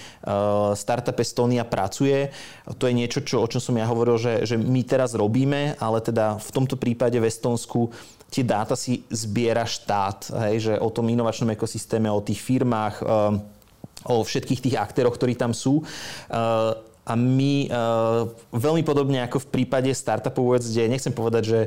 Startup 0.79 1.19
Estonia 1.19 1.67
pracuje. 1.67 2.31
To 2.79 2.87
je 2.87 2.95
niečo, 2.95 3.19
čo, 3.27 3.43
o 3.43 3.51
čom 3.51 3.59
som 3.59 3.75
ja 3.75 3.91
hovoril, 3.91 4.15
že, 4.15 4.47
že 4.47 4.55
my 4.55 4.87
teraz 4.87 5.19
robíme 5.19 5.40
robíme, 5.41 5.73
ale 5.81 6.05
teda 6.05 6.37
v 6.37 6.51
tomto 6.53 6.77
prípade 6.77 7.17
v 7.17 7.25
Estonsku 7.25 7.89
tie 8.29 8.45
dáta 8.45 8.77
si 8.77 9.09
zbiera 9.09 9.65
štát, 9.65 10.29
hej, 10.47 10.57
že 10.61 10.75
o 10.77 10.93
tom 10.93 11.09
inovačnom 11.09 11.49
ekosystéme, 11.57 12.13
o 12.13 12.21
tých 12.21 12.45
firmách, 12.45 12.95
eh, 13.01 13.41
o 14.05 14.21
všetkých 14.21 14.61
tých 14.61 14.77
aktéroch, 14.77 15.17
ktorí 15.17 15.33
tam 15.33 15.57
sú. 15.57 15.81
Eh, 15.81 16.89
a 17.11 17.19
my 17.19 17.67
uh, 17.67 18.23
veľmi 18.55 18.87
podobne 18.87 19.19
ako 19.27 19.43
v 19.43 19.51
prípade 19.51 19.91
Startup 19.91 20.31
Awards, 20.31 20.71
kde 20.71 20.95
nechcem 20.95 21.11
povedať, 21.11 21.43
že, 21.43 21.61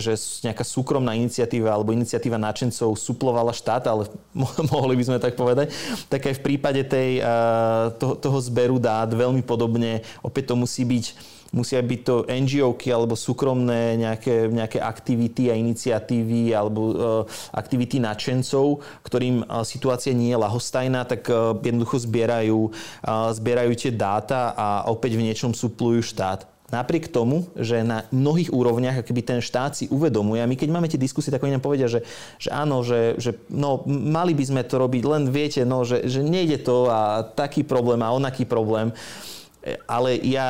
že 0.00 0.16
nejaká 0.48 0.64
súkromná 0.64 1.12
iniciatíva 1.12 1.68
alebo 1.68 1.92
iniciatíva 1.92 2.40
náčencov 2.40 2.96
suplovala 2.96 3.52
štát, 3.52 3.84
ale 3.84 4.08
mohli 4.72 4.96
by 4.96 5.04
sme 5.12 5.18
tak 5.20 5.36
povedať, 5.36 5.76
tak 6.08 6.30
aj 6.30 6.40
v 6.40 6.44
prípade 6.46 6.88
tej, 6.88 7.20
toho, 8.00 8.16
toho 8.16 8.38
zberu 8.40 8.80
dát 8.80 9.12
veľmi 9.12 9.44
podobne 9.44 10.00
opäť 10.24 10.48
to 10.48 10.54
musí 10.56 10.88
byť 10.88 11.35
musia 11.52 11.82
byť 11.82 12.00
to 12.02 12.14
NGOky 12.26 12.88
alebo 12.90 13.14
súkromné 13.14 14.00
nejaké, 14.00 14.50
nejaké 14.50 14.78
aktivity 14.82 15.50
a 15.50 15.54
iniciatívy 15.54 16.54
alebo 16.54 16.80
uh, 16.90 16.94
aktivity 17.54 18.02
nadšencov, 18.02 18.82
ktorým 19.06 19.44
uh, 19.44 19.62
situácia 19.62 20.10
nie 20.16 20.34
je 20.34 20.42
lahostajná, 20.42 21.06
tak 21.06 21.26
uh, 21.28 21.54
jednoducho 21.60 22.02
zbierajú, 22.02 22.70
uh, 22.70 23.30
zbierajú 23.30 23.72
tie 23.78 23.92
dáta 23.94 24.56
a 24.56 24.66
opäť 24.90 25.18
v 25.18 25.26
niečom 25.30 25.54
suplujú 25.54 26.02
štát. 26.02 26.56
napriek 26.70 27.14
tomu, 27.14 27.46
že 27.54 27.86
na 27.86 28.06
mnohých 28.10 28.50
úrovniach 28.50 29.02
akoby 29.02 29.22
ten 29.22 29.38
štát 29.38 29.78
si 29.78 29.84
uvedomuje, 29.86 30.42
a 30.42 30.50
my 30.50 30.58
keď 30.58 30.68
máme 30.70 30.90
tie 30.90 30.98
diskusie, 30.98 31.30
tak 31.30 31.42
oni 31.42 31.54
nám 31.54 31.64
povedia, 31.64 31.86
že, 31.86 32.02
že 32.42 32.50
áno, 32.50 32.82
že, 32.82 33.14
že 33.22 33.38
no, 33.46 33.86
mali 33.86 34.34
by 34.34 34.44
sme 34.44 34.62
to 34.66 34.82
robiť, 34.82 35.02
len 35.06 35.30
viete, 35.30 35.62
no, 35.62 35.86
že, 35.86 36.10
že 36.10 36.26
nejde 36.26 36.58
to 36.66 36.90
a 36.90 37.22
taký 37.22 37.62
problém 37.62 38.02
a 38.02 38.14
onaký 38.14 38.42
problém. 38.42 38.90
Ale 39.90 40.14
ja 40.22 40.46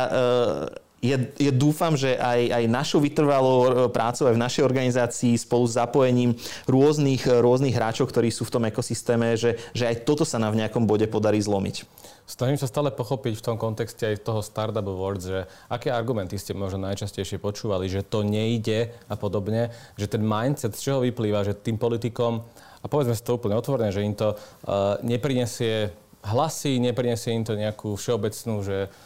ja, 1.05 1.21
ja 1.21 1.53
dúfam, 1.53 1.93
že 1.93 2.17
aj, 2.17 2.57
aj 2.57 2.65
našou 2.73 3.05
vytrvalou 3.05 3.59
e, 3.61 3.93
prácou, 3.93 4.33
aj 4.33 4.35
v 4.35 4.45
našej 4.49 4.63
organizácii 4.65 5.37
spolu 5.37 5.69
s 5.69 5.77
zapojením 5.77 6.33
rôznych, 6.65 7.29
e, 7.29 7.37
rôznych 7.37 7.77
hráčov, 7.77 8.09
ktorí 8.09 8.33
sú 8.33 8.49
v 8.49 8.55
tom 8.57 8.65
ekosystéme, 8.65 9.37
že, 9.37 9.61
že 9.77 9.85
aj 9.93 10.09
toto 10.09 10.25
sa 10.25 10.41
nám 10.41 10.57
v 10.57 10.65
nejakom 10.65 10.89
bode 10.89 11.05
podarí 11.05 11.37
zlomiť. 11.37 11.85
Snažím 12.27 12.59
sa 12.59 12.67
stále 12.67 12.91
pochopiť 12.91 13.39
v 13.39 13.45
tom 13.45 13.57
kontexte 13.61 14.09
aj 14.09 14.25
toho 14.25 14.41
Startup 14.43 14.83
Awards, 14.83 15.31
že 15.31 15.41
aké 15.71 15.95
argumenty 15.95 16.41
ste 16.41 16.59
možno 16.59 16.83
najčastejšie 16.89 17.39
počúvali, 17.39 17.87
že 17.87 18.03
to 18.03 18.27
nejde 18.27 18.91
a 19.07 19.15
podobne, 19.15 19.71
že 19.95 20.11
ten 20.11 20.25
mindset 20.25 20.75
z 20.75 20.91
čoho 20.91 21.05
vyplýva, 21.07 21.47
že 21.47 21.55
tým 21.55 21.79
politikom, 21.79 22.43
a 22.83 22.87
povedzme 22.91 23.15
si 23.15 23.23
to 23.23 23.39
úplne 23.39 23.55
otvorene, 23.55 23.95
že 23.95 24.03
im 24.03 24.19
to 24.19 24.35
uh, 24.35 24.99
neprinesie 25.07 25.95
hlasy, 26.27 26.83
neprinesie 26.83 27.31
im 27.31 27.47
to 27.47 27.55
nejakú 27.55 27.95
všeobecnú, 27.95 28.63
že 28.63 28.91
Eh, 28.91 29.06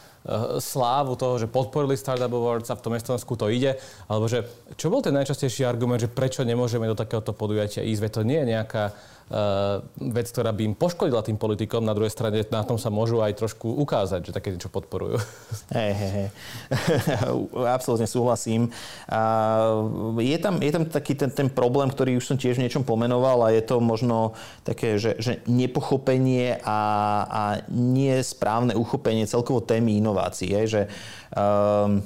slávu 0.61 1.17
toho, 1.17 1.41
že 1.41 1.49
podporili 1.49 1.97
Startup 1.97 2.29
Awards 2.29 2.69
a 2.69 2.77
v 2.77 2.83
tom 2.85 2.93
Estonsku 2.93 3.33
to 3.33 3.49
ide, 3.49 3.81
alebo 4.05 4.29
že 4.29 4.45
čo 4.77 4.93
bol 4.93 5.01
ten 5.01 5.17
najčastejší 5.17 5.65
argument, 5.65 5.97
že 5.97 6.13
prečo 6.13 6.45
nemôžeme 6.45 6.85
do 6.85 6.93
takéhoto 6.93 7.33
podujatia 7.33 7.81
ísť, 7.81 8.01
veď 8.05 8.11
to 8.13 8.21
nie 8.21 8.39
je 8.45 8.47
nejaká 8.53 8.83
vec, 10.11 10.27
ktorá 10.27 10.51
by 10.51 10.61
im 10.67 10.75
poškodila 10.75 11.23
tým 11.23 11.39
politikom, 11.39 11.87
na 11.87 11.95
druhej 11.95 12.11
strane 12.11 12.43
na 12.51 12.67
tom 12.67 12.75
sa 12.75 12.91
môžu 12.91 13.23
aj 13.23 13.39
trošku 13.39 13.67
ukázať, 13.79 14.27
že 14.27 14.35
také 14.35 14.51
niečo 14.51 14.67
podporujú. 14.67 15.17
Hej, 15.77 15.91
hej, 15.95 16.11
hej. 16.11 16.27
Absolutne 17.77 18.07
súhlasím. 18.07 18.67
Uh, 19.07 20.19
je, 20.19 20.35
tam, 20.35 20.59
je 20.59 20.71
tam 20.71 20.83
taký 20.83 21.15
ten, 21.15 21.31
ten 21.31 21.47
problém, 21.47 21.87
ktorý 21.87 22.19
už 22.19 22.27
som 22.27 22.35
tiež 22.35 22.59
v 22.59 22.67
niečom 22.67 22.83
pomenoval 22.83 23.47
a 23.47 23.55
je 23.55 23.63
to 23.63 23.79
možno 23.79 24.35
také, 24.67 24.99
že, 24.99 25.15
že 25.15 25.39
nepochopenie 25.47 26.59
a, 26.59 26.79
a 27.23 27.41
nesprávne 27.71 28.75
uchopenie 28.75 29.23
celkovo 29.23 29.63
témy 29.63 30.03
inovácií. 30.03 30.51
Je, 30.51 30.63
že 30.67 30.81
um, 31.31 32.03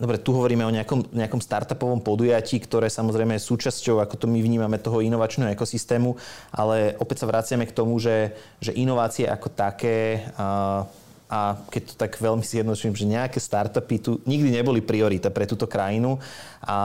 Dobre, 0.00 0.16
tu 0.16 0.32
hovoríme 0.32 0.64
o 0.64 0.72
nejakom, 0.72 1.12
nejakom 1.12 1.44
startupovom 1.44 2.00
podujatí, 2.00 2.56
ktoré 2.64 2.88
samozrejme 2.88 3.36
je 3.36 3.44
súčasťou, 3.44 4.00
ako 4.00 4.16
to 4.16 4.26
my 4.32 4.40
vnímame, 4.40 4.80
toho 4.80 5.04
inovačného 5.04 5.52
ekosystému, 5.52 6.16
ale 6.56 6.96
opäť 6.96 7.20
sa 7.20 7.28
vraciame 7.28 7.68
k 7.68 7.76
tomu, 7.76 8.00
že, 8.00 8.32
že 8.64 8.72
inovácie 8.72 9.28
ako 9.28 9.52
také 9.52 10.24
a, 10.40 10.88
a 11.28 11.38
keď 11.68 11.82
to 11.84 11.94
tak 12.00 12.16
veľmi 12.16 12.40
zjednoduším, 12.40 12.96
že 12.96 13.12
nejaké 13.12 13.36
startupy 13.44 14.00
tu 14.00 14.24
nikdy 14.24 14.48
neboli 14.48 14.80
priorita 14.80 15.28
pre 15.28 15.44
túto 15.44 15.68
krajinu 15.68 16.16
a, 16.64 16.80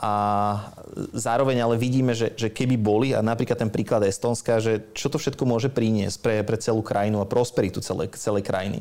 a 0.00 0.12
zároveň 1.12 1.60
ale 1.60 1.76
vidíme, 1.76 2.16
že, 2.16 2.32
že 2.32 2.48
keby 2.48 2.80
boli, 2.80 3.12
a 3.12 3.20
napríklad 3.20 3.60
ten 3.60 3.68
príklad 3.68 4.08
Estonska, 4.08 4.56
že 4.56 4.88
čo 4.96 5.12
to 5.12 5.20
všetko 5.20 5.44
môže 5.44 5.68
priniesť 5.68 6.16
pre, 6.24 6.40
pre 6.48 6.56
celú 6.56 6.80
krajinu 6.80 7.20
a 7.20 7.28
prosperitu 7.28 7.84
celej, 7.84 8.16
celej 8.16 8.48
krajiny. 8.48 8.80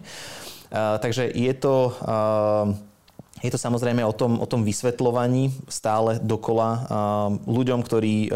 Uh, 0.71 0.95
takže 1.03 1.35
je 1.35 1.51
to... 1.51 1.91
Uh, 1.99 2.95
je 3.41 3.53
to 3.53 3.59
samozrejme 3.61 4.01
o 4.01 4.13
tom, 4.13 4.41
o 4.41 4.47
tom 4.49 4.65
vysvetľovaní 4.65 5.69
stále 5.69 6.17
dokola 6.17 6.89
ľuďom, 7.45 7.79
ktorí 7.85 8.33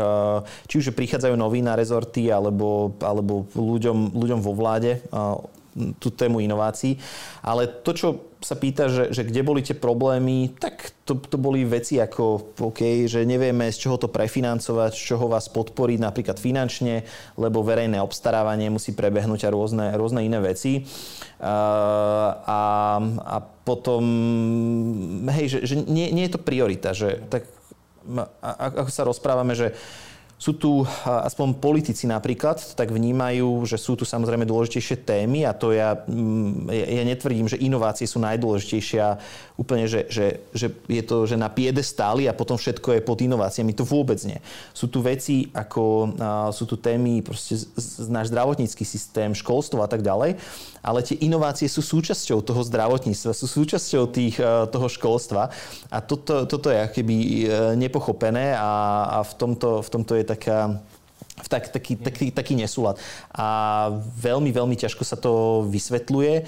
či 0.70 0.76
už 0.78 0.94
prichádzajú 0.94 1.34
noví 1.34 1.66
na 1.66 1.74
rezorty, 1.74 2.30
alebo, 2.30 2.94
alebo 3.02 3.50
ľuďom, 3.58 4.14
ľuďom 4.14 4.40
vo 4.46 4.54
vláde 4.54 5.02
tú 6.00 6.12
tému 6.12 6.44
inovácií. 6.44 7.00
Ale 7.42 7.68
to, 7.68 7.92
čo 7.96 8.08
sa 8.42 8.58
pýta, 8.58 8.90
že, 8.90 9.14
že 9.14 9.22
kde 9.22 9.42
boli 9.46 9.62
tie 9.62 9.78
problémy, 9.78 10.58
tak 10.58 10.98
to, 11.06 11.14
to 11.14 11.38
boli 11.38 11.62
veci 11.62 12.02
ako, 12.02 12.58
OK, 12.58 13.06
že 13.06 13.22
nevieme 13.22 13.70
z 13.70 13.78
čoho 13.86 14.02
to 14.02 14.10
prefinancovať, 14.10 14.92
z 14.98 15.02
čoho 15.14 15.30
vás 15.30 15.46
podporiť 15.54 16.00
napríklad 16.02 16.42
finančne, 16.42 17.06
lebo 17.38 17.62
verejné 17.62 18.02
obstarávanie 18.02 18.74
musí 18.74 18.98
prebehnúť 18.98 19.46
a 19.46 19.54
rôzne, 19.54 19.86
rôzne 19.94 20.26
iné 20.26 20.42
veci. 20.42 20.82
Uh, 21.38 22.30
a, 22.50 22.62
a 23.22 23.38
potom, 23.62 24.02
hej, 25.30 25.58
že, 25.58 25.60
že 25.70 25.76
nie, 25.86 26.10
nie 26.10 26.26
je 26.26 26.34
to 26.34 26.42
priorita, 26.42 26.98
že 26.98 27.22
tak 27.30 27.46
ako 28.42 28.90
sa 28.90 29.06
rozprávame, 29.06 29.54
že 29.54 29.78
uh, 29.78 30.11
sú 30.42 30.58
tu 30.58 30.82
aspoň 31.06 31.62
politici 31.62 32.10
napríklad, 32.10 32.58
tak 32.74 32.90
vnímajú, 32.90 33.62
že 33.70 33.78
sú 33.78 33.94
tu 33.94 34.10
samozrejme 34.10 34.42
dôležitejšie 34.50 35.06
témy 35.06 35.46
a 35.46 35.54
to 35.54 35.70
ja, 35.70 35.94
mm, 35.94 36.66
ja 36.66 37.04
netvrdím, 37.06 37.46
že 37.46 37.62
inovácie 37.62 38.10
sú 38.10 38.18
najdôležitejšia 38.26 39.22
úplne, 39.62 39.86
že, 39.86 40.10
že, 40.10 40.42
že 40.58 40.74
je 40.90 41.04
to 41.06 41.30
že 41.30 41.38
na 41.38 41.54
stáli 41.86 42.26
a 42.26 42.34
potom 42.34 42.58
všetko 42.58 42.98
je 42.98 43.06
pod 43.06 43.22
inováciami. 43.22 43.78
To 43.78 43.86
vôbec 43.86 44.18
nie. 44.26 44.42
Sú 44.74 44.90
tu 44.90 45.06
veci 45.06 45.54
ako, 45.54 46.18
sú 46.50 46.66
tu 46.66 46.82
témy, 46.82 47.22
proste 47.22 47.62
z, 47.62 47.70
z, 47.78 48.10
náš 48.10 48.34
zdravotnícky 48.34 48.82
systém, 48.82 49.38
školstvo 49.38 49.86
a 49.86 49.90
tak 49.90 50.02
ďalej, 50.02 50.42
ale 50.82 51.00
tie 51.06 51.22
inovácie 51.22 51.70
sú 51.70 51.86
súčasťou 51.86 52.42
toho 52.42 52.66
zdravotníctva, 52.66 53.38
sú 53.38 53.46
súčasťou 53.46 54.04
tých, 54.10 54.42
toho 54.74 54.88
školstva 54.90 55.54
a 55.94 55.98
toto, 56.02 56.50
toto 56.50 56.74
je 56.74 56.82
keby 56.90 57.16
e, 57.16 57.46
nepochopené 57.78 58.58
a, 58.58 59.06
a 59.08 59.18
v, 59.22 59.34
tomto, 59.38 59.86
v 59.86 59.90
tomto 59.94 60.18
je 60.18 60.26
taká 60.26 60.82
tak, 61.50 61.74
taký, 61.74 61.96
taký, 61.98 62.26
taký 62.32 62.54
nesúlad. 62.54 63.02
A 63.34 63.90
veľmi, 64.20 64.52
veľmi 64.54 64.76
ťažko 64.78 65.04
sa 65.04 65.18
to 65.18 65.64
vysvetľuje. 65.68 66.34
E, 66.38 66.44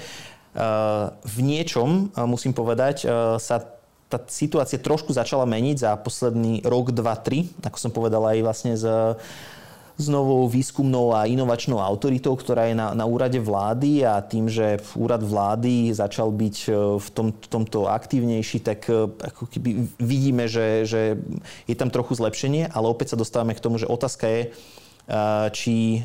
v 1.24 1.36
niečom, 1.42 2.14
e, 2.14 2.22
musím 2.24 2.54
povedať, 2.54 3.02
e, 3.02 3.06
sa 3.42 3.66
tá 4.06 4.22
situácia 4.30 4.78
trošku 4.78 5.10
začala 5.10 5.42
meniť 5.42 5.76
za 5.82 5.90
posledný 5.98 6.62
rok, 6.62 6.94
dva, 6.94 7.18
tri, 7.18 7.50
ako 7.66 7.78
som 7.80 7.90
povedal 7.90 8.22
aj 8.22 8.38
vlastne 8.46 8.72
z 8.78 8.86
s 9.94 10.10
novou 10.10 10.50
výskumnou 10.50 11.14
a 11.14 11.30
inovačnou 11.30 11.78
autoritou, 11.78 12.34
ktorá 12.34 12.66
je 12.66 12.74
na, 12.74 12.90
na 12.98 13.06
úrade 13.06 13.38
vlády 13.38 14.02
a 14.02 14.18
tým, 14.18 14.50
že 14.50 14.82
úrad 14.98 15.22
vlády 15.22 15.94
začal 15.94 16.34
byť 16.34 16.56
v 16.98 17.08
tom, 17.14 17.30
tomto 17.30 17.86
aktívnejší, 17.86 18.58
tak 18.58 18.90
ako 19.22 19.46
keby 19.46 19.86
vidíme, 20.02 20.50
že, 20.50 20.82
že 20.82 21.14
je 21.70 21.76
tam 21.78 21.94
trochu 21.94 22.18
zlepšenie, 22.18 22.74
ale 22.74 22.90
opäť 22.90 23.14
sa 23.14 23.20
dostávame 23.22 23.54
k 23.54 23.62
tomu, 23.62 23.78
že 23.78 23.86
otázka 23.86 24.26
je, 24.26 24.42
či, 25.52 26.00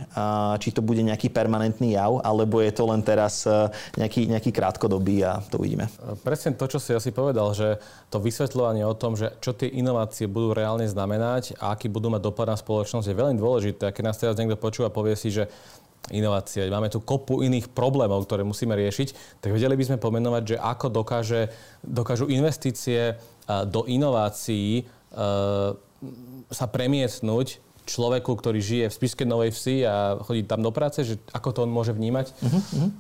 či 0.60 0.70
to 0.76 0.84
bude 0.84 1.00
nejaký 1.00 1.32
permanentný 1.32 1.95
jav, 1.95 2.20
alebo 2.20 2.60
je 2.60 2.76
to 2.76 2.84
len 2.84 3.00
teraz 3.00 3.47
nejaký, 3.95 4.28
nejaký 4.28 4.52
krátkodobý 4.52 5.24
a 5.24 5.39
to 5.47 5.56
uvidíme. 5.56 5.88
Presne 6.20 6.52
to, 6.60 6.68
čo 6.68 6.84
si 6.84 6.91
asi 6.91 7.16
povedal, 7.16 7.56
že 7.56 7.80
to 8.12 8.20
vysvetľovanie 8.20 8.84
o 8.84 9.00
tom, 9.00 9.16
že 9.16 9.32
čo 9.39 9.56
tie 9.56 9.72
inovácie 9.72 10.28
budú 10.28 10.52
reálne 10.52 10.84
znamenať 10.84 11.56
a 11.64 11.72
aký 11.80 11.88
budú 11.88 12.12
mať 12.12 12.28
dopad 12.28 12.52
na 12.52 12.60
spoločnosť 12.60 13.08
je 13.08 13.16
veľmi 13.16 13.39
dôležité. 13.39 13.88
A 13.88 13.95
keď 13.95 14.04
nás 14.12 14.20
teraz 14.20 14.36
niekto 14.36 14.60
počúva 14.60 14.91
povie 14.91 15.16
si, 15.16 15.32
že 15.32 15.47
inovácie, 16.12 16.68
máme 16.68 16.91
tu 16.91 17.00
kopu 17.00 17.39
iných 17.39 17.72
problémov, 17.72 18.28
ktoré 18.28 18.43
musíme 18.43 18.76
riešiť, 18.76 19.39
tak 19.39 19.56
vedeli 19.56 19.80
by 19.80 19.84
sme 19.88 19.97
pomenovať, 20.02 20.43
že 20.43 20.58
ako 20.60 20.88
dokáže, 20.91 21.54
dokážu 21.86 22.28
investície 22.28 23.16
do 23.47 23.88
inovácií 23.88 24.88
sa 26.50 26.66
premiesnúť 26.68 27.68
človeku, 27.90 28.32
ktorý 28.38 28.62
žije 28.62 28.86
v 28.88 28.98
Spišskej 29.02 29.28
Novej 29.28 29.52
Vsi 29.52 29.82
a 29.84 30.22
chodí 30.22 30.46
tam 30.46 30.62
do 30.62 30.70
práce, 30.70 31.02
že 31.02 31.18
ako 31.34 31.50
to 31.50 31.60
on 31.66 31.72
môže 31.74 31.92
vnímať? 31.92 32.32
Uh-huh. 32.46 32.94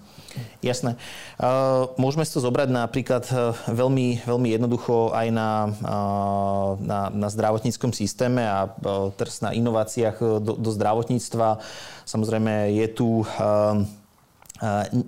Jasné. 0.61 0.93
Uh, 1.41 1.89
môžeme 1.97 2.21
si 2.21 2.33
to 2.33 2.41
zobrať 2.41 2.69
napríklad 2.69 3.25
uh, 3.33 3.53
veľmi, 3.69 4.25
veľmi 4.25 4.49
jednoducho 4.53 5.09
aj 5.13 5.27
na, 5.33 5.49
uh, 5.69 6.69
na, 6.81 7.09
na 7.09 7.27
zdravotníckom 7.29 7.93
systéme 7.93 8.45
a 8.45 8.69
teraz 9.17 9.41
na 9.41 9.53
inováciách 9.53 10.41
do, 10.41 10.53
do 10.57 10.69
zdravotníctva. 10.69 11.61
Samozrejme 12.05 12.73
je 12.73 12.87
tu 12.93 13.25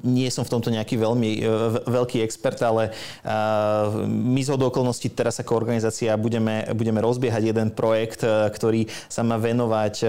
nie 0.03 0.31
som 0.31 0.47
v 0.47 0.51
tomto 0.51 0.71
nejaký 0.71 0.95
veľmi 0.95 1.29
e, 1.35 1.45
veľký 1.83 2.23
expert, 2.23 2.59
ale 2.63 2.95
my 4.07 4.39
z 4.39 4.49
okolností 4.55 5.11
teraz 5.11 5.43
ako 5.43 5.59
organizácia 5.59 6.15
budeme, 6.15 6.63
budeme 6.71 7.03
rozbiehať 7.03 7.51
jeden 7.51 7.69
projekt, 7.75 8.23
e, 8.23 8.47
ktorý 8.47 8.87
sa 9.11 9.27
má 9.27 9.35
venovať 9.35 9.95
e, 10.01 10.07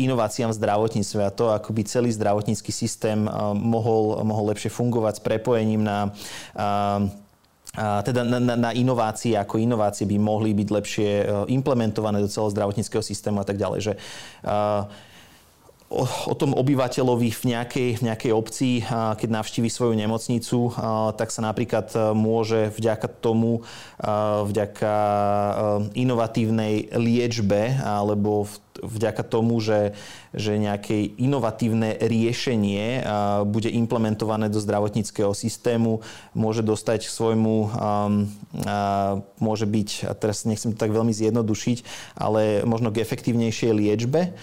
inováciám 0.00 0.48
v 0.54 0.58
zdravotníctve 0.58 1.20
a 1.28 1.34
to, 1.34 1.52
ako 1.52 1.76
by 1.76 1.82
celý 1.84 2.08
zdravotnícky 2.08 2.72
systém 2.72 3.28
mohol, 3.52 4.24
mohol 4.24 4.48
lepšie 4.54 4.72
fungovať 4.72 5.20
s 5.20 5.22
prepojením 5.22 5.84
na 5.84 6.08
teda 7.74 8.22
na, 8.22 8.38
na, 8.38 8.54
na 8.54 8.70
inovácie, 8.70 9.34
ako 9.34 9.58
inovácie 9.58 10.06
by 10.06 10.16
mohli 10.16 10.54
byť 10.54 10.68
lepšie 10.70 11.10
implementované 11.50 12.22
do 12.22 12.30
celého 12.30 12.54
zdravotníckého 12.54 13.02
systému 13.02 13.42
a 13.42 13.46
tak 13.50 13.58
ďalej. 13.58 13.80
Že, 13.82 13.92
uh, 14.46 14.86
o, 16.02 16.34
tom 16.34 16.50
obyvateľovi 16.58 17.30
v 17.30 17.42
nejakej, 17.54 17.88
v 18.00 18.02
nejakej 18.10 18.32
obci, 18.34 18.82
keď 18.90 19.28
navštívi 19.30 19.70
svoju 19.70 19.94
nemocnicu, 19.94 20.74
tak 21.14 21.30
sa 21.30 21.40
napríklad 21.46 21.94
e, 21.94 21.98
môže 22.12 22.74
vďaka 22.74 23.06
tomu, 23.22 23.62
vďaka 24.44 24.94
e, 24.94 25.52
inovatívnej 25.94 26.90
liečbe 26.98 27.78
alebo 27.78 28.50
vďaka 28.82 29.22
tomu, 29.22 29.60
že, 29.62 29.94
že 30.34 30.58
nejaké 30.58 31.14
inovatívne 31.20 31.94
riešenie 32.00 33.06
bude 33.46 33.70
implementované 33.70 34.50
do 34.50 34.58
zdravotníckého 34.58 35.30
systému, 35.30 36.02
môže 36.34 36.66
dostať 36.66 37.06
k 37.06 37.14
svojmu, 37.14 37.56
môže 39.38 39.66
byť, 39.68 39.90
a 40.10 40.12
teraz 40.18 40.42
nechcem 40.42 40.74
to 40.74 40.82
tak 40.82 40.90
veľmi 40.90 41.14
zjednodušiť, 41.14 41.78
ale 42.18 42.66
možno 42.66 42.90
k 42.90 43.02
efektívnejšej 43.04 43.70
liečbe. 43.70 44.34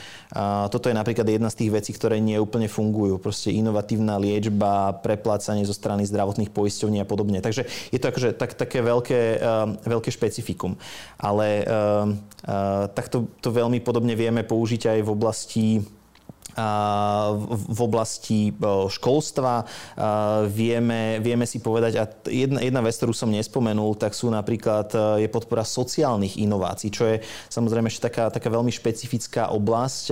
Toto 0.71 0.87
je 0.87 0.95
napríklad 0.95 1.27
jedna 1.27 1.51
z 1.51 1.59
tých 1.59 1.71
vecí, 1.75 1.91
ktoré 1.91 2.23
nie 2.23 2.39
úplne 2.39 2.71
fungujú. 2.71 3.19
Proste 3.19 3.51
inovatívna 3.51 4.15
liečba, 4.15 4.95
preplácanie 5.03 5.67
zo 5.67 5.75
strany 5.75 6.07
zdravotných 6.07 6.55
poisťovní 6.55 7.03
a 7.03 7.09
podobne. 7.09 7.43
Takže 7.43 7.67
je 7.91 7.99
to 7.99 8.07
akože 8.07 8.39
tak, 8.39 8.55
také 8.55 8.79
veľké, 8.79 9.43
veľké 9.83 10.07
špecifikum. 10.07 10.79
Ale 11.19 11.67
takto 12.95 13.27
to 13.43 13.51
veľmi 13.51 13.83
podobne 13.83 14.15
vieme 14.21 14.45
použiť 14.45 14.93
aj 14.93 14.99
v 15.01 15.09
oblasti 15.09 15.67
v 17.71 17.79
oblasti 17.79 18.51
školstva. 18.91 19.63
Vieme, 20.51 21.23
vieme 21.23 21.47
si 21.47 21.63
povedať, 21.63 21.93
a 21.95 22.03
jedna, 22.27 22.59
jedna 22.59 22.81
vec, 22.83 22.91
ktorú 22.99 23.15
som 23.15 23.31
nespomenul, 23.31 23.95
tak 23.95 24.11
sú 24.11 24.27
napríklad 24.27 24.91
je 25.15 25.31
podpora 25.31 25.63
sociálnych 25.63 26.35
inovácií, 26.43 26.91
čo 26.91 27.07
je 27.07 27.23
samozrejme 27.47 27.87
ešte 27.87 28.11
taká, 28.11 28.27
taká 28.27 28.51
veľmi 28.51 28.67
špecifická 28.67 29.47
oblasť. 29.55 30.03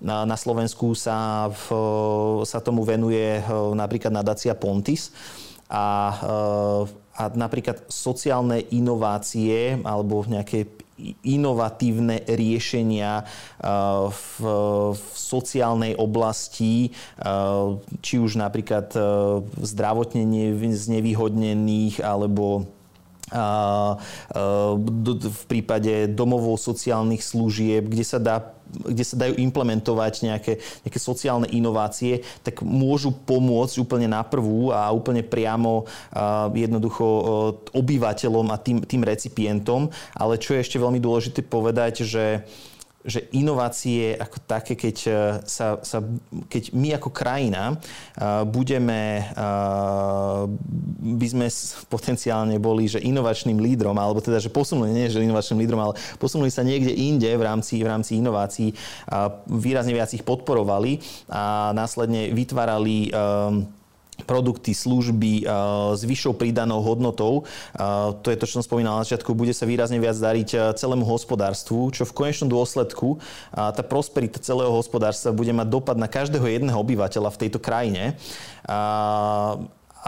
Na, 0.00 0.24
na 0.24 0.36
Slovensku 0.40 0.96
sa, 0.96 1.50
v, 1.52 1.66
sa 2.48 2.64
tomu 2.64 2.88
venuje 2.88 3.44
napríklad 3.76 4.14
nadácia 4.14 4.56
Pontis 4.56 5.12
a, 5.68 6.16
a 7.12 7.22
napríklad 7.36 7.84
sociálne 7.92 8.64
inovácie 8.72 9.84
alebo 9.84 10.24
nejaké 10.24 10.87
inovatívne 11.22 12.26
riešenia 12.26 13.22
uh, 13.22 14.10
v, 14.10 14.32
v 14.94 15.04
sociálnej 15.14 15.94
oblasti, 15.94 16.90
uh, 17.22 17.78
či 18.02 18.18
už 18.18 18.38
napríklad 18.38 18.90
uh, 18.98 19.40
zdravotne 19.62 20.26
znevýhodnených 20.74 22.02
alebo 22.02 22.77
v 25.28 25.42
prípade 25.48 26.08
domovov 26.12 26.56
sociálnych 26.60 27.20
služieb, 27.24 27.88
kde 27.88 28.04
sa 28.04 28.18
dá 28.20 28.58
kde 28.68 29.00
sa 29.00 29.16
dajú 29.16 29.40
implementovať 29.40 30.28
nejaké, 30.28 30.60
nejaké 30.84 31.00
sociálne 31.00 31.48
inovácie, 31.48 32.20
tak 32.44 32.60
môžu 32.60 33.16
pomôcť 33.16 33.80
úplne 33.80 34.12
na 34.12 34.20
prvú 34.20 34.68
a 34.76 34.92
úplne 34.92 35.24
priamo 35.24 35.88
jednoducho 36.52 37.04
obyvateľom 37.72 38.46
a 38.52 38.60
tým, 38.60 38.84
tým 38.84 39.02
recipientom. 39.08 39.88
Ale 40.12 40.36
čo 40.36 40.52
je 40.52 40.60
ešte 40.60 40.76
veľmi 40.76 41.00
dôležité 41.00 41.40
povedať, 41.48 42.04
že 42.04 42.44
že 43.08 43.24
inovácie 43.32 44.12
ako 44.20 44.36
také, 44.44 44.76
keď, 44.76 44.96
e, 45.08 45.12
sa, 45.48 45.80
sa, 45.80 45.98
keď 46.52 46.76
my 46.76 47.00
ako 47.00 47.08
krajina 47.08 47.72
uh, 47.72 48.44
budeme, 48.44 49.24
uh, 49.32 50.44
by 51.16 51.26
sme 51.26 51.46
potenciálne 51.88 52.60
boli, 52.60 52.84
že 52.84 53.00
inovačným 53.00 53.56
lídrom, 53.56 53.96
alebo 53.96 54.20
teda, 54.20 54.36
že 54.36 54.52
posunuli, 54.52 54.92
nie 54.92 55.08
že 55.08 55.24
inovačným 55.24 55.64
lídrom, 55.64 55.80
ale 55.80 55.96
posunuli 56.20 56.52
sa 56.52 56.60
niekde 56.60 56.92
inde 56.92 57.32
v 57.32 57.42
rámci, 57.42 57.80
v 57.80 57.88
rámci 57.88 58.20
inovácií, 58.20 58.76
výrazne 59.48 59.96
viac 59.96 60.12
ich 60.12 60.26
podporovali 60.26 61.00
a 61.32 61.72
následne 61.72 62.28
vytvárali 62.36 63.08
produkty, 64.26 64.74
služby 64.74 65.46
s 65.94 66.02
vyššou 66.02 66.34
pridanou 66.34 66.82
hodnotou. 66.82 67.46
To 68.22 68.26
je 68.26 68.36
to, 68.38 68.44
čo 68.48 68.58
som 68.58 68.66
spomínal 68.66 68.98
na 68.98 69.04
začiatku, 69.06 69.30
bude 69.36 69.54
sa 69.54 69.68
výrazne 69.68 70.02
viac 70.02 70.18
dariť 70.18 70.74
celému 70.74 71.06
hospodárstvu, 71.06 71.94
čo 71.94 72.02
v 72.02 72.16
konečnom 72.16 72.50
dôsledku 72.50 73.22
tá 73.54 73.82
prosperita 73.86 74.42
celého 74.42 74.74
hospodárstva 74.74 75.30
bude 75.30 75.54
mať 75.54 75.68
dopad 75.70 75.96
na 76.00 76.10
každého 76.10 76.46
jedného 76.50 76.78
obyvateľa 76.78 77.30
v 77.30 77.40
tejto 77.46 77.58
krajine. 77.62 78.18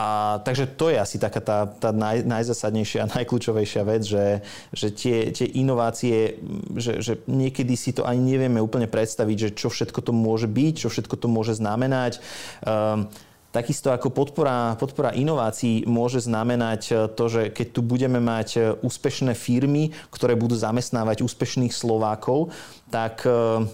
A, 0.01 0.39
takže 0.47 0.71
to 0.79 0.87
je 0.89 1.03
asi 1.03 1.19
taká 1.19 1.43
tá, 1.43 1.67
tá 1.67 1.91
naj, 1.91 2.23
najzasadnejšia 2.23 3.05
a 3.05 3.11
najkľúčovejšia 3.21 3.83
vec, 3.83 4.03
že, 4.07 4.27
že 4.71 4.89
tie, 4.95 5.35
tie 5.35 5.47
inovácie, 5.59 6.39
že, 6.79 7.03
že 7.03 7.13
niekedy 7.27 7.75
si 7.75 7.91
to 7.91 8.07
ani 8.07 8.39
nevieme 8.39 8.63
úplne 8.63 8.87
predstaviť, 8.87 9.37
že 9.37 9.51
čo 9.59 9.69
všetko 9.69 10.01
to 10.01 10.13
môže 10.15 10.47
byť, 10.47 10.75
čo 10.87 10.89
všetko 10.89 11.15
to 11.19 11.27
môže 11.27 11.59
znamenať. 11.59 12.23
Um, 12.63 13.11
Takisto 13.51 13.91
ako 13.91 14.15
podpora, 14.15 14.79
podpora 14.79 15.11
inovácií 15.11 15.83
môže 15.83 16.23
znamenať 16.23 16.83
eh, 16.91 16.97
to, 17.11 17.25
že 17.27 17.43
keď 17.51 17.67
tu 17.75 17.81
budeme 17.83 18.23
mať 18.23 18.49
eh, 18.55 18.63
úspešné 18.79 19.35
firmy, 19.35 19.91
ktoré 20.15 20.39
budú 20.39 20.55
zamestnávať 20.55 21.27
úspešných 21.27 21.75
Slovákov, 21.75 22.55
tak, 22.95 23.27
eh, 23.27 23.67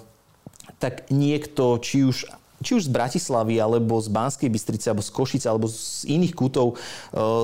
tak 0.81 1.13
niekto, 1.13 1.77
či 1.85 2.09
už 2.09 2.25
či 2.67 2.75
už 2.75 2.91
z 2.91 2.95
Bratislavy, 2.99 3.63
alebo 3.63 3.95
z 4.03 4.11
Banskej 4.11 4.51
Bystrice, 4.51 4.91
alebo 4.91 5.07
z 5.07 5.15
Košice, 5.15 5.47
alebo 5.47 5.71
z 5.71 6.03
iných 6.11 6.35
kútov 6.35 6.75
e, 6.75 6.77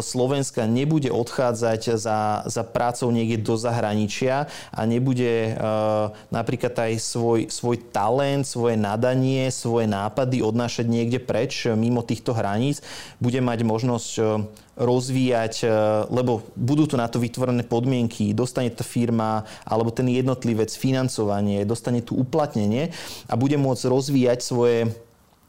Slovenska 0.02 0.66
nebude 0.66 1.14
odchádzať 1.14 1.94
za, 1.94 2.42
za 2.50 2.62
prácou 2.66 3.14
niekde 3.14 3.38
do 3.38 3.54
zahraničia 3.54 4.50
a 4.74 4.80
nebude 4.82 5.54
e, 5.54 5.62
napríklad 6.34 6.74
aj 6.74 6.98
svoj, 6.98 7.46
svoj 7.46 7.78
talent, 7.94 8.42
svoje 8.42 8.74
nadanie, 8.74 9.46
svoje 9.54 9.86
nápady 9.86 10.42
odnášať 10.42 10.90
niekde 10.90 11.22
preč 11.22 11.70
mimo 11.70 12.02
týchto 12.02 12.34
hraníc. 12.34 12.82
Bude 13.22 13.38
mať 13.38 13.62
možnosť 13.62 14.10
e, 14.18 14.22
rozvíjať, 14.72 15.68
lebo 16.08 16.48
budú 16.56 16.88
tu 16.88 16.96
na 16.96 17.04
to 17.04 17.20
vytvorené 17.20 17.60
podmienky, 17.60 18.32
dostane 18.32 18.72
tá 18.72 18.80
firma 18.80 19.44
alebo 19.68 19.92
ten 19.92 20.08
jednotlivec 20.08 20.72
financovanie, 20.72 21.68
dostane 21.68 22.00
tu 22.00 22.16
uplatnenie 22.16 22.88
a 23.28 23.36
bude 23.36 23.60
môcť 23.60 23.84
rozvíjať 23.92 24.40
svoje 24.40 24.88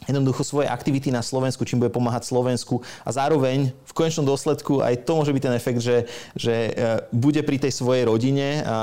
jednoducho 0.08 0.41
svoje 0.43 0.68
aktivity 0.68 1.10
na 1.10 1.22
Slovensku, 1.22 1.66
čím 1.66 1.84
bude 1.84 1.93
pomáhať 1.93 2.28
Slovensku 2.28 2.82
a 3.04 3.10
zároveň 3.12 3.72
v 3.72 3.93
konečnom 3.93 4.26
dôsledku 4.28 4.84
aj 4.84 5.04
to 5.08 5.12
môže 5.18 5.32
byť 5.34 5.43
ten 5.43 5.56
efekt, 5.56 5.80
že, 5.80 6.08
že 6.34 6.54
e, 6.54 6.72
bude 7.14 7.41
pri 7.43 7.60
tej 7.60 7.72
svojej 7.74 8.08
rodine 8.08 8.64
a 8.66 8.78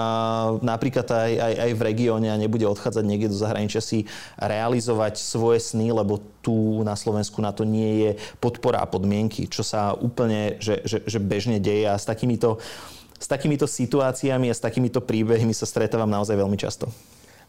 napríklad 0.61 1.07
aj, 1.11 1.33
aj, 1.37 1.55
aj 1.69 1.71
v 1.77 1.85
regióne 1.85 2.29
a 2.31 2.41
nebude 2.41 2.65
odchádzať 2.69 3.05
niekde 3.05 3.33
do 3.33 3.39
zahraničia 3.39 3.83
si 3.83 4.05
realizovať 4.39 5.19
svoje 5.21 5.61
sny, 5.61 5.93
lebo 5.93 6.23
tu 6.41 6.81
na 6.83 6.97
Slovensku 6.97 7.41
na 7.45 7.53
to 7.53 7.69
nie 7.69 8.09
je 8.09 8.11
podpora 8.41 8.81
a 8.81 8.89
podmienky, 8.89 9.47
čo 9.47 9.61
sa 9.61 9.93
úplne 9.93 10.57
že, 10.61 10.81
že, 10.85 11.05
že 11.05 11.19
bežne 11.21 11.61
deje 11.61 11.87
a 11.87 11.97
s 11.97 12.09
takýmito, 12.09 12.59
s 13.21 13.27
takýmito 13.29 13.69
situáciami 13.69 14.49
a 14.49 14.57
s 14.57 14.65
takýmito 14.65 15.05
príbehmi 15.05 15.53
sa 15.53 15.69
stretávam 15.69 16.09
naozaj 16.09 16.37
veľmi 16.37 16.57
často. 16.57 16.89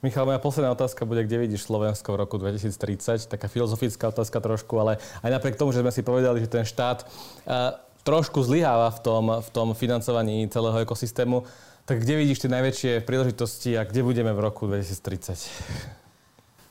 Michal, 0.02 0.26
moja 0.26 0.42
posledná 0.42 0.72
otázka 0.74 1.06
bude, 1.06 1.24
kde 1.24 1.38
vidíš 1.38 1.70
Slovensko 1.70 2.14
v 2.14 2.26
roku 2.26 2.38
2030? 2.38 3.30
Taká 3.30 3.46
filozofická 3.46 4.10
otázka 4.10 4.42
trošku, 4.42 4.82
ale 4.82 4.98
aj 5.22 5.30
napriek 5.30 5.62
tomu, 5.62 5.70
že 5.70 5.86
sme 5.86 5.94
si 5.94 6.02
povedali, 6.02 6.42
že 6.42 6.50
ten 6.50 6.66
štát 6.66 7.06
uh, 7.06 7.78
trošku 8.02 8.42
zlyháva 8.42 8.90
v 8.90 9.00
tom, 9.00 9.26
v 9.30 9.50
tom 9.54 9.78
financovaní 9.78 10.50
celého 10.50 10.82
ekosystému, 10.82 11.46
tak 11.86 12.02
kde 12.02 12.18
vidíš 12.18 12.42
tie 12.42 12.50
najväčšie 12.50 13.06
príležitosti 13.06 13.78
a 13.78 13.86
kde 13.86 14.02
budeme 14.02 14.34
v 14.34 14.42
roku 14.42 14.66
2030? 14.66 16.01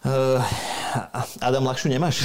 Uh, 0.01 0.41
eh, 0.41 1.45
Adam, 1.45 1.69
ľahšiu 1.69 1.93
nemáš? 1.93 2.25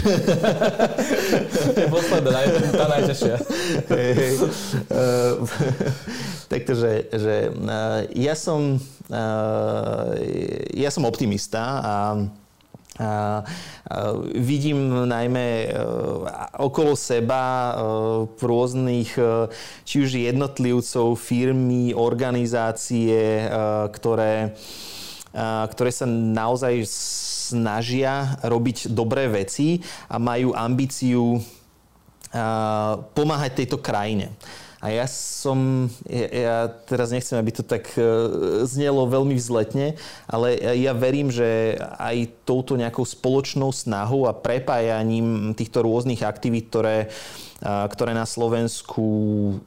je 1.80 1.88
posledná, 1.92 2.40
tá 2.72 2.86
najťažšia. 2.88 3.36
Hey, 3.92 4.40
uh, 4.40 5.44
takže 6.48 6.92
že, 7.12 7.52
uh, 7.52 8.08
ja 8.16 8.32
som 8.32 8.80
Eh, 9.06 10.14
ja 10.74 10.90
som 10.90 11.06
optimista 11.06 11.62
a 11.82 11.96
a, 12.96 13.44
vidím 14.40 15.04
najmä 15.04 15.68
eh, 15.68 15.76
okolo 16.64 16.96
seba 16.96 17.76
eh, 17.76 17.80
rôznych, 18.40 19.20
či 19.84 19.96
už 20.00 20.16
jednotlivcov, 20.16 21.20
firmy, 21.20 21.92
organizácie, 21.92 23.52
ktoré, 23.92 24.56
ktoré 25.76 25.92
sa 25.92 26.08
naozaj 26.08 26.88
snažia 27.54 28.42
robiť 28.42 28.90
dobré 28.90 29.30
veci 29.30 29.84
a 30.10 30.18
majú 30.18 30.56
ambíciu 30.56 31.38
pomáhať 33.16 33.52
tejto 33.64 33.78
krajine. 33.80 34.34
A 34.86 34.94
ja 34.94 35.10
som, 35.10 35.90
ja, 36.06 36.30
ja 36.30 36.58
teraz 36.86 37.10
nechcem, 37.10 37.42
aby 37.42 37.50
to 37.50 37.66
tak 37.66 37.90
e, 37.98 38.06
znelo 38.70 39.10
veľmi 39.10 39.34
vzletne, 39.34 39.98
ale 40.30 40.62
ja 40.78 40.94
verím, 40.94 41.34
že 41.34 41.74
aj 41.98 42.46
touto 42.46 42.78
nejakou 42.78 43.02
spoločnou 43.02 43.74
snahou 43.74 44.30
a 44.30 44.38
prepájaním 44.38 45.58
týchto 45.58 45.82
rôznych 45.82 46.22
aktivít, 46.22 46.70
ktoré, 46.70 47.10
ktoré 47.66 48.14
na 48.14 48.30
Slovensku 48.30 49.06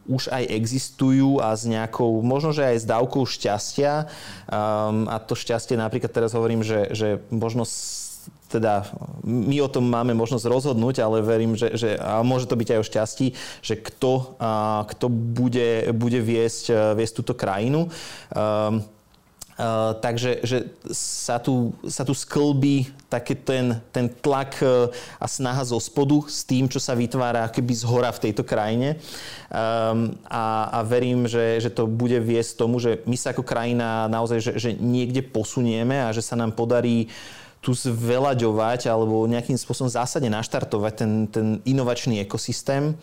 už 0.07 0.31
aj 0.31 0.55
existujú 0.55 1.43
a 1.43 1.51
s 1.51 1.67
nejakou, 1.67 2.23
možno, 2.23 2.55
že 2.55 2.63
aj 2.63 2.77
s 2.79 2.87
dávkou 2.87 3.27
šťastia. 3.27 4.07
Um, 4.47 5.11
a 5.11 5.19
to 5.19 5.35
šťastie 5.35 5.75
napríklad 5.75 6.15
teraz 6.15 6.31
hovorím, 6.31 6.63
že, 6.63 6.95
že 6.95 7.19
možno 7.35 7.67
teda 8.49 8.89
my 9.25 9.61
o 9.61 9.69
tom 9.69 9.87
máme 9.87 10.17
možnosť 10.17 10.49
rozhodnúť, 10.49 11.05
ale 11.05 11.21
verím, 11.21 11.55
že, 11.55 11.77
že 11.77 12.01
a 12.01 12.25
môže 12.25 12.49
to 12.49 12.57
byť 12.57 12.69
aj 12.75 12.81
o 12.81 12.89
šťastí, 12.89 13.27
že 13.61 13.75
kto, 13.77 14.35
a, 14.41 14.85
kto 14.89 15.07
bude, 15.13 15.93
bude 15.93 16.21
viesť, 16.25 16.97
viesť 16.97 17.15
túto 17.21 17.37
krajinu. 17.37 17.93
Um, 18.33 18.83
Uh, 19.59 19.91
takže 19.99 20.39
že 20.47 20.71
sa, 20.95 21.43
tu, 21.43 21.75
sa 21.83 22.07
tu 22.07 22.15
sklbí 22.15 22.95
taký 23.11 23.35
ten, 23.35 23.83
ten 23.91 24.07
tlak 24.07 24.55
uh, 24.63 24.87
a 25.19 25.27
snaha 25.27 25.67
zo 25.67 25.83
spodu 25.83 26.15
s 26.31 26.47
tým, 26.47 26.71
čo 26.71 26.79
sa 26.79 26.95
vytvára 26.95 27.51
keby 27.51 27.75
z 27.75 27.83
hora 27.83 28.15
v 28.15 28.31
tejto 28.31 28.47
krajine. 28.47 29.03
Um, 29.51 30.15
a, 30.31 30.71
a 30.71 30.87
verím, 30.87 31.27
že, 31.27 31.59
že 31.59 31.75
to 31.75 31.91
bude 31.91 32.23
viesť 32.23 32.55
tomu, 32.55 32.79
že 32.79 33.03
my 33.03 33.19
sa 33.19 33.35
ako 33.35 33.43
krajina 33.43 34.07
naozaj 34.07 34.39
že, 34.39 34.53
že 34.63 34.71
niekde 34.79 35.27
posunieme 35.27 36.07
a 36.07 36.15
že 36.15 36.23
sa 36.23 36.39
nám 36.39 36.55
podarí 36.55 37.11
tu 37.59 37.75
zvelaďovať 37.75 38.87
alebo 38.87 39.27
nejakým 39.27 39.59
spôsobom 39.59 39.91
zásadne 39.91 40.31
naštartovať 40.31 40.93
ten, 40.95 41.13
ten 41.27 41.47
inovačný 41.67 42.23
ekosystém. 42.23 42.95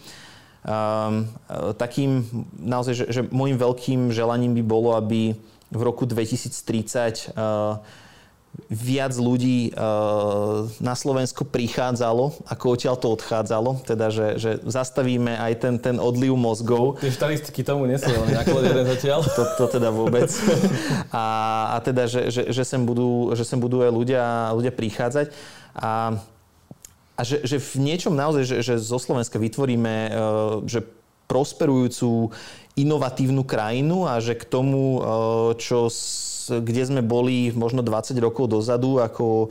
Um, 0.65 1.29
takým 1.77 2.25
naozaj, 2.57 2.93
že, 2.97 3.05
že 3.11 3.21
môjim 3.29 3.59
veľkým 3.59 4.09
želaním 4.09 4.57
by 4.57 4.63
bolo, 4.65 4.97
aby 4.97 5.37
v 5.69 5.81
roku 5.81 6.09
2030 6.09 7.35
uh, 7.35 7.77
viac 8.71 9.13
ľudí 9.15 9.71
uh, 9.75 10.65
na 10.81 10.95
Slovensko 10.97 11.45
prichádzalo, 11.45 12.47
ako 12.49 12.65
odtiaľ 12.75 12.95
to 12.97 13.07
odchádzalo. 13.13 13.83
Teda, 13.85 14.09
že, 14.09 14.39
že 14.41 14.51
zastavíme 14.65 15.37
aj 15.37 15.53
ten, 15.61 15.75
ten 15.77 15.97
odliv 16.01 16.33
mozgov. 16.33 16.97
Tie 17.03 17.13
štatistiky 17.13 17.61
tomu 17.61 17.85
nie 17.85 17.99
sú 17.99 18.09
veľmi 18.09 18.33
naklonené 18.33 18.81
zatiaľ. 18.95 19.21
To, 19.23 19.43
to 19.59 19.65
teda 19.79 19.89
vôbec. 19.91 20.27
A, 21.11 21.25
a 21.75 21.77
teda, 21.79 22.09
že, 22.09 22.27
že, 22.27 22.51
že, 22.51 22.63
sem 22.65 22.81
budú, 22.81 23.31
že 23.37 23.47
sem 23.47 23.59
budú 23.59 23.83
aj 23.83 23.91
ľudia, 23.91 24.25
ľudia 24.51 24.73
prichádzať. 24.73 25.31
A, 25.75 26.19
a 27.15 27.21
že, 27.21 27.45
že 27.47 27.61
v 27.61 27.73
niečom 27.79 28.11
naozaj, 28.11 28.43
že, 28.43 28.57
že 28.63 28.75
zo 28.79 28.99
Slovenska 28.99 29.39
vytvoríme 29.39 29.93
uh, 30.11 30.13
že 30.67 30.83
prosperujúcu 31.25 32.31
inovatívnu 32.75 33.43
krajinu 33.47 34.05
a 34.05 34.19
že 34.19 34.35
k 34.35 34.45
tomu, 34.45 34.99
eh, 34.99 35.03
čo, 35.57 35.87
kde 36.49 36.81
sme 36.85 37.01
boli 37.01 37.49
možno 37.53 37.81
20 37.81 38.15
rokov 38.21 38.49
dozadu 38.49 39.01
ako 39.01 39.49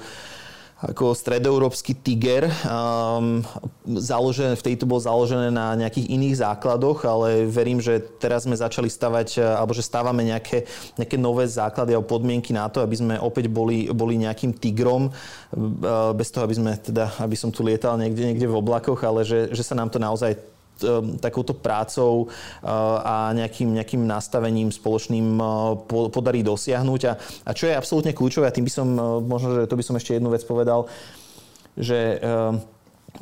ako 0.84 1.16
stredoeurópsky 1.16 1.97
tiger. 1.97 2.53
Um, 2.68 3.40
založené, 3.88 4.53
vtedy 4.53 4.76
to 4.76 4.90
bolo 4.90 5.01
založené 5.01 5.49
na 5.49 5.72
nejakých 5.78 6.12
iných 6.12 6.34
základoch, 6.45 7.09
ale 7.09 7.49
verím, 7.49 7.80
že 7.80 8.05
teraz 8.20 8.45
sme 8.45 8.53
začali 8.53 8.92
stavať, 8.92 9.28
eh, 9.38 9.45
alebo 9.45 9.72
že 9.72 9.86
stávame 9.86 10.26
nejaké, 10.28 10.68
nejaké 11.01 11.16
nové 11.16 11.49
základy 11.49 11.97
a 11.97 12.05
podmienky 12.05 12.53
na 12.53 12.68
to, 12.68 12.84
aby 12.84 12.97
sme 13.01 13.14
opäť 13.16 13.49
boli, 13.49 13.88
boli 13.88 14.20
nejakým 14.20 14.53
tigrom, 14.53 15.09
eh, 15.09 16.12
bez 16.12 16.28
toho, 16.28 16.45
aby 16.45 16.55
sme 16.55 16.72
teda, 16.76 17.16
aby 17.22 17.36
som 17.38 17.49
tu 17.49 17.64
lietal 17.64 17.97
niekde, 17.97 18.34
niekde 18.34 18.47
v 18.51 18.59
oblakoch, 18.59 19.01
ale 19.07 19.24
že, 19.24 19.49
že 19.57 19.64
sa 19.64 19.72
nám 19.72 19.88
to 19.88 19.97
naozaj 19.97 20.36
takouto 21.22 21.55
prácou 21.55 22.27
uh, 22.27 22.68
a 23.01 23.14
nejakým, 23.33 23.79
nejakým 23.79 24.03
nastavením 24.05 24.75
spoločným 24.75 25.39
uh, 25.39 25.79
podarí 26.11 26.43
dosiahnuť. 26.43 27.01
A, 27.07 27.12
a 27.47 27.51
čo 27.55 27.70
je 27.70 27.79
absolútne 27.79 28.12
kľúčové, 28.12 28.51
a 28.51 28.55
tým 28.55 28.66
by 28.66 28.72
som, 28.72 28.89
uh, 28.99 29.22
možno, 29.22 29.62
že 29.62 29.70
to 29.70 29.79
by 29.79 29.85
som 29.87 29.97
ešte 29.97 30.18
jednu 30.18 30.35
vec 30.35 30.43
povedal, 30.43 30.91
že 31.79 32.18
um, 32.22 32.59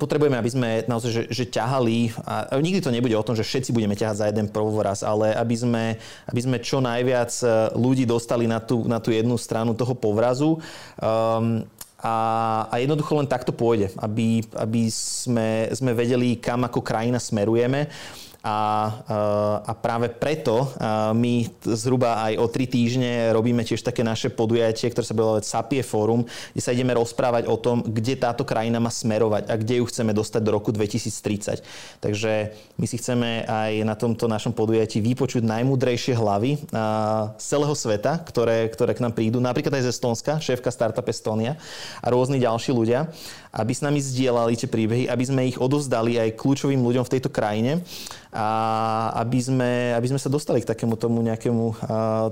potrebujeme, 0.01 0.41
aby 0.41 0.49
sme 0.49 0.71
naozaj, 0.89 1.11
že, 1.13 1.23
že 1.29 1.45
ťahali, 1.53 2.17
a 2.25 2.57
nikdy 2.57 2.81
to 2.81 2.89
nebude 2.89 3.13
o 3.13 3.25
tom, 3.25 3.37
že 3.37 3.45
všetci 3.45 3.77
budeme 3.77 3.93
ťahať 3.93 4.17
za 4.17 4.27
jeden 4.33 4.49
prvoraz, 4.49 5.05
ale 5.05 5.37
aby 5.37 5.53
sme, 5.53 5.85
aby 6.29 6.41
sme 6.41 6.57
čo 6.65 6.81
najviac 6.81 7.29
ľudí 7.77 8.09
dostali 8.09 8.49
na 8.49 8.57
tú, 8.57 8.89
na 8.89 9.05
tú 9.05 9.13
jednu 9.13 9.37
stranu 9.37 9.77
toho 9.77 9.93
povrazu. 9.93 10.57
Um, 10.97 11.69
a, 12.03 12.15
a 12.67 12.75
jednoducho 12.83 13.15
len 13.15 13.31
takto 13.31 13.55
pôjde, 13.55 13.95
aby, 14.03 14.43
aby 14.59 14.91
sme, 14.91 15.71
sme 15.71 15.95
vedeli, 15.95 16.35
kam 16.35 16.67
ako 16.67 16.83
krajina 16.83 17.23
smerujeme. 17.23 17.87
A, 18.43 18.59
a 19.63 19.73
práve 19.79 20.11
preto 20.11 20.67
my 21.15 21.47
zhruba 21.63 22.27
aj 22.27 22.43
o 22.43 22.47
tri 22.51 22.67
týždne 22.67 23.31
robíme 23.31 23.63
tiež 23.63 23.87
také 23.87 24.03
naše 24.03 24.35
podujatie, 24.35 24.91
ktoré 24.91 25.07
sa 25.07 25.15
bude 25.15 25.47
Sapie 25.47 25.87
Fórum, 25.87 26.27
kde 26.51 26.63
sa 26.63 26.75
ideme 26.75 26.91
rozprávať 26.99 27.47
o 27.47 27.55
tom, 27.55 27.87
kde 27.87 28.19
táto 28.19 28.43
krajina 28.43 28.83
má 28.83 28.91
smerovať 28.91 29.47
a 29.47 29.55
kde 29.55 29.79
ju 29.79 29.87
chceme 29.87 30.11
dostať 30.11 30.43
do 30.43 30.51
roku 30.59 30.75
2030. 30.75 31.63
Takže 32.03 32.51
my 32.83 32.87
si 32.91 32.99
chceme 32.99 33.47
aj 33.47 33.87
na 33.87 33.95
tomto 33.95 34.27
našom 34.27 34.51
podujatí 34.51 34.99
vypočuť 34.99 35.47
najmúdrejšie 35.47 36.19
hlavy 36.19 36.67
z 37.39 37.45
celého 37.47 37.75
sveta, 37.79 38.19
ktoré, 38.27 38.67
ktoré 38.75 38.99
k 38.99 39.07
nám 39.07 39.15
prídu, 39.15 39.39
napríklad 39.39 39.79
aj 39.79 39.87
z 39.87 39.91
Estonska, 39.95 40.43
šéfka 40.43 40.75
Startup 40.75 41.07
Estonia 41.07 41.55
a 42.03 42.11
rôzni 42.11 42.43
ďalší 42.43 42.75
ľudia, 42.75 43.07
aby 43.53 43.73
s 43.77 43.85
nami 43.85 44.01
zdieľali 44.01 44.57
tie 44.57 44.69
príbehy, 44.69 45.05
aby 45.13 45.25
sme 45.29 45.45
ich 45.45 45.61
odovzdali 45.61 46.17
aj 46.17 46.41
kľúčovým 46.41 46.81
ľuďom 46.81 47.05
v 47.05 47.13
tejto 47.13 47.29
krajine 47.29 47.85
a 48.33 49.13
aby 49.21 49.39
sme, 49.39 49.93
aby 49.93 50.09
sme 50.09 50.21
sa 50.21 50.33
dostali 50.33 50.65
k 50.65 50.69
takému 50.73 50.97
tomu 50.97 51.21
nejakému 51.21 51.65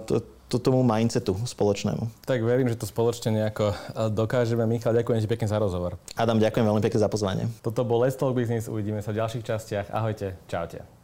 to, 0.08 0.24
to, 0.48 0.56
tomu 0.56 0.80
mindsetu 0.80 1.36
spoločnému. 1.44 2.24
Tak 2.24 2.40
verím, 2.40 2.72
že 2.72 2.80
to 2.80 2.88
spoločne 2.88 3.36
nejako 3.36 3.76
dokážeme. 4.16 4.64
Michal, 4.64 4.96
ďakujem 4.96 5.20
ti 5.20 5.28
pekne 5.28 5.46
za 5.46 5.60
rozhovor. 5.60 6.00
Adam, 6.16 6.40
ďakujem 6.40 6.64
veľmi 6.64 6.82
pekne 6.82 7.00
za 7.04 7.12
pozvanie. 7.12 7.44
Toto 7.60 7.84
bol 7.84 8.00
Let's 8.00 8.16
Talk 8.16 8.32
Business, 8.32 8.66
uvidíme 8.66 9.04
sa 9.04 9.12
v 9.12 9.20
ďalších 9.20 9.44
častiach. 9.44 9.86
Ahojte, 9.92 10.40
čaute. 10.48 10.99